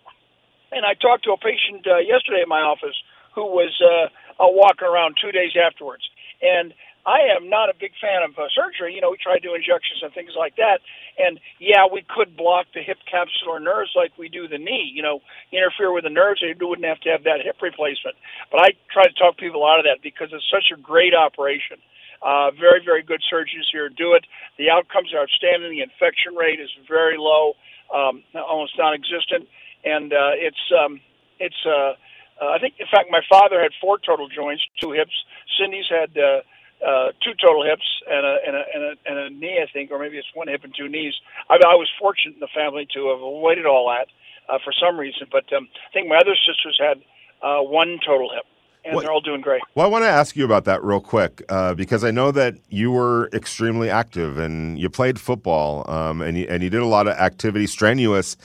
and 0.70 0.86
I 0.86 0.94
talked 0.94 1.24
to 1.26 1.34
a 1.34 1.40
patient 1.40 1.82
uh, 1.90 1.98
yesterday 1.98 2.46
in 2.46 2.48
my 2.48 2.62
office 2.62 2.94
who 3.34 3.46
was 3.46 3.70
uh, 3.82 4.08
uh, 4.40 4.46
walking 4.48 4.88
around 4.88 5.16
two 5.20 5.32
days 5.32 5.52
afterwards. 5.56 6.02
And 6.40 6.74
I 7.06 7.32
am 7.32 7.48
not 7.48 7.70
a 7.70 7.74
big 7.78 7.92
fan 7.96 8.20
of 8.22 8.36
uh, 8.36 8.52
surgery. 8.52 8.94
You 8.94 9.00
know, 9.00 9.10
we 9.10 9.16
try 9.16 9.38
to 9.38 9.40
do 9.40 9.54
injections 9.54 10.04
and 10.04 10.12
things 10.12 10.36
like 10.36 10.56
that. 10.56 10.84
And 11.16 11.40
yeah, 11.58 11.88
we 11.90 12.04
could 12.04 12.36
block 12.36 12.66
the 12.74 12.82
hip 12.82 12.98
capsular 13.08 13.62
nerves 13.62 13.92
like 13.96 14.12
we 14.18 14.28
do 14.28 14.46
the 14.46 14.58
knee. 14.58 14.92
You 14.92 15.02
know, 15.02 15.20
interfere 15.50 15.90
with 15.90 16.04
the 16.04 16.12
nerves. 16.12 16.42
You 16.42 16.54
wouldn't 16.60 16.86
have 16.86 17.00
to 17.08 17.10
have 17.10 17.24
that 17.24 17.40
hip 17.42 17.56
replacement. 17.62 18.16
But 18.52 18.60
I 18.60 18.68
try 18.92 19.04
to 19.04 19.14
talk 19.14 19.38
people 19.38 19.64
out 19.64 19.78
of 19.80 19.86
that 19.88 20.02
because 20.02 20.28
it's 20.32 20.44
such 20.52 20.68
a 20.68 20.78
great 20.80 21.14
operation. 21.14 21.78
Uh, 22.20 22.50
very, 22.50 22.84
very 22.84 23.02
good 23.02 23.22
surgeons 23.24 23.68
here 23.72 23.88
do 23.88 24.12
it. 24.12 24.26
The 24.58 24.68
outcomes 24.70 25.14
are 25.14 25.22
outstanding. 25.22 25.70
The 25.70 25.82
infection 25.82 26.34
rate 26.34 26.60
is 26.60 26.68
very 26.86 27.16
low, 27.16 27.54
um, 27.94 28.22
almost 28.34 28.76
non-existent, 28.76 29.48
and 29.84 30.12
uh, 30.12 30.34
it's 30.34 30.60
um, 30.76 31.00
it's. 31.40 31.62
Uh, 31.64 31.94
uh, 32.40 32.48
I 32.48 32.58
think, 32.58 32.74
in 32.78 32.86
fact, 32.90 33.08
my 33.10 33.20
father 33.28 33.60
had 33.60 33.72
four 33.80 33.98
total 33.98 34.28
joints, 34.28 34.62
two 34.80 34.92
hips. 34.92 35.12
Cindy's 35.58 35.86
had 35.90 36.16
uh, 36.16 36.40
uh, 36.84 37.12
two 37.22 37.32
total 37.34 37.64
hips 37.64 37.84
and 38.08 38.24
a, 38.24 38.36
and, 38.46 38.56
a, 38.56 38.62
and, 38.74 38.82
a, 38.84 38.92
and 39.06 39.18
a 39.18 39.30
knee, 39.30 39.58
I 39.62 39.70
think, 39.72 39.90
or 39.90 39.98
maybe 39.98 40.18
it's 40.18 40.28
one 40.34 40.48
hip 40.48 40.62
and 40.64 40.74
two 40.76 40.88
knees. 40.88 41.14
I, 41.50 41.54
I 41.54 41.74
was 41.74 41.88
fortunate 41.98 42.34
in 42.34 42.40
the 42.40 42.48
family 42.54 42.86
to 42.94 43.08
have 43.08 43.18
avoided 43.18 43.66
all 43.66 43.88
that 43.88 44.08
uh, 44.52 44.58
for 44.62 44.72
some 44.72 44.98
reason, 44.98 45.26
but 45.30 45.52
um, 45.52 45.68
I 45.90 45.92
think 45.92 46.08
my 46.08 46.16
other 46.16 46.36
sisters 46.46 46.78
had 46.80 46.98
uh, 47.42 47.62
one 47.62 47.98
total 48.04 48.30
hip. 48.32 48.44
And 48.84 48.94
what, 48.94 49.02
they're 49.02 49.12
all 49.12 49.20
doing 49.20 49.40
great. 49.40 49.60
Well, 49.74 49.84
I 49.84 49.88
want 49.88 50.04
to 50.04 50.08
ask 50.08 50.36
you 50.36 50.44
about 50.44 50.64
that 50.66 50.82
real 50.84 51.00
quick 51.00 51.42
uh, 51.48 51.74
because 51.74 52.04
I 52.04 52.12
know 52.12 52.30
that 52.30 52.54
you 52.68 52.92
were 52.92 53.28
extremely 53.32 53.90
active 53.90 54.38
and 54.38 54.78
you 54.78 54.88
played 54.88 55.18
football 55.18 55.88
um, 55.90 56.22
and 56.22 56.38
you, 56.38 56.46
and 56.48 56.62
you 56.62 56.70
did 56.70 56.80
a 56.80 56.86
lot 56.86 57.08
of 57.08 57.14
activity, 57.14 57.66
strenuous 57.66 58.36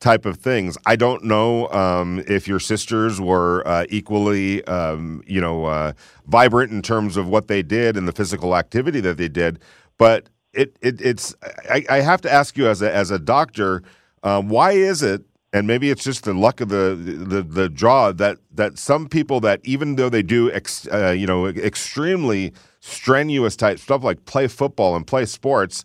type 0.00 0.24
of 0.24 0.38
things. 0.38 0.76
I 0.86 0.96
don't 0.96 1.24
know 1.24 1.68
um, 1.68 2.24
if 2.26 2.48
your 2.48 2.58
sisters 2.58 3.20
were 3.20 3.66
uh, 3.66 3.84
equally, 3.90 4.64
um, 4.64 5.22
you 5.26 5.40
know, 5.40 5.66
uh, 5.66 5.92
vibrant 6.26 6.72
in 6.72 6.82
terms 6.82 7.16
of 7.16 7.28
what 7.28 7.48
they 7.48 7.62
did 7.62 7.96
and 7.96 8.08
the 8.08 8.12
physical 8.12 8.56
activity 8.56 9.00
that 9.00 9.18
they 9.18 9.28
did, 9.28 9.60
but 9.98 10.28
it, 10.52 10.76
it 10.80 11.00
it's. 11.00 11.34
I, 11.70 11.84
I, 11.88 12.00
have 12.00 12.20
to 12.22 12.32
ask 12.32 12.56
you 12.56 12.66
as 12.66 12.82
a 12.82 12.92
as 12.92 13.10
a 13.10 13.18
doctor, 13.18 13.82
um, 14.24 14.48
why 14.48 14.72
is 14.72 15.02
it? 15.02 15.22
And 15.52 15.66
maybe 15.66 15.90
it's 15.90 16.02
just 16.02 16.24
the 16.24 16.34
luck 16.34 16.60
of 16.60 16.70
the 16.70 16.96
the, 16.96 17.42
the 17.42 17.68
draw 17.68 18.10
that 18.12 18.38
that 18.52 18.78
some 18.78 19.08
people 19.08 19.40
that 19.40 19.60
even 19.64 19.96
though 19.96 20.08
they 20.08 20.22
do 20.22 20.50
ex, 20.50 20.88
uh, 20.88 21.10
you 21.10 21.26
know 21.26 21.46
extremely 21.46 22.52
strenuous 22.80 23.54
type 23.54 23.78
stuff 23.78 24.02
like 24.02 24.24
play 24.24 24.48
football 24.48 24.96
and 24.96 25.06
play 25.06 25.26
sports 25.26 25.84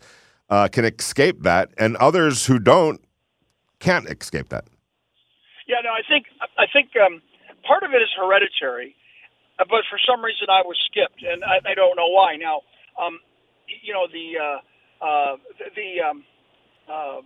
uh, 0.49 0.67
can 0.67 0.85
escape 0.85 1.43
that, 1.43 1.69
and 1.77 1.95
others 1.97 2.45
who 2.45 2.57
don't 2.57 3.04
can't 3.79 4.07
escape 4.07 4.49
that. 4.49 4.65
Yeah, 5.67 5.81
no, 5.83 5.91
I 5.91 6.01
think 6.07 6.25
I 6.57 6.65
think 6.71 6.91
um, 6.95 7.21
part 7.65 7.83
of 7.83 7.91
it 7.91 8.01
is 8.01 8.09
hereditary, 8.15 8.95
uh, 9.59 9.65
but 9.65 9.81
for 9.89 9.97
some 9.97 10.23
reason 10.23 10.47
I 10.49 10.61
was 10.61 10.77
skipped, 10.85 11.23
and 11.25 11.43
I, 11.43 11.57
I 11.65 11.73
don't 11.73 11.95
know 11.97 12.09
why. 12.09 12.37
Now, 12.37 12.61
um, 13.01 13.19
you 13.65 13.93
know, 13.93 14.05
the 14.05 14.37
uh, 14.37 14.59
uh, 15.01 15.37
the 15.75 15.89
um, 16.05 16.23
uh, 16.87 17.21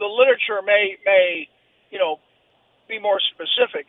the 0.00 0.06
literature 0.06 0.64
may 0.64 0.96
may 1.04 1.48
you 1.90 1.98
know 1.98 2.18
be 2.88 2.98
more 2.98 3.20
specific. 3.20 3.86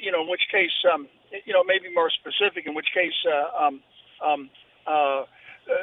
You 0.00 0.10
know, 0.10 0.22
in 0.22 0.28
which 0.28 0.42
case, 0.50 0.74
um, 0.92 1.06
you 1.44 1.52
know, 1.52 1.62
maybe 1.62 1.92
more 1.94 2.10
specific. 2.10 2.66
In 2.66 2.74
which 2.74 2.90
case, 2.92 3.14
uh, 3.22 3.64
um, 3.64 3.80
um, 4.18 4.50
uh, 4.86 5.22
uh, 5.66 5.74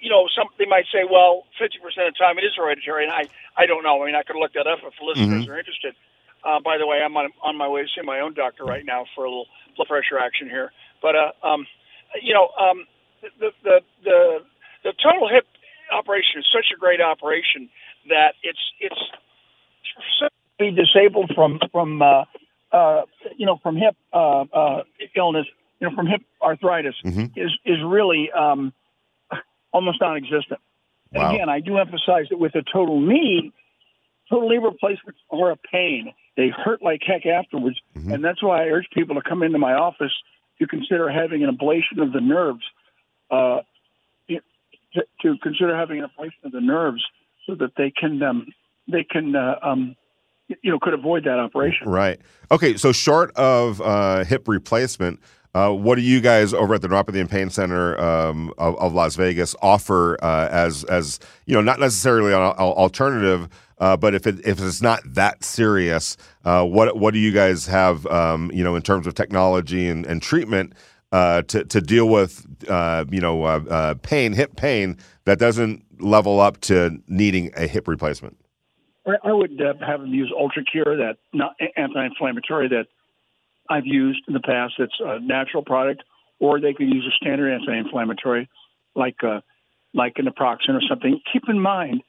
you 0.00 0.10
know, 0.10 0.26
some 0.34 0.48
they 0.58 0.66
might 0.66 0.86
say, 0.92 1.04
well, 1.08 1.44
50% 1.60 1.66
of 2.06 2.14
the 2.14 2.18
time 2.18 2.38
it 2.38 2.44
is 2.44 2.52
hereditary, 2.56 3.04
and 3.04 3.12
I, 3.12 3.28
I 3.56 3.66
don't 3.66 3.82
know. 3.82 4.02
I 4.02 4.06
mean, 4.06 4.14
I 4.14 4.22
could 4.22 4.36
look 4.36 4.52
that 4.54 4.66
up 4.66 4.80
if 4.82 4.94
listeners 5.00 5.44
mm-hmm. 5.44 5.50
are 5.50 5.58
interested. 5.58 5.94
Uh, 6.44 6.58
by 6.58 6.76
the 6.76 6.86
way, 6.86 6.98
I'm 7.04 7.16
on, 7.16 7.30
on 7.42 7.56
my 7.56 7.68
way 7.68 7.82
to 7.82 7.88
see 7.88 8.02
my 8.02 8.18
own 8.18 8.34
doctor 8.34 8.64
right 8.64 8.84
now 8.84 9.06
for 9.14 9.24
a 9.24 9.28
little 9.28 9.46
blood 9.76 9.88
pressure 9.88 10.18
action 10.18 10.48
here. 10.48 10.72
But, 11.00 11.14
uh, 11.14 11.46
um, 11.46 11.66
you 12.20 12.34
know, 12.34 12.50
um, 12.58 12.86
the, 13.22 13.50
the, 13.62 13.80
the, 14.02 14.38
the 14.82 14.92
total 15.02 15.28
hip 15.28 15.46
operation 15.92 16.40
is 16.40 16.46
such 16.52 16.66
a 16.74 16.78
great 16.78 17.00
operation 17.00 17.70
that 18.08 18.34
it's, 18.42 18.58
it's 18.80 18.98
be 20.58 20.70
disabled 20.72 21.30
from, 21.34 21.60
from, 21.70 22.02
uh, 22.02 22.24
uh, 22.72 23.02
you 23.36 23.46
know, 23.46 23.58
from 23.62 23.76
hip, 23.76 23.96
uh, 24.12 24.44
uh, 24.52 24.82
illness, 25.14 25.46
you 25.80 25.88
know, 25.88 25.94
from 25.94 26.06
hip 26.06 26.22
arthritis 26.40 26.94
mm-hmm. 27.04 27.38
is, 27.38 27.50
is 27.64 27.78
really, 27.84 28.30
um, 28.32 28.72
almost 29.72 30.00
non-existent. 30.00 30.60
Wow. 31.12 31.28
And 31.28 31.34
again, 31.34 31.48
I 31.48 31.60
do 31.60 31.78
emphasize 31.78 32.26
that 32.30 32.38
with 32.38 32.54
a 32.54 32.62
total 32.62 33.00
knee, 33.00 33.52
total 34.30 34.48
knee 34.48 34.58
replacements 34.58 35.20
are 35.30 35.50
a 35.50 35.56
pain. 35.56 36.12
They 36.36 36.48
hurt 36.48 36.82
like 36.82 37.02
heck 37.06 37.26
afterwards, 37.26 37.78
mm-hmm. 37.96 38.12
and 38.12 38.24
that's 38.24 38.42
why 38.42 38.62
I 38.62 38.68
urge 38.68 38.86
people 38.94 39.16
to 39.16 39.22
come 39.22 39.42
into 39.42 39.58
my 39.58 39.74
office 39.74 40.12
to 40.58 40.66
consider 40.66 41.10
having 41.10 41.44
an 41.44 41.54
ablation 41.54 42.02
of 42.02 42.12
the 42.12 42.20
nerves. 42.20 42.62
Uh, 43.30 43.60
to, 44.94 45.02
to 45.22 45.36
consider 45.42 45.76
having 45.76 46.00
an 46.02 46.06
ablation 46.06 46.44
of 46.44 46.52
the 46.52 46.60
nerves 46.60 47.02
so 47.46 47.54
that 47.54 47.72
they 47.76 47.90
can 47.90 48.22
um, 48.22 48.46
they 48.90 49.04
can 49.04 49.34
uh, 49.34 49.56
um, 49.62 49.96
you 50.48 50.70
know 50.70 50.78
could 50.78 50.94
avoid 50.94 51.24
that 51.24 51.38
operation. 51.38 51.88
Right. 51.88 52.20
Okay. 52.50 52.76
So 52.76 52.92
short 52.92 53.32
of 53.36 53.80
uh, 53.80 54.24
hip 54.24 54.48
replacement, 54.48 55.20
uh, 55.54 55.70
what 55.70 55.96
do 55.96 56.02
you 56.02 56.20
guys 56.20 56.54
over 56.54 56.74
at 56.74 56.82
the 56.82 56.88
Neuropathy 56.88 57.20
and 57.20 57.28
Pain 57.28 57.50
Center 57.50 58.00
um, 58.00 58.52
of, 58.56 58.76
of, 58.78 58.94
Las 58.94 59.16
Vegas 59.16 59.54
offer 59.60 60.16
uh, 60.22 60.48
as 60.50 60.84
as 60.84 61.20
you 61.44 61.54
know 61.54 61.60
not 61.60 61.78
necessarily 61.78 62.32
an 62.32 62.40
alternative, 62.40 63.48
uh, 63.78 63.96
but 63.96 64.14
if 64.14 64.26
it 64.26 64.44
if 64.46 64.60
it's 64.60 64.80
not 64.80 65.00
that 65.04 65.44
serious, 65.44 66.16
uh, 66.44 66.64
what 66.64 66.96
what 66.96 67.12
do 67.12 67.20
you 67.20 67.32
guys 67.32 67.66
have 67.66 68.06
um, 68.06 68.50
you 68.54 68.64
know 68.64 68.74
in 68.76 68.82
terms 68.82 69.06
of 69.06 69.14
technology 69.14 69.88
and, 69.88 70.06
and 70.06 70.22
treatment 70.22 70.72
uh, 71.12 71.42
to 71.42 71.64
to 71.64 71.82
deal 71.82 72.08
with 72.08 72.46
you 73.10 73.20
know 73.20 73.94
pain 74.02 74.32
hip 74.32 74.56
pain 74.56 74.96
that 75.26 75.38
doesn't 75.38 75.84
level 76.00 76.40
up 76.40 76.60
to 76.62 76.98
needing 77.08 77.50
a 77.56 77.66
hip 77.66 77.86
replacement? 77.88 78.38
I 79.04 79.32
would 79.32 79.60
have 79.86 80.00
them 80.00 80.14
use 80.14 80.32
UltraCure, 80.32 80.96
that 80.96 81.16
anti-inflammatory 81.76 82.68
that 82.68 82.86
I've 83.72 83.86
used 83.86 84.22
in 84.28 84.34
the 84.34 84.40
past 84.40 84.74
that's 84.78 84.98
a 85.00 85.20
natural 85.20 85.62
product, 85.72 86.02
or 86.38 86.60
they 86.60 86.74
could 86.74 86.90
use 86.98 87.06
a 87.06 87.14
standard 87.20 87.48
anti-inflammatory 87.52 88.48
like 88.94 89.18
uh, 89.24 89.40
like 89.94 90.14
naproxen 90.14 90.74
or 90.78 90.82
something. 90.88 91.20
Keep 91.32 91.44
in 91.48 91.60
mind 91.60 92.02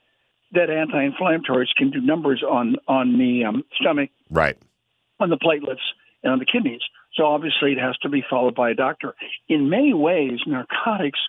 that 0.52 0.70
anti-inflammatories 0.70 1.72
can 1.76 1.90
do 1.90 2.00
numbers 2.00 2.42
on 2.42 2.76
on 2.86 3.18
the 3.18 3.44
um, 3.48 3.64
stomach, 3.80 4.10
right, 4.30 4.56
on 5.18 5.30
the 5.30 5.38
platelets, 5.46 5.86
and 6.22 6.32
on 6.32 6.38
the 6.38 6.46
kidneys. 6.46 6.82
So 7.14 7.24
obviously, 7.24 7.72
it 7.72 7.78
has 7.78 7.96
to 7.98 8.08
be 8.08 8.22
followed 8.28 8.54
by 8.54 8.70
a 8.70 8.74
doctor. 8.74 9.14
In 9.48 9.70
many 9.70 9.94
ways, 9.94 10.40
narcotics 10.46 11.20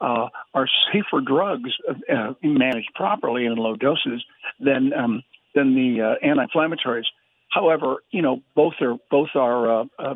uh, 0.00 0.28
are 0.54 0.68
safer 0.92 1.20
drugs 1.20 1.70
uh, 1.88 2.34
managed 2.42 2.90
properly 2.94 3.46
in 3.46 3.56
low 3.56 3.74
doses 3.76 4.24
than 4.58 4.92
um, 4.92 5.22
than 5.54 5.74
the 5.74 5.90
uh, 6.02 6.26
anti-inflammatories. 6.26 7.08
However, 7.50 8.02
you 8.10 8.22
know 8.22 8.42
both 8.54 8.74
are 8.80 8.96
both 9.10 9.30
are 9.34 9.80
uh, 9.80 9.84
uh, 9.98 10.14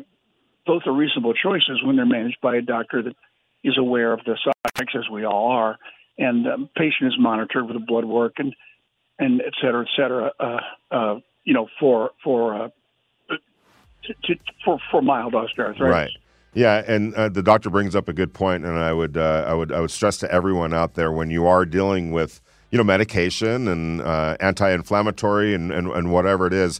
both 0.65 0.83
are 0.85 0.93
reasonable 0.93 1.33
choices 1.33 1.83
when 1.83 1.95
they're 1.95 2.05
managed 2.05 2.39
by 2.41 2.55
a 2.55 2.61
doctor 2.61 3.03
that 3.03 3.15
is 3.63 3.77
aware 3.77 4.13
of 4.13 4.21
the 4.25 4.37
side 4.43 4.53
effects, 4.73 4.93
as 4.97 5.09
we 5.11 5.25
all 5.25 5.51
are, 5.51 5.77
and 6.17 6.47
um, 6.47 6.69
patient 6.75 7.07
is 7.07 7.15
monitored 7.19 7.65
with 7.65 7.73
the 7.73 7.85
blood 7.85 8.05
work 8.05 8.35
and 8.37 8.55
and 9.19 9.41
et 9.41 9.53
cetera, 9.61 9.81
et 9.81 9.89
cetera. 9.95 10.31
Uh, 10.39 10.59
uh, 10.91 11.15
you 11.43 11.53
know, 11.53 11.67
for 11.79 12.11
for 12.23 12.55
uh, 12.55 12.67
to, 14.03 14.13
to, 14.23 14.39
for 14.63 14.79
for 14.89 15.01
mild 15.01 15.33
osteoarthritis. 15.33 15.79
Right. 15.79 16.11
Yeah, 16.53 16.83
and 16.87 17.13
uh, 17.15 17.27
the 17.27 17.43
doctor 17.43 17.69
brings 17.69 17.97
up 17.97 18.07
a 18.07 18.13
good 18.13 18.33
point, 18.33 18.63
and 18.63 18.79
I 18.79 18.93
would 18.93 19.17
uh, 19.17 19.43
I 19.45 19.53
would 19.53 19.73
I 19.73 19.81
would 19.81 19.91
stress 19.91 20.17
to 20.19 20.31
everyone 20.31 20.73
out 20.73 20.93
there 20.93 21.11
when 21.11 21.29
you 21.29 21.45
are 21.47 21.65
dealing 21.65 22.11
with 22.11 22.39
you 22.71 22.77
know 22.77 22.83
medication 22.85 23.67
and 23.67 24.01
uh, 24.01 24.37
anti-inflammatory 24.39 25.53
and, 25.53 25.73
and 25.73 25.89
and 25.89 26.13
whatever 26.13 26.47
it 26.47 26.53
is 26.53 26.79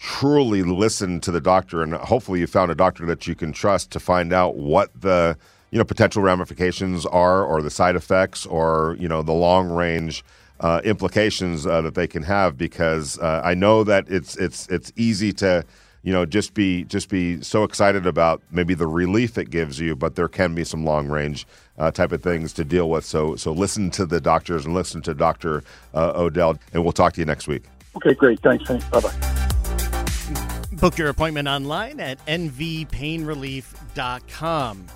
truly 0.00 0.62
listen 0.62 1.20
to 1.20 1.30
the 1.30 1.42
doctor 1.42 1.82
and 1.82 1.92
hopefully 1.92 2.40
you 2.40 2.46
found 2.46 2.70
a 2.70 2.74
doctor 2.74 3.04
that 3.04 3.26
you 3.26 3.34
can 3.34 3.52
trust 3.52 3.90
to 3.90 4.00
find 4.00 4.32
out 4.32 4.56
what 4.56 4.90
the 4.98 5.36
you 5.70 5.78
know 5.78 5.84
potential 5.84 6.22
ramifications 6.22 7.04
are 7.04 7.44
or 7.44 7.60
the 7.60 7.70
side 7.70 7.94
effects 7.94 8.46
or 8.46 8.96
you 8.98 9.06
know 9.06 9.20
the 9.20 9.32
long 9.32 9.68
range 9.68 10.24
uh, 10.60 10.80
implications 10.84 11.66
uh, 11.66 11.82
that 11.82 11.94
they 11.94 12.06
can 12.06 12.22
have 12.22 12.56
because 12.56 13.18
uh, 13.18 13.42
I 13.44 13.52
know 13.52 13.84
that 13.84 14.08
it's 14.08 14.36
it's 14.36 14.66
it's 14.68 14.90
easy 14.96 15.34
to 15.34 15.66
you 16.02 16.14
know 16.14 16.24
just 16.24 16.54
be 16.54 16.84
just 16.84 17.10
be 17.10 17.42
so 17.42 17.62
excited 17.62 18.06
about 18.06 18.40
maybe 18.50 18.72
the 18.72 18.86
relief 18.86 19.36
it 19.36 19.50
gives 19.50 19.78
you 19.78 19.94
but 19.94 20.14
there 20.16 20.28
can 20.28 20.54
be 20.54 20.64
some 20.64 20.82
long 20.82 21.08
range 21.08 21.46
uh, 21.76 21.90
type 21.90 22.12
of 22.12 22.22
things 22.22 22.54
to 22.54 22.64
deal 22.64 22.88
with 22.88 23.04
so 23.04 23.36
so 23.36 23.52
listen 23.52 23.90
to 23.90 24.06
the 24.06 24.18
doctors 24.18 24.64
and 24.64 24.74
listen 24.74 25.02
to 25.02 25.12
Dr. 25.12 25.62
Uh, 25.92 26.12
Odell 26.14 26.58
and 26.72 26.82
we'll 26.82 26.92
talk 26.92 27.12
to 27.12 27.20
you 27.20 27.26
next 27.26 27.46
week. 27.46 27.64
Okay, 27.96 28.14
great. 28.14 28.40
Thanks. 28.40 28.64
Thanks. 28.66 28.84
Bye 28.86 29.00
bye. 29.00 29.50
Book 30.80 30.96
your 30.96 31.10
appointment 31.10 31.46
online 31.46 32.00
at 32.00 32.24
nvpainrelief.com. 32.24 34.86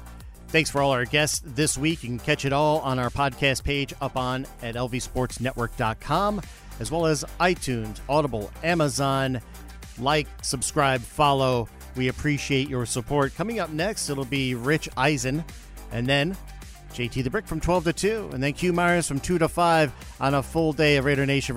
Thanks 0.48 0.70
for 0.70 0.80
all 0.80 0.92
our 0.92 1.04
guests 1.04 1.42
this 1.44 1.76
week. 1.76 2.02
You 2.02 2.08
can 2.08 2.18
catch 2.18 2.46
it 2.46 2.54
all 2.54 2.78
on 2.78 2.98
our 2.98 3.10
podcast 3.10 3.64
page 3.64 3.92
up 4.00 4.16
on 4.16 4.46
at 4.62 4.76
lvsportsnetwork.com, 4.76 6.40
as 6.80 6.90
well 6.90 7.04
as 7.04 7.22
iTunes, 7.38 8.00
Audible, 8.08 8.50
Amazon. 8.62 9.42
Like, 9.98 10.26
subscribe, 10.40 11.02
follow. 11.02 11.68
We 11.96 12.08
appreciate 12.08 12.70
your 12.70 12.86
support. 12.86 13.34
Coming 13.34 13.60
up 13.60 13.68
next, 13.68 14.08
it'll 14.08 14.24
be 14.24 14.54
Rich 14.54 14.88
Eisen, 14.96 15.44
and 15.92 16.06
then 16.06 16.34
JT 16.94 17.24
the 17.24 17.30
Brick 17.30 17.46
from 17.46 17.60
12 17.60 17.84
to 17.84 17.92
2, 17.92 18.30
and 18.32 18.42
then 18.42 18.54
Q 18.54 18.72
Myers 18.72 19.06
from 19.06 19.20
2 19.20 19.36
to 19.38 19.48
5 19.48 20.16
on 20.20 20.34
a 20.34 20.42
full 20.42 20.72
day 20.72 20.96
of 20.96 21.04
Raider 21.04 21.26
Nation. 21.26 21.52